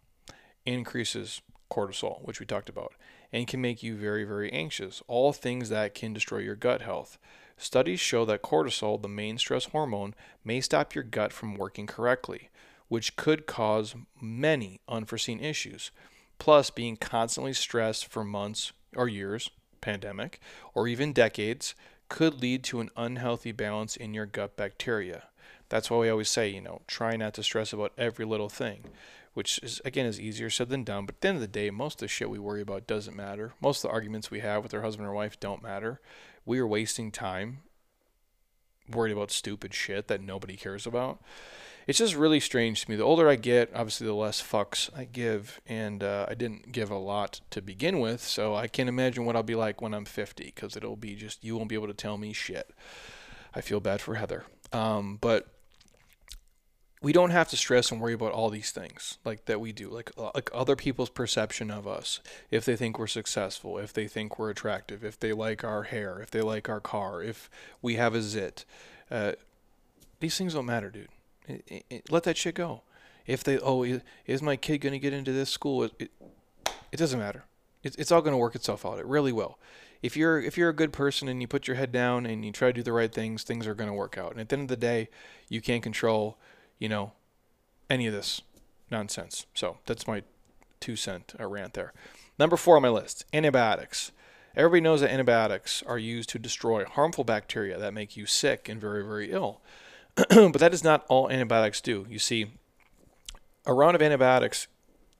increases 0.64 1.42
cortisol, 1.70 2.24
which 2.26 2.40
we 2.40 2.46
talked 2.46 2.68
about, 2.70 2.94
and 3.32 3.46
can 3.46 3.60
make 3.60 3.82
you 3.82 3.96
very, 3.96 4.24
very 4.24 4.52
anxious. 4.52 5.02
All 5.06 5.32
things 5.32 5.68
that 5.70 5.94
can 5.94 6.12
destroy 6.12 6.38
your 6.38 6.56
gut 6.56 6.82
health. 6.82 7.18
Studies 7.56 8.00
show 8.00 8.24
that 8.24 8.42
cortisol, 8.42 9.00
the 9.00 9.08
main 9.08 9.38
stress 9.38 9.66
hormone, 9.66 10.14
may 10.44 10.60
stop 10.60 10.94
your 10.94 11.04
gut 11.04 11.32
from 11.32 11.54
working 11.54 11.86
correctly, 11.86 12.50
which 12.88 13.16
could 13.16 13.46
cause 13.46 13.94
many 14.20 14.80
unforeseen 14.88 15.40
issues. 15.40 15.90
Plus, 16.38 16.70
being 16.70 16.96
constantly 16.96 17.52
stressed 17.52 18.06
for 18.06 18.24
months 18.24 18.72
or 18.96 19.08
years, 19.08 19.48
pandemic, 19.80 20.40
or 20.74 20.88
even 20.88 21.12
decades 21.12 21.74
could 22.08 22.42
lead 22.42 22.62
to 22.64 22.80
an 22.80 22.90
unhealthy 22.96 23.52
balance 23.52 23.96
in 23.96 24.12
your 24.12 24.26
gut 24.26 24.56
bacteria. 24.56 25.24
That's 25.68 25.90
why 25.90 25.98
we 25.98 26.10
always 26.10 26.28
say, 26.28 26.48
you 26.48 26.60
know, 26.60 26.82
try 26.86 27.16
not 27.16 27.32
to 27.34 27.42
stress 27.42 27.72
about 27.72 27.92
every 27.96 28.26
little 28.26 28.50
thing, 28.50 28.84
which 29.34 29.58
is 29.62 29.80
again 29.84 30.06
is 30.06 30.20
easier 30.20 30.50
said 30.50 30.68
than 30.68 30.84
done. 30.84 31.06
But 31.06 31.16
at 31.16 31.20
the 31.20 31.28
end 31.28 31.36
of 31.36 31.42
the 31.42 31.48
day, 31.48 31.70
most 31.70 31.94
of 31.94 32.00
the 32.00 32.08
shit 32.08 32.30
we 32.30 32.38
worry 32.38 32.62
about 32.62 32.86
doesn't 32.86 33.16
matter. 33.16 33.54
Most 33.60 33.84
of 33.84 33.90
the 33.90 33.94
arguments 33.94 34.30
we 34.30 34.40
have 34.40 34.62
with 34.62 34.74
our 34.74 34.82
husband 34.82 35.08
or 35.08 35.12
wife 35.12 35.38
don't 35.40 35.62
matter. 35.62 36.00
We 36.44 36.58
are 36.58 36.66
wasting 36.66 37.10
time 37.10 37.60
worried 38.90 39.12
about 39.12 39.30
stupid 39.30 39.72
shit 39.72 40.08
that 40.08 40.20
nobody 40.20 40.56
cares 40.56 40.86
about 40.86 41.22
it's 41.86 41.98
just 41.98 42.14
really 42.14 42.40
strange 42.40 42.84
to 42.84 42.90
me. 42.90 42.96
The 42.96 43.02
older 43.02 43.28
I 43.28 43.36
get, 43.36 43.70
obviously, 43.74 44.06
the 44.06 44.14
less 44.14 44.40
fucks 44.42 44.90
I 44.96 45.04
give, 45.04 45.60
and 45.66 46.02
uh, 46.02 46.26
I 46.28 46.34
didn't 46.34 46.72
give 46.72 46.90
a 46.90 46.98
lot 46.98 47.40
to 47.50 47.60
begin 47.60 48.00
with, 48.00 48.22
so 48.22 48.54
I 48.54 48.68
can't 48.68 48.88
imagine 48.88 49.24
what 49.24 49.36
I'll 49.36 49.42
be 49.42 49.54
like 49.54 49.80
when 49.82 49.94
I'm 49.94 50.04
50, 50.04 50.44
because 50.44 50.76
it'll 50.76 50.96
be 50.96 51.14
just 51.14 51.42
you 51.42 51.56
won't 51.56 51.68
be 51.68 51.74
able 51.74 51.88
to 51.88 51.94
tell 51.94 52.18
me 52.18 52.32
shit. 52.32 52.70
I 53.54 53.60
feel 53.60 53.80
bad 53.80 54.00
for 54.00 54.14
Heather, 54.14 54.44
um, 54.72 55.18
but 55.20 55.48
we 57.02 57.12
don't 57.12 57.30
have 57.30 57.48
to 57.48 57.56
stress 57.56 57.90
and 57.90 58.00
worry 58.00 58.14
about 58.14 58.32
all 58.32 58.48
these 58.48 58.70
things 58.70 59.18
like 59.24 59.44
that 59.46 59.60
we 59.60 59.72
do 59.72 59.88
like 59.88 60.10
uh, 60.16 60.30
like 60.34 60.48
other 60.54 60.76
people's 60.76 61.10
perception 61.10 61.70
of 61.70 61.86
us 61.86 62.20
if 62.50 62.64
they 62.64 62.76
think 62.76 62.98
we're 62.98 63.06
successful 63.06 63.78
if 63.78 63.92
they 63.92 64.06
think 64.06 64.38
we're 64.38 64.50
attractive 64.50 65.04
if 65.04 65.18
they 65.18 65.32
like 65.32 65.64
our 65.64 65.84
hair 65.84 66.20
if 66.20 66.30
they 66.30 66.40
like 66.40 66.68
our 66.68 66.80
car 66.80 67.22
if 67.22 67.50
we 67.82 67.96
have 67.96 68.14
a 68.14 68.22
zit 68.22 68.64
uh, 69.10 69.32
these 70.22 70.38
things 70.38 70.54
don't 70.54 70.66
matter 70.66 70.88
dude. 70.88 71.08
It, 71.46 71.64
it, 71.66 71.84
it, 71.90 72.12
let 72.12 72.22
that 72.22 72.36
shit 72.36 72.54
go. 72.54 72.82
If 73.26 73.44
they 73.44 73.58
oh 73.58 74.00
is 74.26 74.40
my 74.40 74.56
kid 74.56 74.78
going 74.78 74.92
to 74.92 74.98
get 74.98 75.12
into 75.12 75.32
this 75.32 75.50
school? 75.50 75.82
It, 75.82 76.10
it, 76.90 76.96
doesn't 76.96 77.18
matter. 77.18 77.44
It's 77.82 78.12
all 78.12 78.22
going 78.22 78.32
to 78.32 78.38
work 78.38 78.54
itself 78.54 78.86
out. 78.86 79.00
It 79.00 79.06
really 79.06 79.32
will. 79.32 79.58
If 80.00 80.16
you're 80.16 80.40
if 80.40 80.56
you're 80.56 80.68
a 80.68 80.74
good 80.74 80.92
person 80.92 81.28
and 81.28 81.40
you 81.40 81.48
put 81.48 81.66
your 81.66 81.76
head 81.76 81.90
down 81.90 82.24
and 82.24 82.44
you 82.44 82.52
try 82.52 82.68
to 82.68 82.72
do 82.72 82.82
the 82.82 82.92
right 82.92 83.12
things 83.12 83.42
things 83.42 83.66
are 83.66 83.74
going 83.74 83.90
to 83.90 83.94
work 83.94 84.16
out. 84.16 84.32
And 84.32 84.40
at 84.40 84.48
the 84.48 84.54
end 84.54 84.62
of 84.62 84.68
the 84.68 84.76
day 84.76 85.08
you 85.48 85.60
can't 85.60 85.82
control 85.82 86.38
you 86.82 86.88
know, 86.88 87.12
any 87.88 88.08
of 88.08 88.12
this 88.12 88.42
nonsense. 88.90 89.46
So 89.54 89.78
that's 89.86 90.08
my 90.08 90.24
two 90.80 90.96
cent 90.96 91.32
rant 91.38 91.74
there. 91.74 91.92
Number 92.40 92.56
four 92.56 92.74
on 92.74 92.82
my 92.82 92.88
list 92.88 93.24
antibiotics. 93.32 94.10
Everybody 94.56 94.80
knows 94.80 95.00
that 95.00 95.12
antibiotics 95.12 95.84
are 95.86 95.96
used 95.96 96.28
to 96.30 96.40
destroy 96.40 96.84
harmful 96.84 97.22
bacteria 97.22 97.78
that 97.78 97.94
make 97.94 98.16
you 98.16 98.26
sick 98.26 98.68
and 98.68 98.80
very, 98.80 99.04
very 99.04 99.30
ill. 99.30 99.60
but 100.16 100.58
that 100.58 100.74
is 100.74 100.82
not 100.82 101.06
all 101.08 101.30
antibiotics 101.30 101.80
do. 101.80 102.04
You 102.10 102.18
see, 102.18 102.54
a 103.64 103.72
round 103.72 103.94
of 103.94 104.02
antibiotics, 104.02 104.66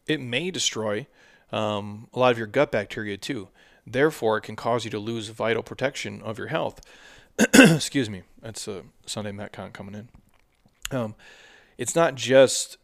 it 0.08 0.20
may 0.20 0.50
destroy 0.50 1.06
um, 1.52 2.08
a 2.12 2.18
lot 2.18 2.32
of 2.32 2.38
your 2.38 2.48
gut 2.48 2.72
bacteria 2.72 3.16
too. 3.16 3.50
Therefore, 3.86 4.38
it 4.38 4.42
can 4.42 4.56
cause 4.56 4.84
you 4.84 4.90
to 4.90 4.98
lose 4.98 5.28
vital 5.28 5.62
protection 5.62 6.22
of 6.22 6.38
your 6.38 6.48
health. 6.48 6.80
Excuse 7.54 8.10
me. 8.10 8.22
That's 8.42 8.66
a 8.66 8.82
Sunday 9.06 9.30
Metcon 9.30 9.72
coming 9.72 9.94
in. 9.94 10.08
Um, 10.90 11.14
it's 11.82 11.96
not 11.96 12.14
just 12.14 12.76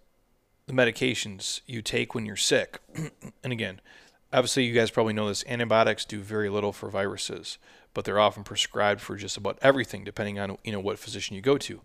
the 0.66 0.72
medications 0.72 1.60
you 1.66 1.82
take 1.82 2.16
when 2.16 2.26
you're 2.26 2.34
sick. 2.34 2.80
and 3.44 3.52
again, 3.52 3.80
obviously, 4.32 4.64
you 4.64 4.74
guys 4.74 4.90
probably 4.90 5.12
know 5.12 5.28
this 5.28 5.44
antibiotics 5.46 6.04
do 6.04 6.18
very 6.18 6.48
little 6.48 6.72
for 6.72 6.90
viruses, 6.90 7.58
but 7.94 8.04
they're 8.04 8.18
often 8.18 8.42
prescribed 8.42 9.00
for 9.00 9.14
just 9.14 9.36
about 9.36 9.56
everything, 9.62 10.02
depending 10.02 10.40
on 10.40 10.58
you 10.64 10.72
know 10.72 10.80
what 10.80 10.98
physician 10.98 11.36
you 11.36 11.40
go 11.40 11.56
to. 11.58 11.80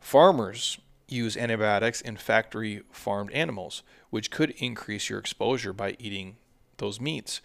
Farmers 0.00 0.78
use 1.06 1.36
antibiotics 1.36 2.00
in 2.00 2.16
factory 2.16 2.82
farmed 2.90 3.30
animals, 3.30 3.84
which 4.10 4.32
could 4.32 4.50
increase 4.58 5.08
your 5.08 5.20
exposure 5.20 5.72
by 5.72 5.94
eating 6.00 6.38
those 6.78 7.00
meats. 7.00 7.40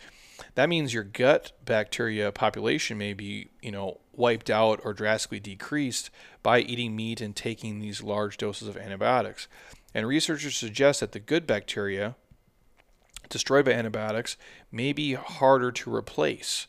That 0.55 0.69
means 0.69 0.93
your 0.93 1.03
gut 1.03 1.51
bacteria 1.63 2.31
population 2.31 2.97
may 2.97 3.13
be, 3.13 3.49
you 3.61 3.71
know, 3.71 3.99
wiped 4.13 4.49
out 4.49 4.79
or 4.84 4.93
drastically 4.93 5.39
decreased 5.39 6.09
by 6.41 6.59
eating 6.59 6.95
meat 6.95 7.21
and 7.21 7.36
taking 7.36 7.79
these 7.79 8.03
large 8.03 8.38
doses 8.38 8.67
of 8.67 8.77
antibiotics. 8.77 9.47
And 9.93 10.07
researchers 10.07 10.55
suggest 10.55 10.99
that 10.99 11.11
the 11.11 11.19
good 11.19 11.45
bacteria 11.45 12.15
destroyed 13.29 13.65
by 13.65 13.71
antibiotics 13.71 14.38
may 14.71 14.93
be 14.93 15.13
harder 15.13 15.71
to 15.71 15.93
replace. 15.93 16.67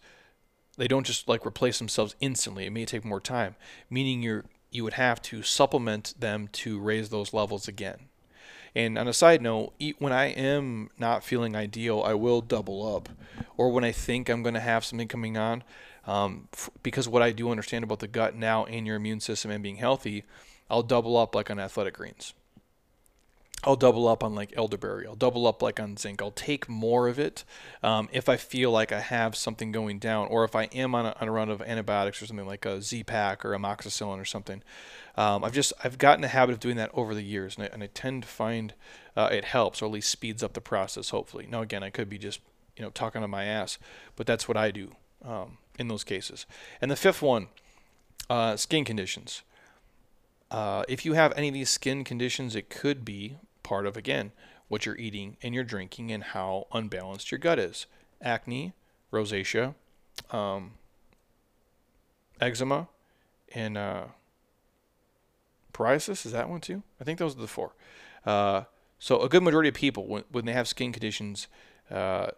They 0.77 0.89
don't 0.89 1.07
just 1.07 1.29
like 1.29 1.47
replace 1.47 1.79
themselves 1.79 2.17
instantly. 2.21 2.67
It 2.67 2.73
may 2.73 2.85
take 2.85 3.05
more 3.05 3.21
time, 3.21 3.57
meaning 3.89 4.23
you 4.23 4.45
you 4.71 4.83
would 4.83 4.95
have 4.95 5.23
to 5.23 5.43
supplement 5.43 6.15
them 6.19 6.49
to 6.51 6.81
raise 6.81 7.11
those 7.11 7.33
levels 7.33 7.69
again. 7.69 8.09
And 8.77 8.99
on 8.99 9.07
a 9.07 9.13
side 9.13 9.41
note, 9.41 9.73
when 9.99 10.13
I 10.13 10.27
am 10.27 10.91
not 10.99 11.23
feeling 11.23 11.55
ideal, 11.55 12.03
I 12.05 12.15
will 12.15 12.41
double 12.41 12.97
up. 12.97 13.09
Or 13.57 13.71
when 13.71 13.85
I 13.85 13.93
think 13.93 14.29
I'm 14.29 14.43
going 14.43 14.55
to 14.55 14.61
have 14.61 14.85
something 14.85 15.07
coming 15.07 15.37
on, 15.37 15.63
um, 16.07 16.49
f- 16.53 16.71
because 16.83 17.09
what 17.09 17.23
I 17.23 17.31
do 17.31 17.51
understand 17.51 17.85
about 17.85 18.01
the 18.01 18.09
gut 18.09 18.35
now 18.35 18.65
and 18.65 18.87
your 18.87 18.97
immune 18.97 19.21
system 19.21 19.51
and 19.51 19.63
being 19.63 19.77
healthy, 19.77 20.25
I'll 20.69 20.83
double 20.83 21.17
up 21.17 21.35
like 21.35 21.51
on 21.51 21.61
athletic 21.61 21.95
greens. 21.95 22.35
I'll 23.67 23.77
double 23.77 24.07
up 24.07 24.23
on 24.23 24.35
like 24.35 24.53
elderberry. 24.57 25.07
I'll 25.07 25.15
double 25.15 25.47
up 25.47 25.63
like 25.63 25.81
on 25.81 25.97
zinc. 25.97 26.21
I'll 26.21 26.31
take 26.31 26.69
more 26.69 27.09
of 27.09 27.19
it 27.19 27.45
um, 27.83 28.09
if 28.13 28.29
I 28.29 28.37
feel 28.37 28.71
like 28.71 28.93
I 28.93 29.01
have 29.01 29.35
something 29.35 29.73
going 29.73 29.99
down, 29.99 30.29
or 30.29 30.45
if 30.45 30.55
I 30.55 30.65
am 30.65 30.95
on 30.95 31.07
a, 31.07 31.17
on 31.21 31.29
a 31.29 31.33
run 31.33 31.49
of 31.49 31.63
antibiotics 31.63 32.21
or 32.23 32.27
something 32.27 32.47
like 32.47 32.67
a 32.67 32.83
Z 32.83 33.05
pack 33.05 33.45
or 33.45 33.51
amoxicillin 33.51 34.21
or 34.21 34.25
something. 34.25 34.63
Um, 35.17 35.45
I've 35.45 35.53
just 35.53 35.73
I've 35.83 35.99
gotten 35.99 36.21
the 36.21 36.29
habit 36.29 36.53
of 36.53 36.61
doing 36.61 36.77
that 36.77 36.91
over 36.93 37.15
the 37.15 37.23
years, 37.23 37.57
and 37.57 37.65
I, 37.65 37.71
and 37.73 37.83
I 37.83 37.89
tend 37.93 38.25
to 38.25 38.29
find 38.29 38.75
uh, 39.17 39.31
it 39.33 39.45
helps 39.45 39.81
or 39.81 39.87
at 39.87 39.93
least 39.93 40.11
speeds 40.11 40.43
up 40.43 40.53
the 40.53 40.61
process. 40.61 41.11
Hopefully, 41.11 41.47
now 41.51 41.63
again, 41.63 41.83
I 41.83 41.91
could 41.91 42.09
be 42.09 42.19
just 42.19 42.41
you 42.77 42.85
know 42.85 42.91
talking 42.91 43.23
on 43.23 43.31
my 43.31 43.45
ass, 43.45 43.79
but 44.17 44.27
that's 44.27 44.47
what 44.47 44.57
I 44.57 44.71
do 44.71 44.93
um, 45.25 45.59
in 45.79 45.89
those 45.89 46.05
cases. 46.05 46.47
And 46.81 46.91
the 46.91 46.97
fifth 46.97 47.23
one, 47.23 47.49
uh, 48.29 48.57
skin 48.57 48.85
conditions. 48.85 49.43
Uh, 50.51 50.85
if 50.89 51.05
you 51.05 51.15
have 51.15 51.33
any 51.37 51.49
of 51.49 51.55
these 51.55 51.71
skin 51.71 52.05
conditions, 52.05 52.55
it 52.55 52.69
could 52.71 53.05
be 53.05 53.39
part 53.65 53.87
of, 53.87 53.97
again, 53.97 54.31
what 54.69 54.87
you're 54.87 54.97
eating 54.97 55.37
and 55.43 55.55
you're 55.55 55.65
drinking 55.65 56.13
and 56.13 56.23
how 56.23 56.69
unbalanced 56.73 57.33
your 57.33 57.39
gut 57.39 57.59
is. 57.59 57.87
Acne, 58.23 58.73
rosacea, 59.13 59.75
um, 60.31 60.73
eczema, 62.41 62.89
and 63.55 63.77
uh, 63.77 64.05
psoriasis. 65.73 66.25
Is 66.25 66.33
that 66.33 66.49
one 66.49 66.61
too? 66.61 66.83
I 67.01 67.05
think 67.05 67.19
those 67.19 67.37
are 67.37 67.41
the 67.41 67.49
four. 67.49 67.73
Uh, 68.25 68.65
so 68.99 69.21
a 69.21 69.29
good 69.29 69.43
majority 69.43 69.69
of 69.69 69.75
people, 69.75 70.07
when, 70.07 70.25
when 70.31 70.45
they 70.45 70.53
have 70.53 70.69
skin 70.69 70.93
conditions, 70.93 71.47
uh, 71.91 72.29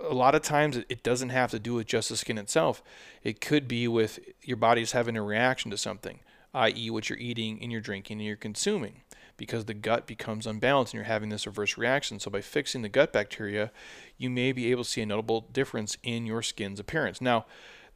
a 0.00 0.14
lot 0.14 0.34
of 0.34 0.40
times 0.40 0.78
it 0.88 1.02
doesn't 1.02 1.28
have 1.28 1.50
to 1.50 1.58
do 1.58 1.74
with 1.74 1.86
just 1.86 2.08
the 2.08 2.16
skin 2.16 2.38
itself. 2.38 2.82
It 3.22 3.40
could 3.40 3.68
be 3.68 3.86
with 3.86 4.18
your 4.42 4.56
body's 4.56 4.92
having 4.92 5.16
a 5.16 5.22
reaction 5.22 5.70
to 5.70 5.76
something, 5.76 6.20
i.e., 6.54 6.88
what 6.88 7.10
you're 7.10 7.18
eating 7.18 7.58
and 7.60 7.70
you're 7.70 7.82
drinking 7.82 8.18
and 8.18 8.26
you're 8.26 8.36
consuming 8.36 9.02
because 9.36 9.66
the 9.66 9.74
gut 9.74 10.06
becomes 10.06 10.46
unbalanced 10.46 10.92
and 10.92 10.98
you're 10.98 11.04
having 11.04 11.28
this 11.28 11.46
reverse 11.46 11.76
reaction. 11.76 12.18
So 12.18 12.30
by 12.30 12.40
fixing 12.40 12.82
the 12.82 12.88
gut 12.88 13.12
bacteria, 13.12 13.70
you 14.16 14.30
may 14.30 14.52
be 14.52 14.70
able 14.70 14.84
to 14.84 14.90
see 14.90 15.02
a 15.02 15.06
notable 15.06 15.42
difference 15.52 15.96
in 16.02 16.26
your 16.26 16.42
skin's 16.42 16.80
appearance. 16.80 17.20
Now, 17.20 17.46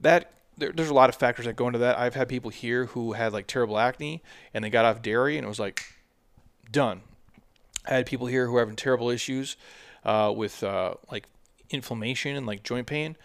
that 0.01 0.33
there, 0.57 0.73
there's 0.73 0.91
a 0.91 0.95
lot 0.95 1.09
of 1.09 1.17
factors 1.17 1.47
that 1.47 1.57
go 1.57 1.67
into 1.67 1.79
that. 1.79 1.99
I've 1.99 2.15
had 2.15 2.29
people 2.29 2.51
here 2.51 2.87
who 2.87 3.13
had 3.13 3.33
like 3.33 3.47
terrible 3.47 3.79
acne 3.79 4.23
and 4.53 4.65
they 4.65 4.71
got 4.71 4.85
off 4.85 5.03
dairy 5.03 5.37
and 5.37 5.45
it 5.45 5.49
was 5.49 5.61
like 5.61 5.83
done. 6.71 7.03
I 7.87 7.95
had 7.95 8.07
people 8.07 8.27
here 8.27 8.47
who 8.47 8.57
are 8.57 8.61
having 8.61 8.77
terrible 8.77 9.11
issues 9.11 9.57
uh, 10.05 10.33
with 10.35 10.63
uh, 10.63 10.95
like 11.11 11.27
inflammation 11.71 12.37
and 12.37 12.47
like 12.47 12.63
joint 12.63 12.87
pain. 12.87 13.17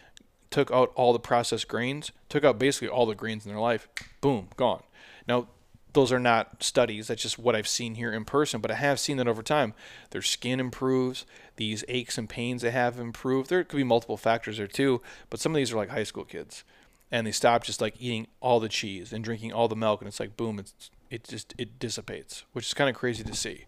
Took 0.51 0.71
out 0.71 0.93
all 0.95 1.11
the 1.11 1.19
processed 1.19 1.67
grains, 1.67 2.11
took 2.29 2.45
out 2.45 2.57
basically 2.57 2.87
all 2.87 3.05
the 3.05 3.15
grains 3.15 3.45
in 3.45 3.51
their 3.51 3.59
life. 3.59 3.89
Boom, 4.21 4.47
gone. 4.55 4.83
Now 5.27 5.47
those 5.95 6.11
are 6.11 6.19
not 6.19 6.61
studies. 6.61 7.07
That's 7.07 7.23
just 7.23 7.39
what 7.39 7.55
I've 7.55 7.67
seen 7.67 7.95
here 7.95 8.13
in 8.13 8.25
person. 8.25 8.61
But 8.61 8.69
I 8.71 8.75
have 8.75 8.99
seen 8.99 9.17
that 9.17 9.27
over 9.27 9.41
time. 9.41 9.73
Their 10.11 10.21
skin 10.21 10.59
improves. 10.59 11.25
These 11.55 11.83
aches 11.87 12.17
and 12.17 12.29
pains 12.29 12.61
they 12.61 12.71
have 12.71 12.99
improved. 12.99 13.49
There 13.49 13.63
could 13.63 13.77
be 13.77 13.83
multiple 13.83 14.17
factors 14.17 14.57
there 14.57 14.67
too. 14.67 15.01
But 15.29 15.39
some 15.39 15.53
of 15.53 15.57
these 15.57 15.71
are 15.71 15.77
like 15.77 15.89
high 15.89 16.03
school 16.03 16.25
kids, 16.25 16.63
and 17.11 17.25
they 17.25 17.31
stop 17.31 17.63
just 17.63 17.81
like 17.81 17.95
eating 17.99 18.27
all 18.41 18.59
the 18.59 18.69
cheese 18.69 19.11
and 19.11 19.23
drinking 19.23 19.53
all 19.53 19.67
the 19.67 19.75
milk, 19.75 20.01
and 20.01 20.07
it's 20.07 20.19
like 20.19 20.37
boom, 20.37 20.59
it's 20.59 20.91
it 21.09 21.23
just 21.23 21.55
it 21.57 21.79
dissipates, 21.79 22.43
which 22.53 22.67
is 22.67 22.73
kind 22.73 22.89
of 22.89 22.95
crazy 22.95 23.23
to 23.23 23.33
see. 23.33 23.65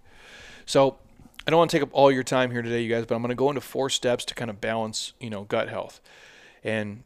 So 0.66 0.98
I 1.48 1.50
don't 1.50 1.60
want 1.60 1.72
to 1.72 1.78
take 1.78 1.84
up 1.84 1.90
all 1.94 2.12
your 2.12 2.24
time 2.24 2.52
here 2.52 2.62
today, 2.62 2.82
you 2.82 2.94
guys, 2.94 3.06
but 3.06 3.16
I'm 3.16 3.22
going 3.22 3.30
to 3.30 3.36
go 3.36 3.50
into 3.50 3.62
four 3.62 3.90
steps 3.90 4.26
to 4.26 4.36
kind 4.36 4.50
of 4.50 4.60
balance, 4.60 5.14
you 5.20 5.30
know, 5.30 5.44
gut 5.44 5.70
health. 5.70 6.02
And 6.62 7.04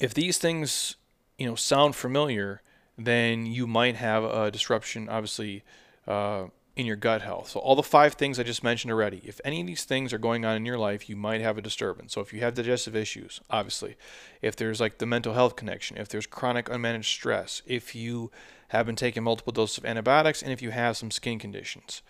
if 0.00 0.14
these 0.14 0.38
things, 0.38 0.96
you 1.36 1.46
know, 1.46 1.54
sound 1.54 1.94
familiar, 1.94 2.62
then 2.98 3.46
you 3.46 3.66
might 3.66 3.96
have 3.96 4.24
a 4.24 4.50
disruption, 4.50 5.08
obviously, 5.08 5.62
uh, 6.06 6.46
in 6.78 6.86
your 6.86 6.96
gut 6.96 7.22
health. 7.22 7.50
So, 7.50 7.60
all 7.60 7.74
the 7.74 7.82
five 7.82 8.14
things 8.14 8.38
I 8.38 8.44
just 8.44 8.62
mentioned 8.62 8.92
already, 8.92 9.20
if 9.24 9.40
any 9.44 9.60
of 9.60 9.66
these 9.66 9.84
things 9.84 10.12
are 10.12 10.18
going 10.18 10.44
on 10.44 10.56
in 10.56 10.64
your 10.64 10.78
life, 10.78 11.08
you 11.08 11.16
might 11.16 11.40
have 11.40 11.58
a 11.58 11.62
disturbance. 11.62 12.12
So, 12.14 12.20
if 12.20 12.32
you 12.32 12.40
have 12.40 12.54
digestive 12.54 12.94
issues, 12.94 13.40
obviously, 13.50 13.96
if 14.42 14.54
there's 14.54 14.80
like 14.80 14.98
the 14.98 15.06
mental 15.06 15.34
health 15.34 15.56
connection, 15.56 15.96
if 15.96 16.08
there's 16.08 16.26
chronic 16.26 16.66
unmanaged 16.66 17.06
stress, 17.06 17.62
if 17.66 17.94
you 17.94 18.30
have 18.68 18.86
been 18.86 18.96
taking 18.96 19.24
multiple 19.24 19.52
doses 19.52 19.78
of 19.78 19.84
antibiotics, 19.86 20.40
and 20.40 20.52
if 20.52 20.62
you 20.62 20.70
have 20.70 20.96
some 20.96 21.10
skin 21.10 21.38
conditions, 21.38 22.02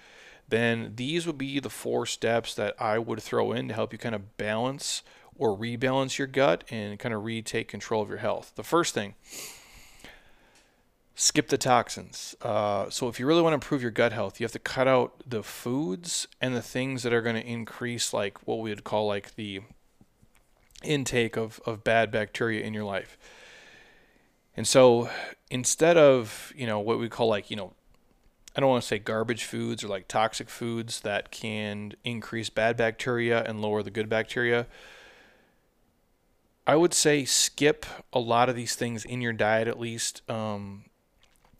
then 0.49 0.93
these 0.97 1.27
would 1.27 1.39
be 1.39 1.61
the 1.61 1.71
four 1.71 2.05
steps 2.05 2.55
that 2.55 2.75
I 2.81 2.99
would 2.99 3.23
throw 3.23 3.53
in 3.53 3.69
to 3.69 3.75
help 3.75 3.93
you 3.93 3.99
kind 3.99 4.15
of 4.15 4.37
balance 4.37 5.03
or 5.39 5.57
rebalance 5.57 6.19
your 6.19 6.27
gut 6.27 6.65
and 6.71 6.99
kind 6.99 7.15
of 7.15 7.25
retake 7.25 7.69
control 7.69 8.03
of 8.03 8.09
your 8.09 8.19
health. 8.19 8.53
The 8.57 8.65
first 8.65 8.93
thing, 8.93 9.15
skip 11.21 11.49
the 11.49 11.59
toxins. 11.59 12.37
Uh, 12.43 12.89
so 12.91 13.09
if 13.09 13.19
you 13.19 13.27
really 13.27 13.43
want 13.43 13.51
to 13.51 13.57
improve 13.57 13.83
your 13.83 13.91
gut 13.91 14.13
health, 14.13 14.39
you 14.39 14.45
have 14.45 14.53
to 14.53 14.59
cut 14.61 14.87
out 14.87 15.21
the 15.27 15.43
foods 15.43 16.29
and 16.41 16.55
the 16.55 16.63
things 16.63 17.03
that 17.03 17.13
are 17.13 17.21
going 17.21 17.35
to 17.35 17.45
increase 17.45 18.13
like 18.13 18.47
what 18.47 18.61
we 18.61 18.71
would 18.71 18.85
call 18.85 19.09
like 19.09 19.35
the 19.35 19.61
intake 20.85 21.37
of, 21.37 21.61
of 21.67 21.83
bad 21.83 22.13
bacteria 22.13 22.65
in 22.65 22.73
your 22.73 22.85
life. 22.85 23.19
And 24.57 24.65
so 24.65 25.11
instead 25.51 25.97
of, 25.97 26.53
you 26.55 26.69
know, 26.69 26.79
what 26.79 27.01
we 27.01 27.09
call 27.09 27.27
like, 27.27 27.51
you 27.51 27.57
know, 27.57 27.73
I 28.55 28.61
don't 28.61 28.71
want 28.71 28.83
to 28.83 28.89
say 28.89 29.01
garbage 29.01 29.43
foods 29.43 29.83
or 29.83 29.89
like 29.89 30.07
toxic 30.07 30.49
foods 30.49 31.01
that 31.01 31.33
can 31.33 31.95
increase 32.05 32.49
bad 32.49 32.77
bacteria 32.77 33.43
and 33.43 33.61
lower 33.61 33.83
the 33.83 33.91
good 33.91 34.09
bacteria. 34.09 34.69
I 36.65 36.77
would 36.77 36.95
say 36.95 37.25
skip 37.25 37.87
a 38.13 38.21
lot 38.21 38.49
of 38.49 38.55
these 38.55 38.77
things 38.77 39.05
in 39.05 39.21
your 39.21 39.33
diet 39.33 39.67
at 39.67 39.81
least. 39.81 40.23
Um, 40.31 40.85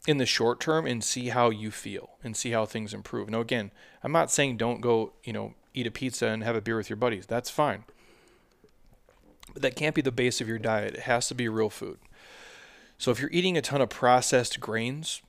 in 0.07 0.17
the 0.17 0.25
short 0.25 0.59
term 0.59 0.85
and 0.85 1.03
see 1.03 1.29
how 1.29 1.49
you 1.49 1.71
feel 1.71 2.11
and 2.23 2.35
see 2.35 2.51
how 2.51 2.65
things 2.65 2.93
improve. 2.93 3.29
Now, 3.29 3.41
again, 3.41 3.71
I'm 4.03 4.11
not 4.11 4.31
saying 4.31 4.57
don't 4.57 4.81
go, 4.81 5.13
you 5.23 5.33
know, 5.33 5.53
eat 5.73 5.87
a 5.87 5.91
pizza 5.91 6.27
and 6.27 6.43
have 6.43 6.55
a 6.55 6.61
beer 6.61 6.77
with 6.77 6.89
your 6.89 6.97
buddies. 6.97 7.25
That's 7.25 7.49
fine. 7.49 7.83
But 9.53 9.61
that 9.61 9.75
can't 9.75 9.95
be 9.95 10.01
the 10.01 10.11
base 10.11 10.41
of 10.41 10.47
your 10.47 10.59
diet. 10.59 10.95
It 10.95 11.01
has 11.01 11.27
to 11.27 11.35
be 11.35 11.49
real 11.49 11.69
food. 11.69 11.99
So 12.97 13.11
if 13.11 13.19
you're 13.19 13.31
eating 13.31 13.57
a 13.57 13.61
ton 13.61 13.81
of 13.81 13.89
processed 13.89 14.59
grains, 14.59 15.21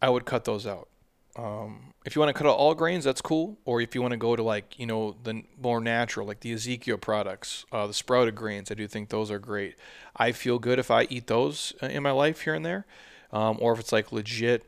I 0.00 0.08
would 0.10 0.24
cut 0.24 0.44
those 0.44 0.66
out. 0.66 0.88
Um, 1.34 1.94
if 2.04 2.14
you 2.14 2.20
want 2.20 2.28
to 2.28 2.34
cut 2.34 2.46
out 2.46 2.56
all 2.56 2.74
grains, 2.74 3.04
that's 3.04 3.20
cool. 3.20 3.56
Or 3.64 3.80
if 3.80 3.94
you 3.94 4.02
want 4.02 4.12
to 4.12 4.18
go 4.18 4.36
to 4.36 4.42
like 4.42 4.78
you 4.78 4.86
know 4.86 5.16
the 5.22 5.42
more 5.60 5.80
natural, 5.80 6.26
like 6.26 6.40
the 6.40 6.52
Ezekiel 6.52 6.98
products, 6.98 7.64
uh, 7.72 7.86
the 7.86 7.94
sprouted 7.94 8.34
grains, 8.34 8.70
I 8.70 8.74
do 8.74 8.86
think 8.86 9.08
those 9.08 9.30
are 9.30 9.38
great. 9.38 9.76
I 10.16 10.32
feel 10.32 10.58
good 10.58 10.78
if 10.78 10.90
I 10.90 11.04
eat 11.04 11.26
those 11.28 11.72
uh, 11.82 11.86
in 11.86 12.02
my 12.02 12.10
life 12.10 12.42
here 12.42 12.54
and 12.54 12.66
there, 12.66 12.86
um, 13.32 13.58
or 13.60 13.72
if 13.72 13.80
it's 13.80 13.92
like 13.92 14.12
legit, 14.12 14.64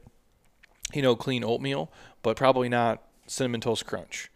you 0.92 1.02
know, 1.02 1.16
clean 1.16 1.44
oatmeal, 1.44 1.90
but 2.22 2.36
probably 2.36 2.68
not 2.68 3.02
cinnamon 3.26 3.60
toast 3.60 3.86
crunch. 3.86 4.30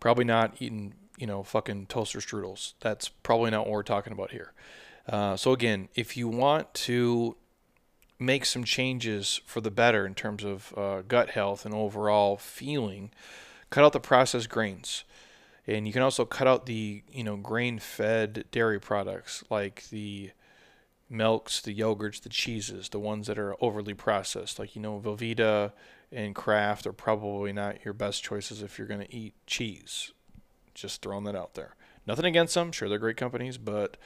Probably 0.00 0.24
not 0.24 0.54
eating 0.58 0.94
you 1.18 1.26
know 1.26 1.42
fucking 1.42 1.86
toaster 1.86 2.18
strudels. 2.18 2.74
That's 2.80 3.08
probably 3.08 3.50
not 3.50 3.66
what 3.66 3.72
we're 3.72 3.82
talking 3.82 4.12
about 4.12 4.30
here. 4.30 4.52
Uh, 5.08 5.36
so 5.36 5.52
again, 5.52 5.88
if 5.94 6.16
you 6.16 6.28
want 6.28 6.72
to 6.74 7.36
make 8.18 8.44
some 8.44 8.64
changes 8.64 9.40
for 9.46 9.60
the 9.60 9.70
better 9.70 10.06
in 10.06 10.14
terms 10.14 10.42
of 10.42 10.72
uh, 10.76 11.02
gut 11.02 11.30
health 11.30 11.64
and 11.64 11.74
overall 11.74 12.36
feeling, 12.36 13.10
cut 13.70 13.84
out 13.84 13.92
the 13.92 14.00
processed 14.00 14.48
grains. 14.48 15.04
And 15.66 15.86
you 15.86 15.92
can 15.92 16.02
also 16.02 16.24
cut 16.24 16.46
out 16.46 16.66
the, 16.66 17.02
you 17.10 17.24
know, 17.24 17.36
grain-fed 17.36 18.44
dairy 18.52 18.80
products 18.80 19.42
like 19.50 19.88
the 19.90 20.30
milks, 21.08 21.60
the 21.60 21.74
yogurts, 21.74 22.20
the 22.20 22.28
cheeses, 22.28 22.88
the 22.88 22.98
ones 22.98 23.26
that 23.26 23.38
are 23.38 23.56
overly 23.62 23.94
processed, 23.94 24.58
like 24.58 24.74
you 24.74 24.82
know, 24.82 25.00
Velveeta 25.00 25.72
and 26.12 26.34
Kraft 26.34 26.86
are 26.86 26.92
probably 26.92 27.52
not 27.52 27.84
your 27.84 27.94
best 27.94 28.22
choices 28.22 28.62
if 28.62 28.78
you're 28.78 28.86
going 28.86 29.00
to 29.00 29.14
eat 29.14 29.34
cheese. 29.46 30.12
Just 30.74 31.02
throwing 31.02 31.24
that 31.24 31.36
out 31.36 31.54
there. 31.54 31.74
Nothing 32.06 32.26
against 32.26 32.54
them, 32.54 32.72
sure 32.72 32.88
they're 32.88 32.98
great 32.98 33.16
companies, 33.16 33.58
but 33.58 33.96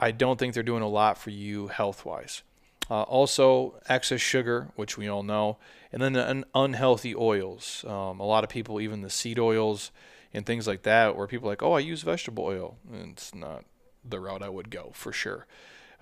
I 0.00 0.10
don't 0.10 0.38
think 0.38 0.54
they're 0.54 0.62
doing 0.62 0.82
a 0.82 0.88
lot 0.88 1.18
for 1.18 1.30
you 1.30 1.68
health-wise. 1.68 2.42
Uh, 2.90 3.02
also, 3.02 3.80
excess 3.88 4.20
sugar, 4.20 4.68
which 4.76 4.98
we 4.98 5.08
all 5.08 5.22
know, 5.22 5.56
and 5.90 6.02
then 6.02 6.12
the 6.12 6.28
un- 6.28 6.44
unhealthy 6.54 7.14
oils. 7.14 7.84
Um, 7.88 8.20
a 8.20 8.26
lot 8.26 8.44
of 8.44 8.50
people, 8.50 8.80
even 8.80 9.00
the 9.00 9.08
seed 9.08 9.38
oils 9.38 9.90
and 10.34 10.44
things 10.44 10.66
like 10.66 10.82
that, 10.82 11.16
where 11.16 11.26
people 11.26 11.48
are 11.48 11.52
like, 11.52 11.62
oh, 11.62 11.72
I 11.72 11.78
use 11.78 12.02
vegetable 12.02 12.44
oil. 12.44 12.76
And 12.92 13.12
it's 13.12 13.34
not 13.34 13.64
the 14.04 14.20
route 14.20 14.42
I 14.42 14.50
would 14.50 14.68
go 14.68 14.90
for 14.92 15.12
sure. 15.12 15.46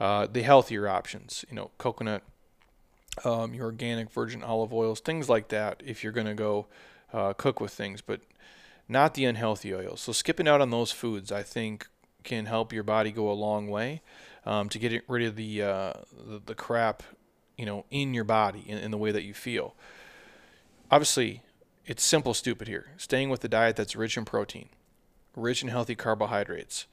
Uh, 0.00 0.26
the 0.26 0.42
healthier 0.42 0.88
options, 0.88 1.44
you 1.48 1.54
know, 1.54 1.70
coconut, 1.78 2.22
um, 3.24 3.54
your 3.54 3.66
organic 3.66 4.10
virgin 4.10 4.42
olive 4.42 4.72
oils, 4.72 5.00
things 5.00 5.28
like 5.28 5.48
that, 5.48 5.82
if 5.84 6.02
you're 6.02 6.12
going 6.12 6.26
to 6.26 6.34
go 6.34 6.66
uh, 7.12 7.32
cook 7.34 7.60
with 7.60 7.72
things, 7.72 8.00
but 8.00 8.20
not 8.88 9.14
the 9.14 9.24
unhealthy 9.24 9.74
oils. 9.74 10.00
So, 10.00 10.12
skipping 10.12 10.48
out 10.48 10.60
on 10.60 10.70
those 10.70 10.90
foods, 10.90 11.30
I 11.30 11.42
think, 11.42 11.86
can 12.24 12.46
help 12.46 12.72
your 12.72 12.82
body 12.82 13.10
go 13.10 13.30
a 13.30 13.34
long 13.34 13.68
way 13.68 14.02
um, 14.46 14.68
to 14.70 14.78
get 14.78 15.02
rid 15.08 15.26
of 15.26 15.36
the, 15.36 15.62
uh, 15.62 15.92
the, 16.12 16.40
the 16.46 16.54
crap, 16.54 17.02
you 17.56 17.66
know, 17.66 17.84
in 17.90 18.14
your 18.14 18.24
body 18.24 18.64
in, 18.66 18.78
in 18.78 18.90
the 18.90 18.98
way 18.98 19.12
that 19.12 19.24
you 19.24 19.34
feel. 19.34 19.74
Obviously, 20.90 21.42
it's 21.86 22.04
simple, 22.04 22.34
stupid 22.34 22.68
here. 22.68 22.88
Staying 22.96 23.30
with 23.30 23.40
the 23.40 23.48
diet 23.48 23.76
that's 23.76 23.96
rich 23.96 24.16
in 24.16 24.24
protein, 24.24 24.68
rich 25.34 25.62
in 25.62 25.68
healthy 25.68 25.94
carbohydrates, 25.94 26.86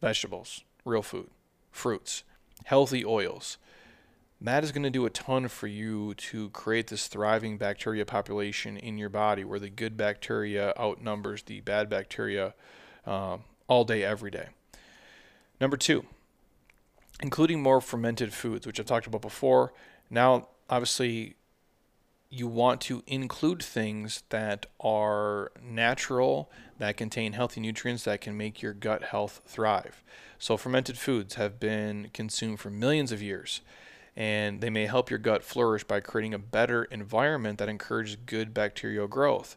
vegetables, 0.00 0.62
real 0.84 1.02
food, 1.02 1.30
fruits, 1.74 2.22
healthy 2.64 3.04
oils. 3.04 3.58
That 4.40 4.62
is 4.62 4.72
going 4.72 4.84
to 4.84 4.90
do 4.90 5.06
a 5.06 5.10
ton 5.10 5.48
for 5.48 5.66
you 5.66 6.14
to 6.14 6.50
create 6.50 6.86
this 6.86 7.08
thriving 7.08 7.58
bacteria 7.58 8.04
population 8.04 8.76
in 8.76 8.96
your 8.96 9.08
body 9.08 9.44
where 9.44 9.58
the 9.58 9.70
good 9.70 9.96
bacteria 9.96 10.72
outnumbers 10.78 11.42
the 11.42 11.60
bad 11.60 11.88
bacteria 11.88 12.54
um, 13.06 13.42
all 13.66 13.84
day, 13.84 14.04
every 14.04 14.30
day. 14.30 14.48
Number 15.60 15.76
two, 15.76 16.04
including 17.22 17.62
more 17.62 17.80
fermented 17.80 18.32
foods, 18.32 18.66
which 18.66 18.78
I've 18.78 18.86
talked 18.86 19.06
about 19.06 19.22
before. 19.22 19.72
Now, 20.10 20.48
obviously, 20.70 21.34
you 22.34 22.48
want 22.48 22.80
to 22.82 23.02
include 23.06 23.62
things 23.62 24.24
that 24.30 24.66
are 24.80 25.52
natural, 25.62 26.50
that 26.78 26.96
contain 26.96 27.32
healthy 27.32 27.60
nutrients 27.60 28.04
that 28.04 28.20
can 28.20 28.36
make 28.36 28.60
your 28.60 28.72
gut 28.72 29.04
health 29.04 29.42
thrive. 29.46 30.02
So, 30.38 30.56
fermented 30.56 30.98
foods 30.98 31.36
have 31.36 31.60
been 31.60 32.10
consumed 32.12 32.60
for 32.60 32.70
millions 32.70 33.12
of 33.12 33.22
years, 33.22 33.60
and 34.16 34.60
they 34.60 34.70
may 34.70 34.86
help 34.86 35.10
your 35.10 35.18
gut 35.18 35.44
flourish 35.44 35.84
by 35.84 36.00
creating 36.00 36.34
a 36.34 36.38
better 36.38 36.84
environment 36.84 37.58
that 37.58 37.68
encourages 37.68 38.16
good 38.16 38.52
bacterial 38.52 39.06
growth. 39.06 39.56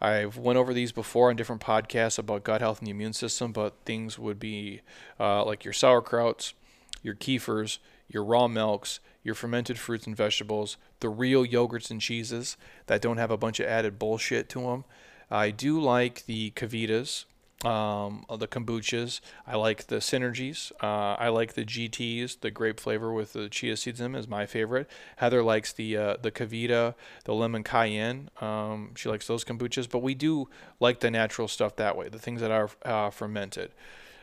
I've 0.00 0.36
went 0.36 0.58
over 0.58 0.72
these 0.72 0.90
before 0.90 1.30
on 1.30 1.36
different 1.36 1.62
podcasts 1.62 2.18
about 2.18 2.44
gut 2.44 2.60
health 2.60 2.78
and 2.78 2.86
the 2.86 2.92
immune 2.92 3.12
system, 3.12 3.52
but 3.52 3.74
things 3.84 4.18
would 4.18 4.38
be 4.38 4.80
uh, 5.20 5.44
like 5.44 5.64
your 5.64 5.74
sauerkrauts, 5.74 6.54
your 7.02 7.14
kefirs, 7.14 7.78
your 8.08 8.24
raw 8.24 8.48
milks, 8.48 9.00
your 9.22 9.34
fermented 9.34 9.78
fruits 9.78 10.06
and 10.06 10.16
vegetables, 10.16 10.76
the 11.00 11.08
real 11.08 11.46
yogurts 11.46 11.90
and 11.90 12.00
cheeses 12.00 12.56
that 12.86 13.00
don't 13.00 13.18
have 13.18 13.30
a 13.30 13.36
bunch 13.36 13.60
of 13.60 13.66
added 13.66 13.98
bullshit 13.98 14.48
to 14.50 14.60
them. 14.60 14.84
I 15.30 15.50
do 15.50 15.80
like 15.80 16.26
the 16.26 16.50
KeVitas, 16.50 17.24
um, 17.64 18.24
the 18.38 18.48
kombuchas. 18.48 19.20
I 19.46 19.56
like 19.56 19.86
the 19.86 19.96
synergies. 19.96 20.72
Uh, 20.82 21.14
I 21.18 21.28
like 21.28 21.54
the 21.54 21.64
GTs, 21.64 22.40
the 22.40 22.50
grape 22.50 22.80
flavor 22.80 23.12
with 23.12 23.32
the 23.32 23.48
chia 23.48 23.76
seeds 23.76 24.00
in 24.00 24.12
them 24.12 24.14
is 24.20 24.28
my 24.28 24.46
favorite. 24.46 24.90
Heather 25.16 25.42
likes 25.42 25.72
the 25.72 25.96
uh, 25.96 26.16
the 26.20 26.30
KeVita, 26.30 26.94
the 27.24 27.34
lemon 27.34 27.62
cayenne. 27.62 28.30
Um, 28.40 28.94
she 28.96 29.08
likes 29.08 29.26
those 29.26 29.44
kombuchas, 29.44 29.88
but 29.88 30.00
we 30.00 30.14
do 30.14 30.48
like 30.80 31.00
the 31.00 31.10
natural 31.10 31.48
stuff 31.48 31.76
that 31.76 31.96
way, 31.96 32.08
the 32.08 32.18
things 32.18 32.40
that 32.40 32.50
are 32.50 32.70
uh, 32.84 33.10
fermented. 33.10 33.72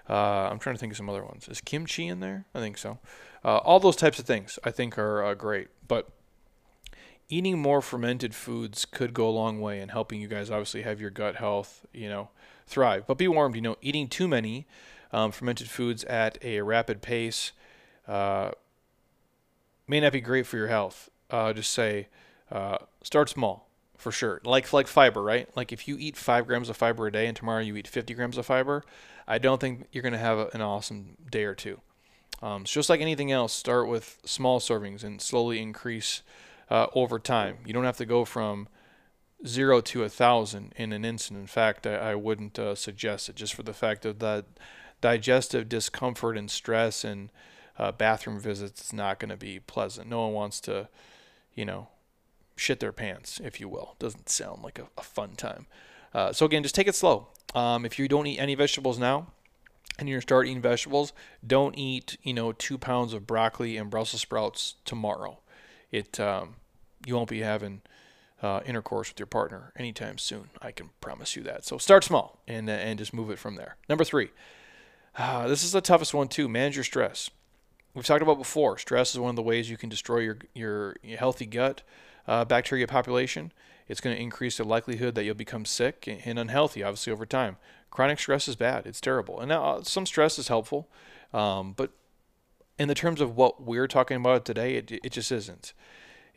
Uh, 0.10 0.50
I'm 0.50 0.60
trying 0.60 0.76
to 0.76 0.80
think 0.80 0.94
of 0.94 0.98
some 0.98 1.10
other 1.10 1.24
ones. 1.24 1.48
Is 1.48 1.62
kimchi 1.62 2.08
in 2.08 2.20
there? 2.20 2.46
I 2.54 2.60
think 2.60 2.78
so. 2.78 2.98
Uh, 3.44 3.58
all 3.58 3.80
those 3.80 3.96
types 3.96 4.20
of 4.20 4.26
things 4.26 4.60
I 4.64 4.72
think 4.72 4.98
are 4.98 5.24
uh, 5.24 5.34
great. 5.34 5.70
But 5.88 6.10
eating 7.30 7.60
more 7.60 7.82
fermented 7.82 8.34
foods 8.34 8.86
could 8.86 9.14
go 9.14 9.30
a 9.30 9.32
long 9.32 9.62
way 9.62 9.80
in 9.80 9.90
helping 9.90 10.20
you 10.20 10.28
guys 10.28 10.50
obviously 10.50 10.82
have 10.82 11.00
your 11.00 11.12
gut 11.12 11.36
health, 11.36 11.86
you 11.94 12.10
know, 12.10 12.30
thrive. 12.68 13.06
But 13.08 13.18
be 13.18 13.28
warned, 13.28 13.56
you 13.56 13.62
know, 13.62 13.78
eating 13.82 14.08
too 14.08 14.28
many 14.28 14.66
um, 15.12 15.32
fermented 15.32 15.70
foods 15.70 16.04
at 16.06 16.38
a 16.44 16.62
rapid 16.62 17.02
pace 17.02 17.52
uh, 18.08 18.52
may 19.88 20.00
not 20.00 20.12
be 20.12 20.22
great 20.22 20.48
for 20.48 20.58
your 20.58 20.68
health. 20.68 21.10
Uh, 21.30 21.54
just 21.54 21.72
say 21.72 22.08
uh, 22.52 22.78
start 23.04 23.30
small 23.30 23.68
for 23.98 24.12
sure. 24.12 24.42
Like 24.44 24.72
like 24.74 24.88
fiber, 24.88 25.22
right? 25.22 25.48
Like 25.56 25.72
if 25.72 25.88
you 25.88 25.98
eat 26.00 26.18
five 26.18 26.48
grams 26.48 26.70
of 26.70 26.78
fiber 26.78 27.08
a 27.08 27.12
day 27.12 27.28
and 27.28 27.38
tomorrow 27.38 27.62
you 27.62 27.76
eat 27.76 27.88
50 27.88 28.14
grams 28.14 28.38
of 28.38 28.46
fiber, 28.46 28.84
I 29.28 29.38
don't 29.38 29.62
think 29.62 29.86
you're 29.92 30.02
going 30.02 30.14
to 30.14 30.20
have 30.20 30.54
an 30.54 30.62
awesome 30.62 31.18
day 31.30 31.44
or 31.44 31.54
two. 31.54 31.82
Um, 32.42 32.66
so 32.66 32.80
just 32.80 32.90
like 32.90 33.02
anything 33.02 33.32
else, 33.32 33.54
start 33.54 33.88
with 33.88 34.20
small 34.24 34.60
servings 34.60 35.04
and 35.04 35.22
slowly 35.22 35.62
increase 35.62 36.22
uh, 36.70 36.88
over 36.94 37.20
time. 37.20 37.58
You 37.66 37.74
don't 37.74 37.84
have 37.84 37.98
to 37.98 38.06
go 38.06 38.26
from 38.26 38.68
zero 39.46 39.82
to 39.82 40.04
a 40.04 40.10
thousand 40.10 40.74
in 40.76 40.94
an 40.94 41.06
instant. 41.06 41.40
In 41.40 41.48
fact, 41.48 41.86
I, 41.86 42.12
I 42.12 42.16
wouldn't 42.16 42.58
uh, 42.60 42.76
suggest 42.76 43.30
it 43.30 43.36
just 43.36 43.54
for 43.54 43.64
the 43.64 43.74
fact 43.74 44.06
of 44.06 44.20
that 44.20 44.46
digestive 45.02 45.70
discomfort 45.70 46.38
and 46.38 46.52
stress 46.52 47.04
and 47.04 47.30
uh, 47.78 47.92
bathroom 47.92 48.40
visits 48.40 48.86
is 48.86 48.94
not 48.94 49.20
going 49.20 49.30
to 49.30 49.38
be 49.38 49.60
pleasant. 49.60 50.10
No 50.10 50.22
one 50.22 50.34
wants 50.34 50.60
to, 50.62 50.90
you 51.56 51.66
know, 51.66 51.88
shit 52.56 52.82
their 52.82 52.92
pants, 52.92 53.40
if 53.44 53.60
you 53.62 53.70
will. 53.70 53.96
Doesn't 54.00 54.30
sound 54.30 54.62
like 54.64 54.78
a, 54.78 54.88
a 54.98 55.04
fun 55.04 55.36
time. 55.36 55.66
Uh, 56.14 56.34
so 56.34 56.46
again, 56.46 56.64
just 56.64 56.76
take 56.76 56.88
it 56.88 56.96
slow. 56.96 57.28
Um, 57.56 57.86
if 57.86 57.98
you 57.98 58.08
don't 58.08 58.28
eat 58.28 58.40
any 58.40 58.56
vegetables 58.56 59.00
now, 59.00 59.28
and 60.00 60.08
you're 60.08 60.22
start 60.22 60.48
eating 60.48 60.62
vegetables, 60.62 61.14
don't 61.46 61.78
eat 61.78 62.18
you 62.24 62.34
know 62.34 62.52
two 62.52 62.78
pounds 62.78 63.14
of 63.14 63.28
broccoli 63.28 63.78
and 63.78 63.90
Brussels 63.90 64.22
sprouts 64.22 64.76
tomorrow. 64.86 65.40
It 65.92 66.20
um, 66.20 66.56
you 67.06 67.16
won't 67.16 67.30
be 67.30 67.42
having 67.42 67.82
uh, 68.42 68.62
intercourse 68.66 69.10
with 69.10 69.20
your 69.20 69.28
partner 69.28 69.74
anytime 69.76 70.18
soon. 70.18 70.50
I 70.62 70.72
can 70.72 70.92
promise 71.02 71.36
you 71.36 71.44
that. 71.44 71.66
So 71.66 71.78
start 71.78 72.04
small 72.04 72.40
and 72.48 72.70
uh, 72.70 72.74
and 72.74 72.98
just 72.98 73.14
move 73.14 73.30
it 73.30 73.40
from 73.40 73.56
there. 73.56 73.76
Number 73.88 74.04
three, 74.04 74.30
uh, 75.18 75.48
this 75.48 75.64
is 75.64 75.74
the 75.74 75.82
toughest 75.82 76.14
one 76.14 76.30
too. 76.30 76.48
Manage 76.48 76.76
your 76.76 76.86
stress. 76.86 77.30
We've 77.94 78.06
talked 78.06 78.22
about 78.22 78.38
before. 78.38 78.78
Stress 78.78 79.12
is 79.14 79.20
one 79.20 79.32
of 79.32 79.36
the 79.36 79.42
ways 79.42 79.70
you 79.70 79.78
can 79.78 79.90
destroy 79.90 80.20
your 80.20 80.38
your, 80.54 80.96
your 81.04 81.18
healthy 81.18 81.46
gut 81.46 81.82
uh, 82.28 82.46
bacteria 82.46 82.88
population. 82.88 83.52
It's 83.88 84.02
going 84.02 84.16
to 84.16 84.22
increase 84.22 84.58
the 84.58 84.64
likelihood 84.64 85.16
that 85.16 85.24
you'll 85.24 85.34
become 85.34 85.66
sick 85.66 86.08
and 86.08 86.38
unhealthy, 86.38 86.84
obviously, 86.84 87.12
over 87.12 87.26
time. 87.26 87.58
Chronic 87.92 88.20
stress 88.20 88.48
is 88.48 88.56
bad. 88.56 88.86
It's 88.86 89.02
terrible. 89.02 89.40
And 89.40 89.50
now 89.50 89.64
uh, 89.64 89.84
some 89.84 90.06
stress 90.06 90.38
is 90.40 90.48
helpful, 90.48 90.88
um, 91.34 91.74
but 91.74 91.92
in 92.78 92.88
the 92.88 92.96
terms 92.96 93.20
of 93.20 93.36
what 93.36 93.62
we're 93.62 93.88
talking 93.88 94.18
about 94.18 94.46
today, 94.46 94.76
it, 94.76 94.92
it 94.92 95.12
just 95.12 95.32
isn't. 95.32 95.74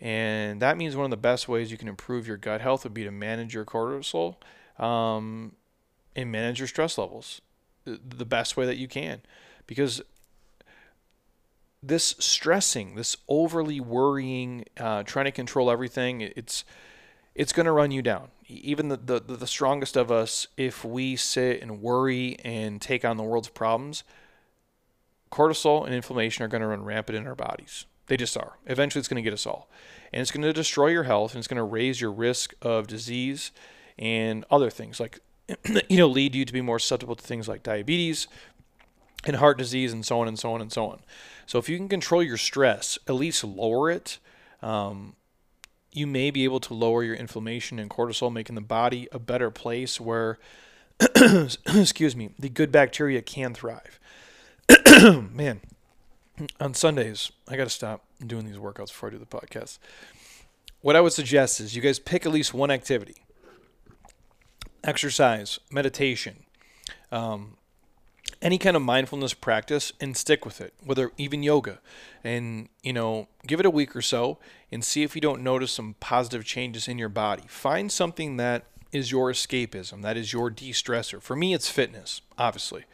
And 0.00 0.60
that 0.60 0.76
means 0.76 0.96
one 0.96 1.04
of 1.04 1.10
the 1.10 1.16
best 1.16 1.48
ways 1.48 1.70
you 1.70 1.78
can 1.78 1.86
improve 1.86 2.26
your 2.26 2.36
gut 2.36 2.60
health 2.60 2.82
would 2.82 2.94
be 2.94 3.04
to 3.04 3.12
manage 3.12 3.54
your 3.54 3.64
cortisol 3.64 4.36
um, 4.78 5.52
and 6.16 6.32
manage 6.32 6.58
your 6.58 6.66
stress 6.66 6.98
levels 6.98 7.40
the 7.84 8.24
best 8.24 8.56
way 8.56 8.66
that 8.66 8.76
you 8.76 8.88
can. 8.88 9.20
Because 9.66 10.02
this 11.82 12.16
stressing, 12.18 12.96
this 12.96 13.16
overly 13.28 13.80
worrying, 13.80 14.64
uh, 14.78 15.02
trying 15.04 15.26
to 15.26 15.32
control 15.32 15.70
everything, 15.70 16.20
it's 16.20 16.64
it's 17.34 17.52
going 17.52 17.66
to 17.66 17.72
run 17.72 17.90
you 17.90 18.02
down. 18.02 18.28
Even 18.62 18.88
the, 18.88 18.96
the 18.96 19.20
the 19.20 19.46
strongest 19.46 19.96
of 19.96 20.10
us, 20.10 20.46
if 20.56 20.84
we 20.84 21.16
sit 21.16 21.62
and 21.62 21.80
worry 21.80 22.36
and 22.44 22.80
take 22.80 23.04
on 23.04 23.16
the 23.16 23.22
world's 23.22 23.48
problems, 23.48 24.04
cortisol 25.30 25.84
and 25.84 25.94
inflammation 25.94 26.44
are 26.44 26.48
going 26.48 26.60
to 26.60 26.66
run 26.66 26.84
rampant 26.84 27.16
in 27.16 27.26
our 27.26 27.34
bodies. 27.34 27.86
They 28.06 28.16
just 28.16 28.36
are. 28.36 28.58
Eventually, 28.66 29.00
it's 29.00 29.08
going 29.08 29.22
to 29.22 29.28
get 29.28 29.32
us 29.32 29.46
all, 29.46 29.68
and 30.12 30.20
it's 30.20 30.30
going 30.30 30.42
to 30.42 30.52
destroy 30.52 30.88
your 30.88 31.04
health, 31.04 31.32
and 31.32 31.38
it's 31.38 31.48
going 31.48 31.56
to 31.56 31.62
raise 31.62 32.00
your 32.00 32.12
risk 32.12 32.54
of 32.60 32.86
disease 32.86 33.52
and 33.98 34.44
other 34.50 34.70
things 34.70 34.98
like 34.98 35.20
you 35.88 35.98
know 35.98 36.08
lead 36.08 36.34
you 36.34 36.44
to 36.44 36.52
be 36.52 36.60
more 36.60 36.78
susceptible 36.78 37.14
to 37.14 37.22
things 37.22 37.48
like 37.48 37.62
diabetes 37.62 38.26
and 39.24 39.36
heart 39.36 39.58
disease 39.58 39.92
and 39.92 40.04
so 40.04 40.20
on 40.20 40.28
and 40.28 40.38
so 40.38 40.52
on 40.52 40.60
and 40.60 40.72
so 40.72 40.86
on. 40.86 41.00
So 41.46 41.58
if 41.58 41.68
you 41.68 41.76
can 41.76 41.88
control 41.88 42.22
your 42.22 42.36
stress, 42.36 42.98
at 43.06 43.14
least 43.14 43.44
lower 43.44 43.90
it. 43.90 44.18
Um, 44.62 45.14
you 45.92 46.06
may 46.06 46.30
be 46.30 46.44
able 46.44 46.60
to 46.60 46.74
lower 46.74 47.04
your 47.04 47.14
inflammation 47.14 47.78
and 47.78 47.90
cortisol, 47.90 48.32
making 48.32 48.54
the 48.54 48.60
body 48.60 49.08
a 49.12 49.18
better 49.18 49.50
place 49.50 50.00
where, 50.00 50.38
excuse 51.74 52.16
me, 52.16 52.30
the 52.38 52.48
good 52.48 52.72
bacteria 52.72 53.20
can 53.20 53.54
thrive. 53.54 54.00
Man, 55.32 55.60
on 56.58 56.74
Sundays, 56.74 57.30
I 57.48 57.56
got 57.56 57.64
to 57.64 57.70
stop 57.70 58.04
doing 58.26 58.46
these 58.46 58.56
workouts 58.56 58.88
before 58.88 59.10
I 59.10 59.12
do 59.12 59.18
the 59.18 59.26
podcast. 59.26 59.78
What 60.80 60.96
I 60.96 61.00
would 61.00 61.12
suggest 61.12 61.60
is 61.60 61.76
you 61.76 61.82
guys 61.82 61.98
pick 61.98 62.26
at 62.26 62.32
least 62.32 62.54
one 62.54 62.70
activity 62.70 63.16
exercise, 64.84 65.60
meditation, 65.70 66.44
um, 67.12 67.56
any 68.42 68.58
kind 68.58 68.76
of 68.76 68.82
mindfulness 68.82 69.32
practice 69.32 69.92
and 70.00 70.16
stick 70.16 70.44
with 70.44 70.60
it, 70.60 70.74
whether 70.84 71.12
even 71.16 71.42
yoga. 71.42 71.78
And, 72.24 72.68
you 72.82 72.92
know, 72.92 73.28
give 73.46 73.60
it 73.60 73.66
a 73.66 73.70
week 73.70 73.94
or 73.96 74.02
so 74.02 74.38
and 74.70 74.84
see 74.84 75.04
if 75.04 75.14
you 75.14 75.20
don't 75.20 75.42
notice 75.42 75.72
some 75.72 75.94
positive 76.00 76.44
changes 76.44 76.88
in 76.88 76.98
your 76.98 77.08
body. 77.08 77.44
Find 77.46 77.90
something 77.90 78.36
that 78.36 78.64
is 78.90 79.10
your 79.10 79.30
escapism, 79.30 80.02
that 80.02 80.16
is 80.16 80.32
your 80.32 80.50
de 80.50 80.72
stressor. 80.72 81.22
For 81.22 81.36
me, 81.36 81.54
it's 81.54 81.70
fitness, 81.70 82.20
obviously. 82.36 82.84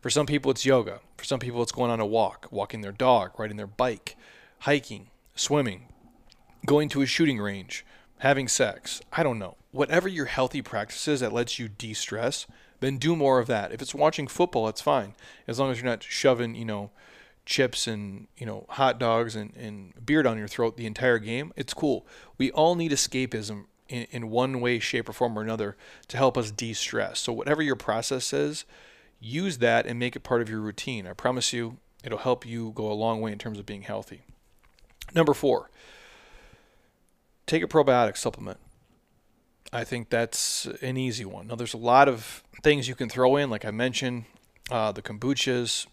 For 0.00 0.08
some 0.08 0.26
people, 0.26 0.50
it's 0.52 0.64
yoga. 0.64 1.00
For 1.16 1.24
some 1.24 1.40
people, 1.40 1.62
it's 1.62 1.72
going 1.72 1.90
on 1.90 2.00
a 2.00 2.06
walk, 2.06 2.46
walking 2.50 2.80
their 2.80 2.92
dog, 2.92 3.38
riding 3.38 3.56
their 3.56 3.66
bike, 3.66 4.16
hiking, 4.60 5.08
swimming, 5.34 5.88
going 6.64 6.88
to 6.90 7.02
a 7.02 7.06
shooting 7.06 7.40
range, 7.40 7.84
having 8.18 8.46
sex. 8.46 9.02
I 9.12 9.22
don't 9.22 9.38
know. 9.38 9.56
Whatever 9.72 10.08
your 10.08 10.26
healthy 10.26 10.62
practice 10.62 11.06
is 11.08 11.20
that 11.20 11.32
lets 11.32 11.58
you 11.58 11.68
de 11.68 11.92
stress, 11.92 12.46
then 12.80 12.98
do 12.98 13.16
more 13.16 13.38
of 13.38 13.46
that. 13.46 13.72
If 13.72 13.80
it's 13.82 13.94
watching 13.94 14.26
football, 14.26 14.68
it's 14.68 14.80
fine. 14.80 15.14
As 15.46 15.58
long 15.58 15.70
as 15.70 15.78
you're 15.78 15.90
not 15.90 16.02
shoving, 16.02 16.54
you 16.54 16.64
know, 16.64 16.90
chips 17.44 17.86
and, 17.86 18.26
you 18.36 18.44
know, 18.44 18.66
hot 18.70 18.98
dogs 18.98 19.36
and, 19.36 19.54
and 19.56 19.94
beer 20.04 20.22
down 20.22 20.38
your 20.38 20.48
throat 20.48 20.76
the 20.76 20.86
entire 20.86 21.18
game, 21.18 21.52
it's 21.56 21.72
cool. 21.72 22.06
We 22.38 22.50
all 22.50 22.74
need 22.74 22.92
escapism 22.92 23.66
in, 23.88 24.06
in 24.10 24.30
one 24.30 24.60
way, 24.60 24.78
shape, 24.78 25.08
or 25.08 25.12
form 25.12 25.38
or 25.38 25.42
another 25.42 25.76
to 26.08 26.16
help 26.16 26.36
us 26.36 26.50
de 26.50 26.72
stress. 26.72 27.20
So, 27.20 27.32
whatever 27.32 27.62
your 27.62 27.76
process 27.76 28.32
is, 28.32 28.64
use 29.20 29.58
that 29.58 29.86
and 29.86 29.98
make 29.98 30.16
it 30.16 30.20
part 30.20 30.42
of 30.42 30.50
your 30.50 30.60
routine. 30.60 31.06
I 31.06 31.12
promise 31.12 31.52
you, 31.52 31.78
it'll 32.04 32.18
help 32.18 32.44
you 32.44 32.72
go 32.74 32.90
a 32.90 32.94
long 32.94 33.20
way 33.20 33.32
in 33.32 33.38
terms 33.38 33.58
of 33.58 33.66
being 33.66 33.82
healthy. 33.82 34.22
Number 35.14 35.34
four, 35.34 35.70
take 37.46 37.62
a 37.62 37.68
probiotic 37.68 38.16
supplement. 38.16 38.58
I 39.76 39.84
think 39.84 40.08
that's 40.08 40.64
an 40.80 40.96
easy 40.96 41.26
one. 41.26 41.48
Now, 41.48 41.54
there's 41.54 41.74
a 41.74 41.78
lot 41.78 42.08
of 42.08 42.42
things 42.62 42.88
you 42.88 42.94
can 42.94 43.10
throw 43.10 43.36
in, 43.36 43.50
like 43.50 43.66
I 43.66 43.70
mentioned, 43.70 44.24
uh, 44.70 44.90
the 44.90 45.02
kombuchas, 45.02 45.86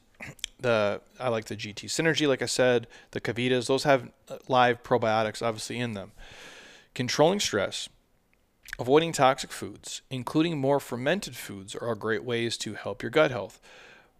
the 0.57 1.01
I 1.19 1.27
like 1.27 1.45
the 1.45 1.57
GT 1.57 1.87
Synergy, 1.87 2.25
like 2.25 2.41
I 2.41 2.45
said, 2.45 2.87
the 3.11 3.19
KeVitas. 3.19 3.67
Those 3.67 3.83
have 3.83 4.09
live 4.47 4.83
probiotics, 4.83 5.45
obviously, 5.45 5.79
in 5.79 5.95
them. 5.95 6.13
Controlling 6.95 7.41
stress, 7.41 7.89
avoiding 8.79 9.11
toxic 9.11 9.51
foods, 9.51 10.01
including 10.09 10.57
more 10.57 10.79
fermented 10.79 11.35
foods, 11.35 11.75
are 11.75 11.93
great 11.93 12.23
ways 12.23 12.55
to 12.59 12.75
help 12.75 13.03
your 13.03 13.11
gut 13.11 13.31
health. 13.31 13.59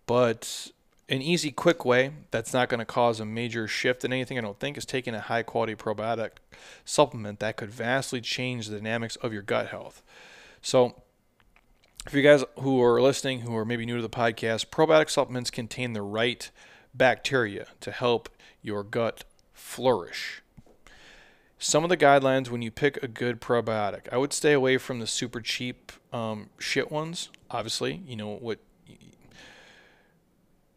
But 0.05 0.71
an 1.13 1.21
easy, 1.21 1.51
quick 1.51 1.85
way 1.85 2.11
that's 2.31 2.53
not 2.53 2.69
going 2.69 2.79
to 2.79 2.85
cause 2.85 3.19
a 3.19 3.25
major 3.25 3.67
shift 3.67 4.03
in 4.03 4.11
anything, 4.11 4.37
I 4.37 4.41
don't 4.41 4.59
think, 4.59 4.77
is 4.77 4.85
taking 4.85 5.13
a 5.13 5.19
high 5.19 5.43
quality 5.43 5.75
probiotic 5.75 6.31
supplement 6.85 7.39
that 7.39 7.55
could 7.55 7.69
vastly 7.69 8.19
change 8.19 8.67
the 8.67 8.77
dynamics 8.77 9.15
of 9.17 9.31
your 9.31 9.43
gut 9.43 9.67
health. 9.67 10.01
So, 10.61 11.01
for 12.07 12.17
you 12.17 12.23
guys 12.23 12.43
who 12.59 12.81
are 12.81 13.01
listening, 13.01 13.41
who 13.41 13.55
are 13.55 13.63
maybe 13.63 13.85
new 13.85 13.95
to 13.95 14.01
the 14.01 14.09
podcast, 14.09 14.67
probiotic 14.67 15.09
supplements 15.09 15.51
contain 15.51 15.93
the 15.93 16.01
right 16.01 16.49
bacteria 16.93 17.67
to 17.79 17.91
help 17.91 18.27
your 18.61 18.83
gut 18.83 19.23
flourish. 19.53 20.41
Some 21.59 21.83
of 21.83 21.89
the 21.89 21.97
guidelines 21.97 22.49
when 22.49 22.61
you 22.61 22.71
pick 22.71 23.01
a 23.01 23.07
good 23.07 23.39
probiotic, 23.39 24.07
I 24.11 24.17
would 24.17 24.33
stay 24.33 24.51
away 24.51 24.77
from 24.77 24.99
the 24.99 25.07
super 25.07 25.39
cheap 25.39 25.93
um, 26.11 26.49
shit 26.57 26.91
ones. 26.91 27.29
Obviously, 27.49 28.01
you 28.05 28.17
know 28.17 28.35
what 28.35 28.59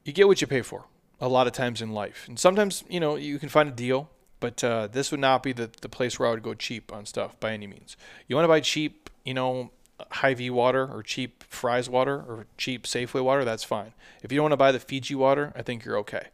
you 0.06 0.12
get 0.12 0.28
what 0.28 0.40
you 0.40 0.46
pay 0.46 0.62
for 0.62 0.84
a 1.20 1.28
lot 1.28 1.46
of 1.48 1.52
times 1.52 1.82
in 1.82 1.92
life. 1.92 2.26
And 2.28 2.38
sometimes, 2.38 2.84
you 2.88 3.00
know, 3.00 3.16
you 3.16 3.38
can 3.40 3.48
find 3.48 3.68
a 3.68 3.72
deal, 3.72 4.08
but 4.38 4.62
uh, 4.62 4.86
this 4.86 5.10
would 5.10 5.20
not 5.20 5.42
be 5.42 5.52
the, 5.52 5.68
the 5.80 5.88
place 5.88 6.18
where 6.18 6.28
I 6.28 6.30
would 6.30 6.44
go 6.44 6.54
cheap 6.54 6.92
on 6.92 7.06
stuff 7.06 7.38
by 7.40 7.52
any 7.52 7.66
means. 7.66 7.96
You 8.28 8.36
want 8.36 8.44
to 8.44 8.48
buy 8.48 8.60
cheap, 8.60 9.10
you 9.24 9.34
know, 9.34 9.72
Hy-Vee 10.10 10.50
water 10.50 10.88
or 10.92 11.02
cheap 11.02 11.42
Fry's 11.48 11.90
water 11.90 12.14
or 12.16 12.46
cheap 12.56 12.84
Safeway 12.84 13.24
water, 13.24 13.44
that's 13.44 13.64
fine. 13.64 13.94
If 14.22 14.30
you 14.30 14.36
don't 14.36 14.44
want 14.44 14.52
to 14.52 14.58
buy 14.58 14.70
the 14.70 14.78
Fiji 14.78 15.16
water, 15.16 15.52
I 15.56 15.62
think 15.62 15.84
you're 15.84 15.98
okay. 15.98 16.28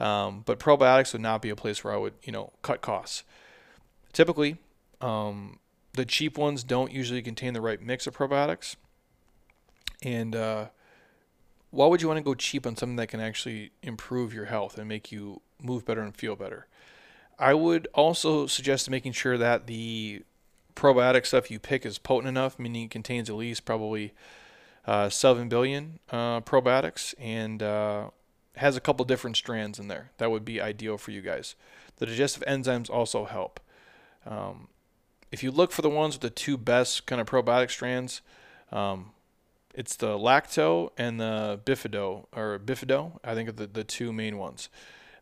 Um, 0.00 0.42
but 0.44 0.58
probiotics 0.58 1.12
would 1.12 1.22
not 1.22 1.42
be 1.42 1.50
a 1.50 1.56
place 1.56 1.84
where 1.84 1.94
I 1.94 1.98
would, 1.98 2.14
you 2.24 2.32
know, 2.32 2.52
cut 2.62 2.80
costs. 2.80 3.22
Typically, 4.12 4.56
um, 5.00 5.60
the 5.92 6.04
cheap 6.04 6.36
ones 6.36 6.64
don't 6.64 6.90
usually 6.90 7.22
contain 7.22 7.52
the 7.52 7.60
right 7.60 7.80
mix 7.80 8.08
of 8.08 8.16
probiotics. 8.16 8.74
And, 10.02 10.34
uh, 10.34 10.66
why 11.72 11.86
would 11.86 12.02
you 12.02 12.06
want 12.06 12.18
to 12.18 12.22
go 12.22 12.34
cheap 12.34 12.66
on 12.66 12.76
something 12.76 12.96
that 12.96 13.08
can 13.08 13.18
actually 13.18 13.72
improve 13.82 14.32
your 14.32 14.44
health 14.44 14.76
and 14.78 14.86
make 14.86 15.10
you 15.10 15.40
move 15.60 15.84
better 15.84 16.02
and 16.02 16.14
feel 16.14 16.36
better? 16.36 16.66
I 17.38 17.54
would 17.54 17.88
also 17.94 18.46
suggest 18.46 18.90
making 18.90 19.12
sure 19.12 19.38
that 19.38 19.66
the 19.66 20.22
probiotic 20.76 21.24
stuff 21.24 21.50
you 21.50 21.58
pick 21.58 21.86
is 21.86 21.98
potent 21.98 22.28
enough, 22.28 22.58
meaning 22.58 22.84
it 22.84 22.90
contains 22.90 23.30
at 23.30 23.36
least 23.36 23.64
probably 23.64 24.12
uh, 24.86 25.08
7 25.08 25.48
billion 25.48 25.98
uh, 26.10 26.42
probiotics 26.42 27.14
and 27.18 27.62
uh, 27.62 28.10
has 28.56 28.76
a 28.76 28.80
couple 28.80 29.06
different 29.06 29.38
strands 29.38 29.78
in 29.78 29.88
there. 29.88 30.10
That 30.18 30.30
would 30.30 30.44
be 30.44 30.60
ideal 30.60 30.98
for 30.98 31.10
you 31.10 31.22
guys. 31.22 31.54
The 31.96 32.06
digestive 32.06 32.44
enzymes 32.46 32.90
also 32.90 33.24
help. 33.24 33.60
Um, 34.26 34.68
if 35.30 35.42
you 35.42 35.50
look 35.50 35.72
for 35.72 35.80
the 35.80 35.88
ones 35.88 36.16
with 36.16 36.22
the 36.22 36.30
two 36.30 36.58
best 36.58 37.06
kind 37.06 37.18
of 37.18 37.26
probiotic 37.26 37.70
strands, 37.70 38.20
um, 38.70 39.11
it's 39.74 39.96
the 39.96 40.18
lacto 40.18 40.90
and 40.96 41.20
the 41.20 41.60
bifido 41.64 42.26
or 42.34 42.58
bifido. 42.58 43.18
I 43.24 43.34
think 43.34 43.48
are 43.48 43.52
the, 43.52 43.66
the 43.66 43.84
two 43.84 44.12
main 44.12 44.38
ones. 44.38 44.68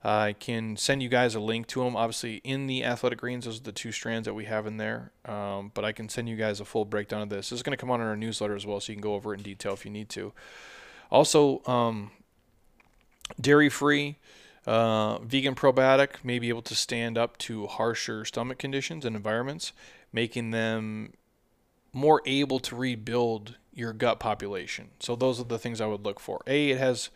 I 0.03 0.33
can 0.33 0.77
send 0.79 1.03
you 1.03 1.11
guys 1.11 1.35
a 1.35 1.41
link 1.41 1.67
to 1.69 1.85
them. 1.85 1.95
Obviously, 1.95 2.37
in 2.37 2.67
the 2.67 2.85
athletic 2.85 3.19
greens, 3.19 3.45
those 3.45 3.61
are 3.61 3.65
the 3.65 3.73
two 3.73 3.93
strands 3.93 4.25
that 4.25 4.33
we 4.33 4.47
have 4.47 4.67
in 4.67 4.79
there. 4.79 5.13
Um, 5.27 5.73
but 5.75 5.85
I 5.85 5.93
can 5.93 6.09
send 6.09 6.29
you 6.29 6.37
guys 6.37 6.59
a 6.59 6.65
full 6.65 6.87
breakdown 6.87 7.21
of 7.21 7.29
this. 7.29 7.51
This 7.51 7.59
is 7.59 7.63
going 7.63 7.77
to 7.77 7.81
come 7.81 7.91
on 7.91 8.01
in 8.01 8.07
our 8.07 8.17
newsletter 8.17 8.57
as 8.57 8.65
well, 8.65 8.81
so 8.81 8.93
you 8.93 8.97
can 8.97 9.03
go 9.03 9.15
over 9.15 9.35
it 9.35 9.39
in 9.39 9.43
detail 9.43 9.75
if 9.75 9.85
you 9.85 9.91
need 9.91 10.09
to. 10.11 10.33
Also, 11.11 11.63
um, 11.67 12.13
dairy 13.39 13.69
free, 13.69 14.17
uh, 14.67 15.19
vegan 15.19 15.55
probiotic 15.55 16.25
may 16.25 16.39
be 16.39 16.49
able 16.49 16.63
to 16.63 16.75
stand 16.75 17.19
up 17.19 17.37
to 17.39 17.67
harsher 17.67 18.25
stomach 18.25 18.59
conditions 18.59 19.05
and 19.05 19.15
environments, 19.15 19.73
making 20.15 20.51
them 20.51 21.13
more 21.93 22.23
able 22.25 22.59
to 22.59 22.75
rebuild 22.75 23.57
your 23.73 23.93
gut 23.93 24.21
population. 24.21 24.89
So 25.01 25.17
those 25.17 25.41
are 25.41 25.45
the 25.45 25.59
things 25.59 25.81
I 25.81 25.87
would 25.87 26.05
look 26.05 26.21
for. 26.21 26.43
A, 26.47 26.71
it 26.71 26.79
has, 26.79 27.11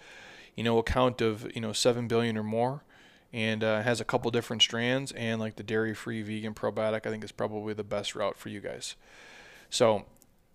you 0.54 0.64
know, 0.64 0.78
a 0.78 0.82
count 0.82 1.20
of 1.20 1.50
you 1.54 1.60
know 1.60 1.72
seven 1.72 2.08
billion 2.08 2.36
or 2.36 2.42
more, 2.42 2.82
and 3.32 3.64
uh, 3.64 3.82
has 3.82 4.00
a 4.00 4.04
couple 4.04 4.30
different 4.30 4.62
strands. 4.62 5.12
And 5.12 5.40
like 5.40 5.56
the 5.56 5.62
dairy-free 5.62 6.22
vegan 6.22 6.54
probiotic, 6.54 7.06
I 7.06 7.10
think 7.10 7.24
is 7.24 7.32
probably 7.32 7.74
the 7.74 7.84
best 7.84 8.14
route 8.14 8.36
for 8.36 8.48
you 8.48 8.60
guys. 8.60 8.96
So 9.70 10.06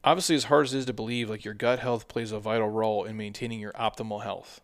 obviously, 0.04 0.36
as 0.36 0.46
hard 0.46 0.66
as 0.66 0.74
it 0.74 0.80
is 0.80 0.86
to 0.86 0.94
believe, 0.94 1.30
like 1.30 1.46
your 1.46 1.54
gut 1.54 1.80
health 1.80 2.08
plays 2.08 2.32
a 2.32 2.40
vital 2.40 2.70
role 2.70 3.04
in 3.04 3.18
maintaining 3.18 3.60
your 3.60 3.74
optimal 3.74 4.24
health. 4.24 4.62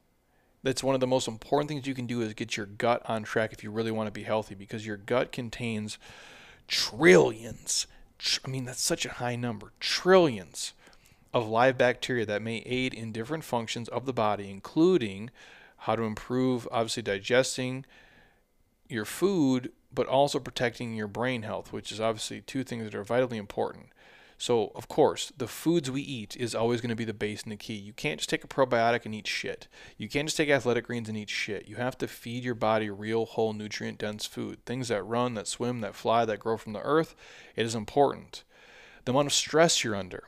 That's 0.63 0.83
one 0.83 0.95
of 0.95 1.01
the 1.01 1.07
most 1.07 1.27
important 1.27 1.69
things 1.69 1.85
you 1.85 1.93
can 1.93 2.07
do 2.07 2.21
is 2.21 2.33
get 2.33 2.57
your 2.57 2.65
gut 2.65 3.03
on 3.07 3.21
track 3.21 3.53
if 3.53 3.63
you 3.63 3.69
really 3.69 3.91
want 3.91 4.07
to 4.07 4.11
be 4.11 4.23
healthy 4.23 4.55
because 4.55 4.83
your 4.87 4.97
gut 4.97 5.31
contains 5.31 5.99
trillions. 6.67 7.85
I 8.43 8.47
mean, 8.47 8.65
that's 8.65 8.81
such 8.81 9.05
a 9.05 9.13
high 9.13 9.35
number. 9.35 9.73
Trillions 9.79 10.73
of 11.35 11.49
live 11.49 11.77
bacteria 11.77 12.25
that 12.25 12.41
may 12.41 12.59
aid 12.65 12.93
in 12.93 13.11
different 13.11 13.43
functions 13.43 13.89
of 13.89 14.05
the 14.05 14.13
body, 14.13 14.49
including 14.49 15.29
how 15.79 15.93
to 15.93 16.03
improve, 16.03 16.65
obviously, 16.71 17.03
digesting 17.03 17.85
your 18.87 19.03
food, 19.03 19.69
but 19.93 20.07
also 20.07 20.39
protecting 20.39 20.95
your 20.95 21.09
brain 21.09 21.41
health, 21.41 21.73
which 21.73 21.91
is 21.91 21.99
obviously 21.99 22.39
two 22.39 22.63
things 22.63 22.85
that 22.85 22.95
are 22.95 23.03
vitally 23.03 23.37
important. 23.37 23.87
So, 24.37 24.71
of 24.75 24.87
course, 24.87 25.33
the 25.35 25.47
foods 25.47 25.91
we 25.91 26.01
eat 26.01 26.37
is 26.37 26.55
always 26.55 26.79
going 26.79 26.89
to 26.89 26.95
be 26.95 27.03
the 27.03 27.13
base 27.13 27.43
and 27.43 27.51
the 27.51 27.57
key. 27.57 27.73
You 27.73 27.91
can't 27.91 28.19
just 28.19 28.29
take 28.29 28.45
a 28.45 28.47
probiotic 28.47 29.05
and 29.05 29.13
eat 29.13 29.27
shit. 29.27 29.67
You 29.97 30.07
can't 30.07 30.27
just 30.27 30.37
take 30.37 30.49
athletic 30.49 30.87
greens 30.87 31.09
and 31.09 31.17
eat 31.17 31.29
shit. 31.29 31.67
You 31.67 31.75
have 31.75 31.97
to 31.97 32.07
feed 32.07 32.45
your 32.45 32.55
body 32.55 32.89
real, 32.89 33.25
whole, 33.25 33.51
nutrient 33.51 33.97
dense 33.97 34.25
food. 34.25 34.63
Things 34.65 34.87
that 34.87 35.03
run, 35.03 35.33
that 35.33 35.47
swim, 35.47 35.81
that 35.81 35.95
fly, 35.95 36.23
that 36.23 36.39
grow 36.39 36.55
from 36.55 36.71
the 36.71 36.81
earth. 36.81 37.13
It 37.57 37.65
is 37.65 37.75
important. 37.75 38.43
The 39.03 39.11
amount 39.11 39.27
of 39.27 39.33
stress 39.33 39.83
you're 39.83 39.95
under. 39.95 40.23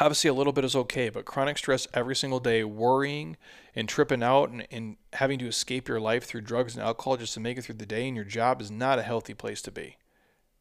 Obviously, 0.00 0.28
a 0.28 0.34
little 0.34 0.52
bit 0.52 0.64
is 0.64 0.76
okay, 0.76 1.08
but 1.08 1.24
chronic 1.24 1.58
stress 1.58 1.88
every 1.92 2.14
single 2.14 2.38
day, 2.38 2.62
worrying 2.62 3.36
and 3.74 3.88
tripping 3.88 4.22
out 4.22 4.48
and, 4.48 4.66
and 4.70 4.96
having 5.14 5.38
to 5.40 5.48
escape 5.48 5.88
your 5.88 5.98
life 5.98 6.24
through 6.24 6.42
drugs 6.42 6.76
and 6.76 6.84
alcohol 6.84 7.16
just 7.16 7.34
to 7.34 7.40
make 7.40 7.58
it 7.58 7.62
through 7.62 7.74
the 7.74 7.86
day 7.86 8.06
and 8.06 8.14
your 8.14 8.24
job 8.24 8.60
is 8.60 8.70
not 8.70 8.98
a 8.98 9.02
healthy 9.02 9.34
place 9.34 9.60
to 9.62 9.72
be. 9.72 9.96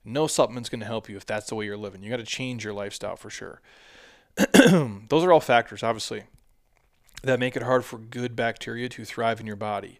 No 0.03 0.25
supplement's 0.25 0.69
going 0.69 0.79
to 0.79 0.87
help 0.87 1.07
you 1.07 1.17
if 1.17 1.25
that's 1.25 1.47
the 1.47 1.55
way 1.55 1.65
you're 1.65 1.77
living. 1.77 2.01
You 2.01 2.09
got 2.09 2.17
to 2.17 2.23
change 2.23 2.63
your 2.63 2.73
lifestyle 2.73 3.15
for 3.15 3.29
sure. 3.29 3.61
Those 4.53 5.23
are 5.23 5.31
all 5.31 5.39
factors, 5.39 5.83
obviously, 5.83 6.23
that 7.23 7.39
make 7.39 7.55
it 7.55 7.63
hard 7.63 7.83
for 7.83 7.97
good 7.97 8.35
bacteria 8.35 8.89
to 8.89 9.05
thrive 9.05 9.39
in 9.39 9.45
your 9.45 9.55
body, 9.55 9.99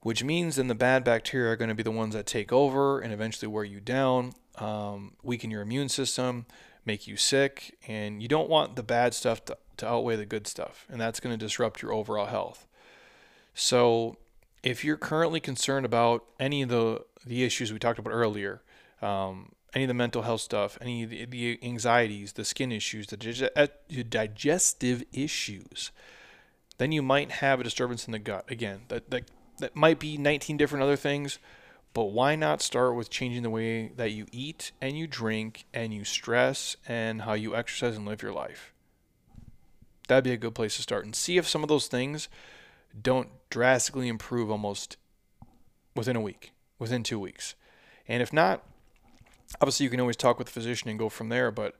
which 0.00 0.22
means 0.22 0.56
then 0.56 0.68
the 0.68 0.74
bad 0.74 1.04
bacteria 1.04 1.50
are 1.52 1.56
going 1.56 1.70
to 1.70 1.74
be 1.74 1.82
the 1.82 1.90
ones 1.90 2.14
that 2.14 2.26
take 2.26 2.52
over 2.52 3.00
and 3.00 3.12
eventually 3.12 3.48
wear 3.48 3.64
you 3.64 3.80
down, 3.80 4.32
um, 4.56 5.14
weaken 5.22 5.50
your 5.50 5.62
immune 5.62 5.88
system, 5.88 6.46
make 6.84 7.06
you 7.06 7.16
sick, 7.16 7.76
and 7.86 8.22
you 8.22 8.28
don't 8.28 8.48
want 8.48 8.76
the 8.76 8.82
bad 8.82 9.14
stuff 9.14 9.44
to, 9.46 9.56
to 9.76 9.88
outweigh 9.88 10.16
the 10.16 10.26
good 10.26 10.46
stuff, 10.46 10.86
and 10.90 11.00
that's 11.00 11.20
going 11.20 11.36
to 11.36 11.44
disrupt 11.44 11.82
your 11.82 11.92
overall 11.92 12.26
health. 12.26 12.66
So, 13.54 14.16
if 14.62 14.84
you're 14.84 14.96
currently 14.96 15.40
concerned 15.40 15.86
about 15.86 16.24
any 16.38 16.62
of 16.62 16.68
the 16.68 17.04
the 17.26 17.44
issues 17.44 17.72
we 17.72 17.78
talked 17.78 17.98
about 17.98 18.12
earlier, 18.12 18.62
um, 19.02 19.52
any 19.74 19.84
of 19.84 19.88
the 19.88 19.94
mental 19.94 20.22
health 20.22 20.40
stuff, 20.40 20.78
any 20.80 21.02
of 21.02 21.10
the, 21.10 21.24
the 21.26 21.58
anxieties, 21.62 22.32
the 22.32 22.44
skin 22.44 22.72
issues, 22.72 23.06
the 23.08 23.52
uh, 23.56 23.66
digestive 24.08 25.04
issues, 25.12 25.90
then 26.78 26.92
you 26.92 27.02
might 27.02 27.30
have 27.30 27.60
a 27.60 27.64
disturbance 27.64 28.06
in 28.06 28.12
the 28.12 28.18
gut. 28.18 28.50
Again, 28.50 28.82
that, 28.88 29.10
that, 29.10 29.24
that 29.58 29.76
might 29.76 29.98
be 29.98 30.16
19 30.16 30.56
different 30.56 30.82
other 30.82 30.96
things, 30.96 31.38
but 31.92 32.04
why 32.04 32.36
not 32.36 32.62
start 32.62 32.94
with 32.94 33.10
changing 33.10 33.42
the 33.42 33.50
way 33.50 33.88
that 33.96 34.12
you 34.12 34.26
eat 34.32 34.72
and 34.80 34.96
you 34.96 35.06
drink 35.06 35.64
and 35.74 35.92
you 35.92 36.04
stress 36.04 36.76
and 36.86 37.22
how 37.22 37.32
you 37.32 37.56
exercise 37.56 37.96
and 37.96 38.06
live 38.06 38.22
your 38.22 38.32
life? 38.32 38.72
That'd 40.08 40.24
be 40.24 40.32
a 40.32 40.36
good 40.36 40.54
place 40.54 40.76
to 40.76 40.82
start 40.82 41.04
and 41.04 41.14
see 41.14 41.36
if 41.36 41.48
some 41.48 41.62
of 41.62 41.68
those 41.68 41.86
things 41.86 42.28
don't 43.00 43.28
drastically 43.48 44.08
improve 44.08 44.50
almost 44.50 44.96
within 45.94 46.16
a 46.16 46.20
week, 46.20 46.52
within 46.78 47.02
two 47.02 47.18
weeks. 47.18 47.54
And 48.08 48.22
if 48.22 48.32
not, 48.32 48.64
obviously 49.60 49.84
you 49.84 49.90
can 49.90 50.00
always 50.00 50.16
talk 50.16 50.38
with 50.38 50.48
the 50.48 50.52
physician 50.52 50.88
and 50.88 50.98
go 50.98 51.08
from 51.08 51.28
there 51.28 51.50
but 51.50 51.74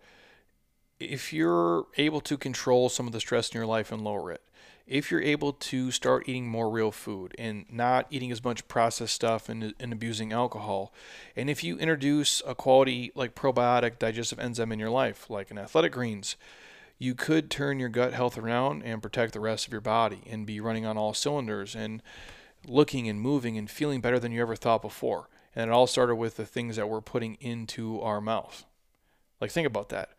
if 0.99 1.33
you're 1.33 1.87
able 1.97 2.21
to 2.21 2.37
control 2.37 2.89
some 2.89 3.07
of 3.07 3.13
the 3.13 3.21
stress 3.21 3.51
in 3.51 3.59
your 3.59 3.67
life 3.67 3.93
and 3.93 4.03
lower 4.03 4.31
it 4.31 4.43
if 4.91 5.11
you're 5.11 5.23
able 5.23 5.53
to 5.53 5.91
start 5.91 6.29
eating 6.29 6.49
more 6.49 6.69
real 6.69 6.91
food 6.91 7.35
and 7.39 7.65
not 7.71 8.07
eating 8.11 8.31
as 8.31 8.45
much 8.45 8.67
processed 8.69 9.15
stuff 9.15 9.49
and, 9.49 9.73
and 9.81 9.93
abusing 9.93 10.33
alcohol 10.33 10.93
and 11.37 11.49
if 11.49 11.65
you 11.65 11.79
introduce 11.79 12.43
a 12.47 12.55
quality 12.55 13.11
like 13.15 13.35
probiotic 13.35 13.99
digestive 13.99 14.39
enzyme 14.39 14.73
in 14.73 14.79
your 14.79 14.91
life 14.91 15.31
like 15.31 15.51
an 15.51 15.59
athletic 15.59 15.93
greens 15.93 16.37
you 16.99 17.15
could 17.15 17.51
turn 17.51 17.79
your 17.79 17.89
gut 17.89 18.13
health 18.13 18.37
around 18.37 18.83
and 18.83 19.03
protect 19.03 19.33
the 19.33 19.41
rest 19.41 19.67
of 19.67 19.73
your 19.73 19.81
body 19.81 20.23
and 20.29 20.47
be 20.47 20.61
running 20.61 20.85
on 20.85 20.99
all 20.99 21.15
cylinders 21.15 21.75
and 21.75 22.03
looking 22.67 23.09
and 23.09 23.21
moving 23.21 23.57
and 23.57 23.71
feeling 23.71 24.01
better 24.03 24.19
than 24.19 24.33
you 24.33 24.43
ever 24.43 24.57
thought 24.57 24.83
before 24.83 25.29
and 25.55 25.71
it 25.71 25.73
all 25.73 25.87
started 25.87 26.17
with 26.17 26.37
the 26.37 26.47
things 26.47 26.77
that 26.77 26.89
we're 26.89 27.01
putting 27.01 27.35
into 27.41 28.01
our 28.01 28.21
mouth. 28.21 28.65
Like, 29.41 29.51
think 29.51 29.67
about 29.67 29.89
that. 29.89 30.11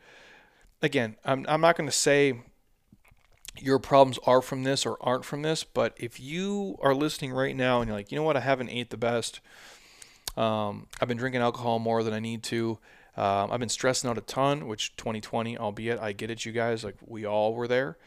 Again, 0.82 1.16
I'm, 1.24 1.46
I'm 1.48 1.62
not 1.62 1.78
going 1.78 1.90
to 1.90 1.96
say 1.96 2.42
your 3.58 3.80
problems 3.80 4.18
are 4.26 4.41
from 4.41 4.64
this 4.64 4.86
or 4.86 4.97
aren't 5.02 5.26
from 5.26 5.41
this, 5.41 5.64
but 5.64 5.93
if 5.97 6.20
you 6.20 6.78
are 6.82 6.95
listening 6.95 7.34
right 7.34 7.56
now 7.56 7.82
and 7.82 7.88
you're 7.88 7.97
like, 7.97 8.12
you 8.12 8.18
know 8.18 8.24
what, 8.24 8.38
I 8.38 8.41
haven't 8.41 8.70
ate 8.70 8.89
the 8.89 8.97
best, 8.97 9.39
um, 10.38 10.88
I've 11.02 11.08
been 11.08 11.18
drinking 11.18 11.41
alcohol 11.41 11.80
more 11.80 12.04
than 12.04 12.14
I 12.14 12.20
need 12.20 12.43
to, 12.43 12.80
um, 13.18 13.52
I've 13.52 13.60
been 13.60 13.70
stressing 13.70 14.10
out 14.10 14.18
a 14.18 14.22
ton, 14.22 14.68
which 14.68 14.95
2020, 14.95 15.58
albeit 15.58 15.99
I 15.99 16.14
get 16.14 16.32
it, 16.32 16.45
you 16.45 16.52
guys, 16.52 16.84
like 16.84 16.95
we 17.06 17.26
all 17.26 17.54
were 17.54 17.68
there. 17.68 17.97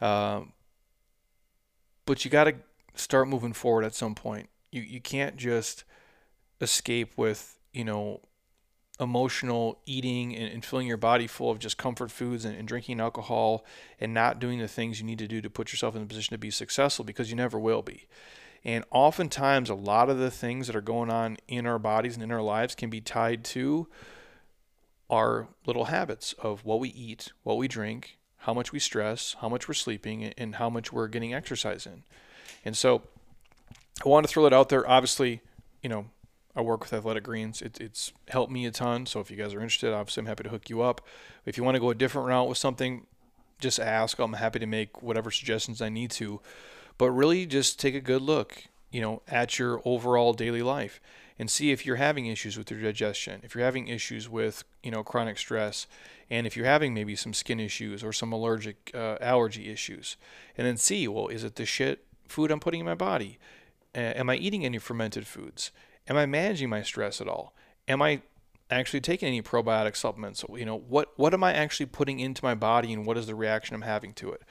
Um, 0.00 0.52
but 2.06 2.24
you 2.24 2.30
got 2.30 2.44
to 2.44 2.54
start 2.94 3.28
moving 3.28 3.52
forward 3.52 3.84
at 3.84 3.94
some 3.94 4.14
point. 4.14 4.48
You, 4.70 4.82
you 4.82 5.00
can't 5.00 5.36
just 5.36 5.84
escape 6.60 7.12
with, 7.16 7.58
you 7.72 7.84
know, 7.84 8.20
emotional 9.02 9.78
eating 9.84 10.34
and, 10.34 10.52
and, 10.52 10.64
filling 10.64 10.86
your 10.86 10.96
body 10.96 11.26
full 11.26 11.50
of 11.50 11.58
just 11.58 11.76
comfort 11.76 12.10
foods 12.10 12.44
and, 12.44 12.56
and, 12.56 12.66
drinking 12.66 13.00
alcohol 13.00 13.64
and 14.00 14.14
not 14.14 14.38
doing 14.38 14.58
the 14.58 14.68
things 14.68 15.00
you 15.00 15.06
need 15.06 15.18
to 15.18 15.28
do 15.28 15.40
to 15.40 15.50
put 15.50 15.72
yourself 15.72 15.94
in 15.96 16.02
a 16.02 16.06
position 16.06 16.32
to 16.32 16.38
be 16.38 16.50
successful 16.50 17.04
because 17.04 17.28
you 17.28 17.36
never 17.36 17.58
will 17.58 17.82
be. 17.82 18.06
And 18.64 18.84
oftentimes, 18.90 19.68
a 19.68 19.74
lot 19.74 20.08
of 20.08 20.18
the 20.18 20.30
things 20.30 20.68
that 20.68 20.76
are 20.76 20.80
going 20.80 21.10
on 21.10 21.36
in 21.48 21.66
our 21.66 21.78
bodies 21.78 22.14
and 22.14 22.22
in 22.22 22.30
our 22.30 22.42
lives 22.42 22.74
can 22.74 22.90
be 22.90 23.00
tied 23.00 23.44
to 23.46 23.88
our 25.10 25.48
little 25.66 25.86
habits 25.86 26.32
of 26.34 26.64
what 26.64 26.80
we 26.80 26.88
eat, 26.90 27.32
what 27.42 27.58
we 27.58 27.68
drink, 27.68 28.18
how 28.38 28.54
much 28.54 28.72
we 28.72 28.78
stress, 28.78 29.36
how 29.40 29.48
much 29.48 29.68
we're 29.68 29.74
sleeping, 29.74 30.24
and 30.24 30.56
how 30.56 30.70
much 30.70 30.92
we're 30.92 31.08
getting 31.08 31.34
exercise 31.34 31.86
in. 31.86 32.04
And 32.64 32.76
so 32.76 33.02
I 34.04 34.08
want 34.08 34.26
to 34.26 34.32
throw 34.32 34.46
it 34.46 34.52
out 34.52 34.68
there. 34.68 34.88
Obviously, 34.88 35.40
you 35.82 35.88
know, 35.88 36.06
I 36.54 36.60
work 36.60 36.80
with 36.80 36.92
Athletic 36.92 37.24
Greens. 37.24 37.62
It, 37.62 37.80
it's 37.80 38.12
helped 38.28 38.52
me 38.52 38.66
a 38.66 38.70
ton. 38.70 39.06
So 39.06 39.20
if 39.20 39.30
you 39.30 39.36
guys 39.36 39.54
are 39.54 39.60
interested, 39.60 39.92
obviously 39.92 40.20
I'm 40.20 40.26
happy 40.26 40.44
to 40.44 40.50
hook 40.50 40.68
you 40.68 40.82
up. 40.82 41.06
If 41.46 41.56
you 41.56 41.64
want 41.64 41.76
to 41.76 41.80
go 41.80 41.90
a 41.90 41.94
different 41.94 42.28
route 42.28 42.48
with 42.48 42.58
something, 42.58 43.06
just 43.58 43.80
ask. 43.80 44.18
I'm 44.18 44.34
happy 44.34 44.58
to 44.58 44.66
make 44.66 45.02
whatever 45.02 45.30
suggestions 45.30 45.80
I 45.80 45.88
need 45.88 46.10
to. 46.12 46.40
But 46.98 47.10
really, 47.10 47.46
just 47.46 47.80
take 47.80 47.94
a 47.94 48.00
good 48.00 48.20
look, 48.20 48.64
you 48.90 49.00
know, 49.00 49.22
at 49.28 49.58
your 49.58 49.80
overall 49.84 50.34
daily 50.34 50.62
life 50.62 51.00
and 51.38 51.50
see 51.50 51.70
if 51.70 51.86
you're 51.86 51.96
having 51.96 52.26
issues 52.26 52.58
with 52.58 52.70
your 52.70 52.80
digestion, 52.80 53.40
if 53.42 53.54
you're 53.54 53.64
having 53.64 53.88
issues 53.88 54.28
with, 54.28 54.64
you 54.82 54.90
know, 54.90 55.02
chronic 55.02 55.38
stress, 55.38 55.86
and 56.28 56.46
if 56.46 56.56
you're 56.56 56.66
having 56.66 56.92
maybe 56.92 57.16
some 57.16 57.32
skin 57.32 57.58
issues 57.58 58.04
or 58.04 58.12
some 58.12 58.32
allergic 58.32 58.90
uh, 58.94 59.16
allergy 59.20 59.70
issues, 59.70 60.16
and 60.56 60.66
then 60.66 60.76
see, 60.76 61.08
well, 61.08 61.28
is 61.28 61.44
it 61.44 61.56
the 61.56 61.64
shit 61.64 62.04
food 62.28 62.50
I'm 62.50 62.60
putting 62.60 62.80
in 62.80 62.86
my 62.86 62.94
body? 62.94 63.38
Am 63.94 64.30
I 64.30 64.36
eating 64.36 64.64
any 64.64 64.78
fermented 64.78 65.26
foods? 65.26 65.70
Am 66.12 66.18
I 66.18 66.26
managing 66.26 66.68
my 66.68 66.82
stress 66.82 67.22
at 67.22 67.26
all? 67.26 67.54
Am 67.88 68.02
I 68.02 68.20
actually 68.68 69.00
taking 69.00 69.28
any 69.28 69.40
probiotic 69.40 69.96
supplements? 69.96 70.44
You 70.54 70.66
know, 70.66 70.76
what 70.76 71.08
what 71.16 71.32
am 71.32 71.42
I 71.42 71.54
actually 71.54 71.86
putting 71.86 72.20
into 72.20 72.44
my 72.44 72.54
body 72.54 72.92
and 72.92 73.06
what 73.06 73.16
is 73.16 73.26
the 73.26 73.34
reaction 73.34 73.74
I'm 73.74 73.80
having 73.80 74.12
to 74.14 74.30
it? 74.30 74.42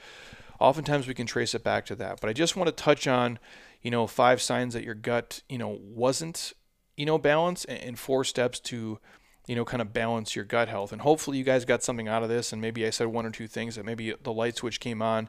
Oftentimes 0.58 1.06
we 1.06 1.14
can 1.14 1.24
trace 1.24 1.54
it 1.54 1.62
back 1.62 1.86
to 1.86 1.94
that. 1.94 2.20
But 2.20 2.30
I 2.30 2.32
just 2.32 2.56
want 2.56 2.66
to 2.66 2.72
touch 2.72 3.06
on, 3.06 3.38
you 3.80 3.92
know, 3.92 4.08
five 4.08 4.42
signs 4.42 4.74
that 4.74 4.82
your 4.82 4.96
gut, 4.96 5.42
you 5.48 5.56
know, 5.56 5.78
wasn't, 5.80 6.52
you 6.96 7.06
know, 7.06 7.16
balanced 7.16 7.66
and 7.68 7.96
four 7.96 8.24
steps 8.24 8.58
to 8.58 8.98
you 9.46 9.56
know, 9.56 9.64
kind 9.64 9.82
of 9.82 9.92
balance 9.92 10.36
your 10.36 10.44
gut 10.44 10.68
health. 10.68 10.92
And 10.92 11.02
hopefully, 11.02 11.38
you 11.38 11.44
guys 11.44 11.64
got 11.64 11.84
something 11.84 12.08
out 12.08 12.24
of 12.24 12.28
this. 12.28 12.52
And 12.52 12.60
maybe 12.60 12.84
I 12.84 12.90
said 12.90 13.06
one 13.06 13.26
or 13.26 13.30
two 13.30 13.46
things 13.46 13.76
that 13.76 13.84
maybe 13.84 14.14
the 14.20 14.32
light 14.32 14.56
switch 14.56 14.80
came 14.80 15.00
on, 15.00 15.28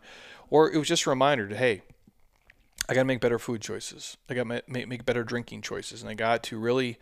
or 0.49 0.71
it 0.71 0.77
was 0.77 0.87
just 0.87 1.05
a 1.05 1.11
reminder 1.11 1.47
to, 1.47 1.55
hey, 1.55 1.83
I 2.89 2.93
got 2.93 3.01
to 3.01 3.05
make 3.05 3.21
better 3.21 3.39
food 3.39 3.61
choices. 3.61 4.17
I 4.29 4.33
got 4.33 4.47
to 4.47 4.61
make, 4.67 4.87
make 4.87 5.05
better 5.05 5.23
drinking 5.23 5.61
choices. 5.61 6.01
And 6.01 6.09
I 6.09 6.15
got 6.15 6.43
to 6.43 6.59
really, 6.59 6.99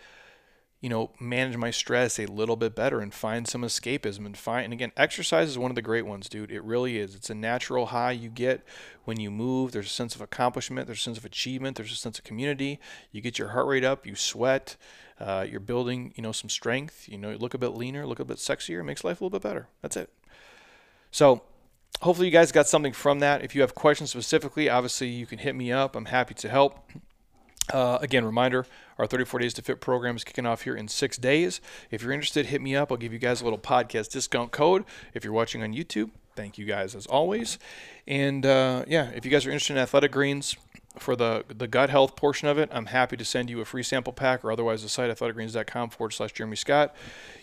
you 0.79 0.89
know, 0.89 1.11
manage 1.19 1.57
my 1.57 1.71
stress 1.71 2.19
a 2.19 2.27
little 2.27 2.55
bit 2.55 2.75
better 2.75 2.99
and 2.99 3.13
find 3.13 3.47
some 3.47 3.63
escapism 3.63 4.25
and 4.25 4.37
find, 4.37 4.65
and 4.65 4.73
again, 4.73 4.91
exercise 4.95 5.49
is 5.49 5.57
one 5.57 5.71
of 5.71 5.75
the 5.75 5.81
great 5.81 6.05
ones, 6.05 6.29
dude. 6.29 6.51
It 6.51 6.63
really 6.63 6.99
is. 6.99 7.15
It's 7.15 7.29
a 7.29 7.35
natural 7.35 7.87
high 7.87 8.11
you 8.11 8.29
get 8.29 8.63
when 9.05 9.19
you 9.19 9.31
move. 9.31 9.71
There's 9.71 9.87
a 9.87 9.89
sense 9.89 10.13
of 10.13 10.21
accomplishment, 10.21 10.87
there's 10.87 10.99
a 10.99 11.03
sense 11.03 11.17
of 11.17 11.25
achievement, 11.25 11.77
there's 11.77 11.91
a 11.91 11.95
sense 11.95 12.19
of 12.19 12.23
community. 12.23 12.79
You 13.11 13.21
get 13.21 13.39
your 13.39 13.49
heart 13.49 13.67
rate 13.67 13.83
up, 13.83 14.05
you 14.05 14.15
sweat, 14.15 14.77
uh, 15.19 15.45
you're 15.49 15.59
building, 15.59 16.13
you 16.15 16.23
know, 16.23 16.31
some 16.31 16.49
strength. 16.49 17.07
You 17.09 17.17
know, 17.17 17.31
you 17.31 17.37
look 17.37 17.53
a 17.53 17.59
bit 17.59 17.69
leaner, 17.69 18.05
look 18.05 18.19
a 18.19 18.25
bit 18.25 18.37
sexier, 18.37 18.83
makes 18.83 19.03
life 19.03 19.21
a 19.21 19.23
little 19.23 19.39
bit 19.39 19.47
better. 19.47 19.67
That's 19.81 19.97
it. 19.97 20.11
So, 21.11 21.43
hopefully 22.01 22.27
you 22.27 22.31
guys 22.31 22.51
got 22.51 22.67
something 22.67 22.93
from 22.93 23.19
that. 23.19 23.43
If 23.43 23.55
you 23.55 23.61
have 23.61 23.75
questions 23.75 24.11
specifically, 24.11 24.69
obviously 24.69 25.07
you 25.07 25.25
can 25.25 25.39
hit 25.39 25.55
me 25.55 25.71
up. 25.71 25.95
I'm 25.95 26.05
happy 26.05 26.33
to 26.35 26.49
help. 26.49 26.89
Uh, 27.71 27.99
again, 28.01 28.25
reminder 28.25 28.65
our 28.97 29.07
34 29.07 29.39
Days 29.39 29.53
to 29.53 29.61
Fit 29.61 29.79
program 29.79 30.15
is 30.15 30.23
kicking 30.23 30.45
off 30.45 30.63
here 30.63 30.75
in 30.75 30.87
six 30.87 31.17
days. 31.17 31.61
If 31.89 32.01
you're 32.01 32.11
interested, 32.11 32.47
hit 32.47 32.61
me 32.61 32.75
up. 32.75 32.91
I'll 32.91 32.97
give 32.97 33.13
you 33.13 33.19
guys 33.19 33.41
a 33.41 33.43
little 33.43 33.59
podcast 33.59 34.09
discount 34.09 34.51
code. 34.51 34.83
If 35.13 35.23
you're 35.23 35.33
watching 35.33 35.63
on 35.63 35.73
YouTube, 35.73 36.09
thank 36.35 36.57
you 36.57 36.65
guys 36.65 36.95
as 36.95 37.05
always. 37.05 37.59
And 38.07 38.45
uh, 38.45 38.83
yeah, 38.87 39.09
if 39.09 39.25
you 39.25 39.31
guys 39.31 39.45
are 39.45 39.51
interested 39.51 39.73
in 39.73 39.79
athletic 39.79 40.11
greens, 40.11 40.55
for 40.99 41.15
the 41.15 41.45
the 41.47 41.67
gut 41.67 41.89
health 41.89 42.15
portion 42.15 42.47
of 42.47 42.57
it, 42.57 42.69
I'm 42.71 42.87
happy 42.87 43.17
to 43.17 43.25
send 43.25 43.49
you 43.49 43.61
a 43.61 43.65
free 43.65 43.83
sample 43.83 44.13
pack 44.13 44.43
or 44.43 44.51
otherwise 44.51 44.83
the 44.83 44.89
site 44.89 45.09
athleticgreens.com 45.09 45.89
forward 45.89 46.11
slash 46.11 46.33
Jeremy 46.33 46.55
Scott. 46.55 46.95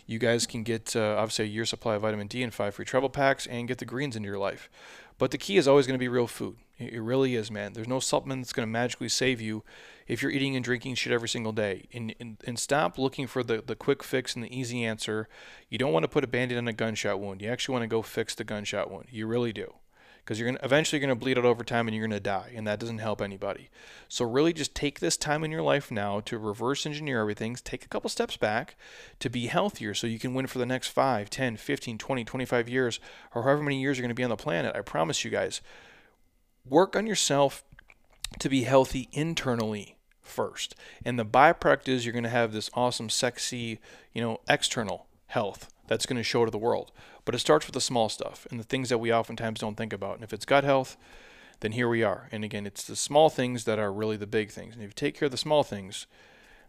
You 0.06 0.18
guys 0.18 0.46
can 0.46 0.62
get 0.62 0.94
uh, 0.94 1.16
obviously 1.18 1.46
a 1.46 1.48
year 1.48 1.64
supply 1.64 1.94
of 1.94 2.02
vitamin 2.02 2.26
D 2.26 2.42
and 2.42 2.52
five 2.52 2.74
free 2.74 2.84
travel 2.84 3.08
packs 3.08 3.46
and 3.46 3.68
get 3.68 3.78
the 3.78 3.84
greens 3.84 4.16
into 4.16 4.28
your 4.28 4.38
life. 4.38 4.68
But 5.18 5.32
the 5.32 5.38
key 5.38 5.56
is 5.56 5.66
always 5.66 5.86
going 5.86 5.94
to 5.94 5.98
be 5.98 6.08
real 6.08 6.28
food. 6.28 6.58
It 6.78 7.02
really 7.02 7.34
is, 7.34 7.50
man. 7.50 7.72
There's 7.72 7.88
no 7.88 7.98
supplement 7.98 8.42
that's 8.42 8.52
going 8.52 8.66
to 8.66 8.70
magically 8.70 9.08
save 9.08 9.40
you 9.40 9.64
if 10.06 10.22
you're 10.22 10.30
eating 10.30 10.54
and 10.54 10.64
drinking 10.64 10.94
shit 10.94 11.12
every 11.12 11.28
single 11.28 11.50
day. 11.50 11.88
And, 11.92 12.14
and, 12.20 12.36
and 12.46 12.56
stop 12.56 12.98
looking 12.98 13.26
for 13.26 13.42
the, 13.42 13.60
the 13.60 13.74
quick 13.74 14.04
fix 14.04 14.36
and 14.36 14.44
the 14.44 14.56
easy 14.56 14.84
answer. 14.84 15.28
You 15.68 15.76
don't 15.76 15.92
want 15.92 16.04
to 16.04 16.08
put 16.08 16.22
a 16.22 16.28
band 16.28 16.52
aid 16.52 16.58
on 16.58 16.68
a 16.68 16.72
gunshot 16.72 17.18
wound. 17.18 17.42
You 17.42 17.50
actually 17.50 17.72
want 17.72 17.82
to 17.82 17.88
go 17.88 18.00
fix 18.00 18.36
the 18.36 18.44
gunshot 18.44 18.92
wound. 18.92 19.06
You 19.10 19.26
really 19.26 19.52
do 19.52 19.74
because 20.28 20.38
you're 20.38 20.52
to 20.52 20.62
eventually 20.62 21.00
going 21.00 21.08
to 21.08 21.14
bleed 21.14 21.38
out 21.38 21.46
over 21.46 21.64
time 21.64 21.88
and 21.88 21.96
you're 21.96 22.06
going 22.06 22.14
to 22.14 22.20
die 22.20 22.52
and 22.54 22.66
that 22.66 22.78
doesn't 22.78 22.98
help 22.98 23.22
anybody. 23.22 23.70
So 24.08 24.26
really 24.26 24.52
just 24.52 24.74
take 24.74 25.00
this 25.00 25.16
time 25.16 25.42
in 25.42 25.50
your 25.50 25.62
life 25.62 25.90
now 25.90 26.20
to 26.20 26.36
reverse 26.36 26.84
engineer 26.84 27.22
everything 27.22 27.56
take 27.64 27.82
a 27.82 27.88
couple 27.88 28.10
steps 28.10 28.36
back 28.36 28.76
to 29.20 29.30
be 29.30 29.46
healthier 29.46 29.94
so 29.94 30.06
you 30.06 30.18
can 30.18 30.34
win 30.34 30.46
for 30.46 30.58
the 30.58 30.66
next 30.66 30.88
5 30.88 31.30
10 31.30 31.56
15 31.56 31.96
20 31.96 32.24
25 32.24 32.68
years 32.68 33.00
or 33.34 33.44
however 33.44 33.62
many 33.62 33.80
years 33.80 33.96
you're 33.96 34.02
going 34.02 34.10
to 34.10 34.14
be 34.14 34.22
on 34.22 34.28
the 34.28 34.36
planet 34.36 34.76
i 34.76 34.82
promise 34.82 35.24
you 35.24 35.30
guys. 35.30 35.62
Work 36.68 36.94
on 36.94 37.06
yourself 37.06 37.64
to 38.38 38.50
be 38.50 38.64
healthy 38.64 39.08
internally 39.12 39.96
first 40.20 40.74
and 41.06 41.18
the 41.18 41.24
byproduct 41.24 41.88
is 41.88 42.04
you're 42.04 42.12
going 42.12 42.22
to 42.22 42.28
have 42.28 42.52
this 42.52 42.68
awesome 42.74 43.08
sexy 43.08 43.80
you 44.12 44.20
know 44.20 44.40
external 44.46 45.06
health 45.28 45.72
that's 45.88 46.06
going 46.06 46.16
to 46.16 46.22
show 46.22 46.44
to 46.44 46.50
the 46.50 46.58
world. 46.58 46.92
But 47.24 47.34
it 47.34 47.38
starts 47.38 47.66
with 47.66 47.74
the 47.74 47.80
small 47.80 48.08
stuff 48.08 48.46
and 48.50 48.60
the 48.60 48.64
things 48.64 48.88
that 48.88 48.98
we 48.98 49.12
oftentimes 49.12 49.60
don't 49.60 49.76
think 49.76 49.92
about. 49.92 50.14
And 50.14 50.24
if 50.24 50.32
it's 50.32 50.44
gut 50.44 50.64
health, 50.64 50.96
then 51.60 51.72
here 51.72 51.88
we 51.88 52.02
are. 52.02 52.28
And 52.30 52.44
again, 52.44 52.66
it's 52.66 52.84
the 52.84 52.96
small 52.96 53.30
things 53.30 53.64
that 53.64 53.78
are 53.78 53.92
really 53.92 54.16
the 54.16 54.26
big 54.26 54.50
things. 54.50 54.74
And 54.74 54.82
if 54.82 54.90
you 54.90 54.94
take 54.94 55.18
care 55.18 55.26
of 55.26 55.32
the 55.32 55.38
small 55.38 55.62
things, 55.62 56.06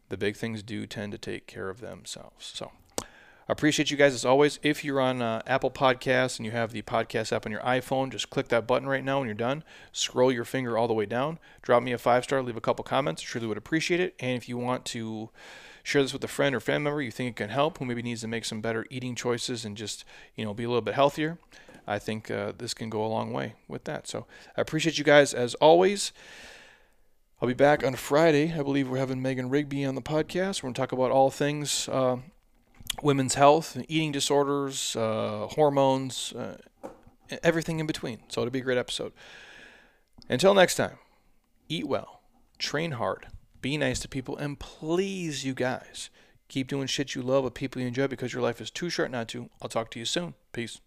the 0.10 0.18
big 0.18 0.36
things 0.36 0.64
do 0.64 0.86
tend 0.86 1.12
to 1.12 1.18
take 1.18 1.46
care 1.46 1.70
of 1.70 1.82
themselves. 1.82 2.52
So 2.54 2.72
I 3.02 3.52
appreciate 3.52 3.90
you 3.90 3.98
guys 3.98 4.14
as 4.14 4.26
always. 4.26 4.60
If 4.62 4.84
you're 4.84 5.00
on 5.00 5.22
uh, 5.22 5.42
Apple 5.48 5.72
Podcasts 5.72 6.38
and 6.38 6.46
you 6.46 6.52
have 6.52 6.72
the 6.72 6.82
podcast 6.84 7.32
app 7.32 7.46
on 7.46 7.52
your 7.52 7.62
iPhone, 7.62 8.12
just 8.12 8.30
click 8.30 8.48
that 8.50 8.68
button 8.68 8.88
right 8.88 9.04
now 9.04 9.20
when 9.20 9.28
you're 9.28 9.36
done. 9.36 9.64
Scroll 9.92 10.32
your 10.32 10.46
finger 10.46 10.78
all 10.78 10.88
the 10.88 10.94
way 10.94 11.06
down. 11.06 11.40
Drop 11.62 11.82
me 11.82 11.92
a 11.92 11.98
five 11.98 12.24
star, 12.24 12.44
leave 12.44 12.58
a 12.58 12.62
couple 12.62 12.84
comments. 12.84 13.22
Truly 13.22 13.48
would 13.48 13.58
appreciate 13.58 14.00
it. 14.00 14.16
And 14.20 14.38
if 14.38 14.50
you 14.50 14.58
want 14.58 14.86
to 14.86 15.30
share 15.84 16.02
this 16.02 16.14
with 16.14 16.24
a 16.24 16.28
friend 16.28 16.56
or 16.56 16.60
family 16.60 16.86
member 16.86 17.02
you 17.02 17.12
think 17.12 17.30
it 17.30 17.36
can 17.36 17.50
help 17.50 17.78
who 17.78 17.86
maybe 17.86 18.02
needs 18.02 18.22
to 18.22 18.28
make 18.28 18.46
some 18.46 18.62
better 18.62 18.86
eating 18.90 19.16
choices 19.16 19.66
and 19.66 19.78
just 19.78 20.06
you 20.36 20.46
know 20.46 20.54
be 20.54 20.64
a 20.64 20.68
little 20.68 20.82
bit 20.82 20.94
healthier 20.94 21.38
i 21.88 21.98
think 22.00 22.30
uh, 22.30 22.52
this 22.58 22.74
can 22.74 22.90
go 22.90 23.04
a 23.04 23.08
long 23.08 23.34
way 23.34 23.56
with 23.68 23.84
that. 23.86 24.08
So 24.08 24.26
i 24.56 24.62
appreciate 24.62 24.98
you 24.98 25.04
guys 25.04 25.34
as 25.34 25.56
always. 25.56 26.12
I'll 27.42 27.48
be 27.48 27.54
back 27.54 27.86
on 27.86 27.96
friday. 27.96 28.54
I 28.54 28.62
believe 28.64 28.90
we're 28.90 28.98
having 28.98 29.22
megan 29.22 29.50
rigby 29.50 29.86
on 29.86 29.96
the 29.96 30.02
podcast. 30.02 30.62
We're 30.62 30.68
going 30.68 30.74
to 30.76 30.82
talk 30.82 30.92
about 30.92 31.12
all 31.12 31.32
things 31.32 31.88
uh, 31.90 32.18
women's 33.02 33.36
health 33.36 33.78
eating 33.88 34.12
disorders 34.12 34.96
uh, 34.96 35.48
hormones 35.52 36.34
uh, 36.34 36.58
everything 37.44 37.80
in 37.80 37.88
between. 37.88 38.20
So 38.28 38.42
it'll 38.42 38.52
be 38.52 38.60
a 38.60 38.64
great 38.64 38.78
episode. 38.78 39.14
Until 40.28 40.54
next 40.54 40.76
time 40.76 40.98
eat 41.70 41.88
well 41.88 42.22
train 42.58 42.92
hard 42.92 43.28
be 43.62 43.78
nice 43.78 44.00
to 44.00 44.08
people, 44.08 44.38
and 44.38 44.60
please, 44.60 45.46
you 45.46 45.54
guys, 45.54 46.10
keep 46.48 46.68
doing 46.68 46.88
shit 46.88 47.16
you 47.16 47.22
love 47.22 47.44
with 47.44 47.54
people 47.54 47.82
you 47.82 47.88
enjoy 47.88 48.08
because 48.08 48.34
your 48.34 48.42
life 48.42 48.62
is 48.62 48.72
too 48.72 48.90
short 48.90 49.12
not 49.12 49.28
to. 49.30 49.50
I'll 49.62 49.70
talk 49.70 49.92
to 49.92 50.00
you 50.00 50.06
soon. 50.06 50.34
Peace. 50.52 50.80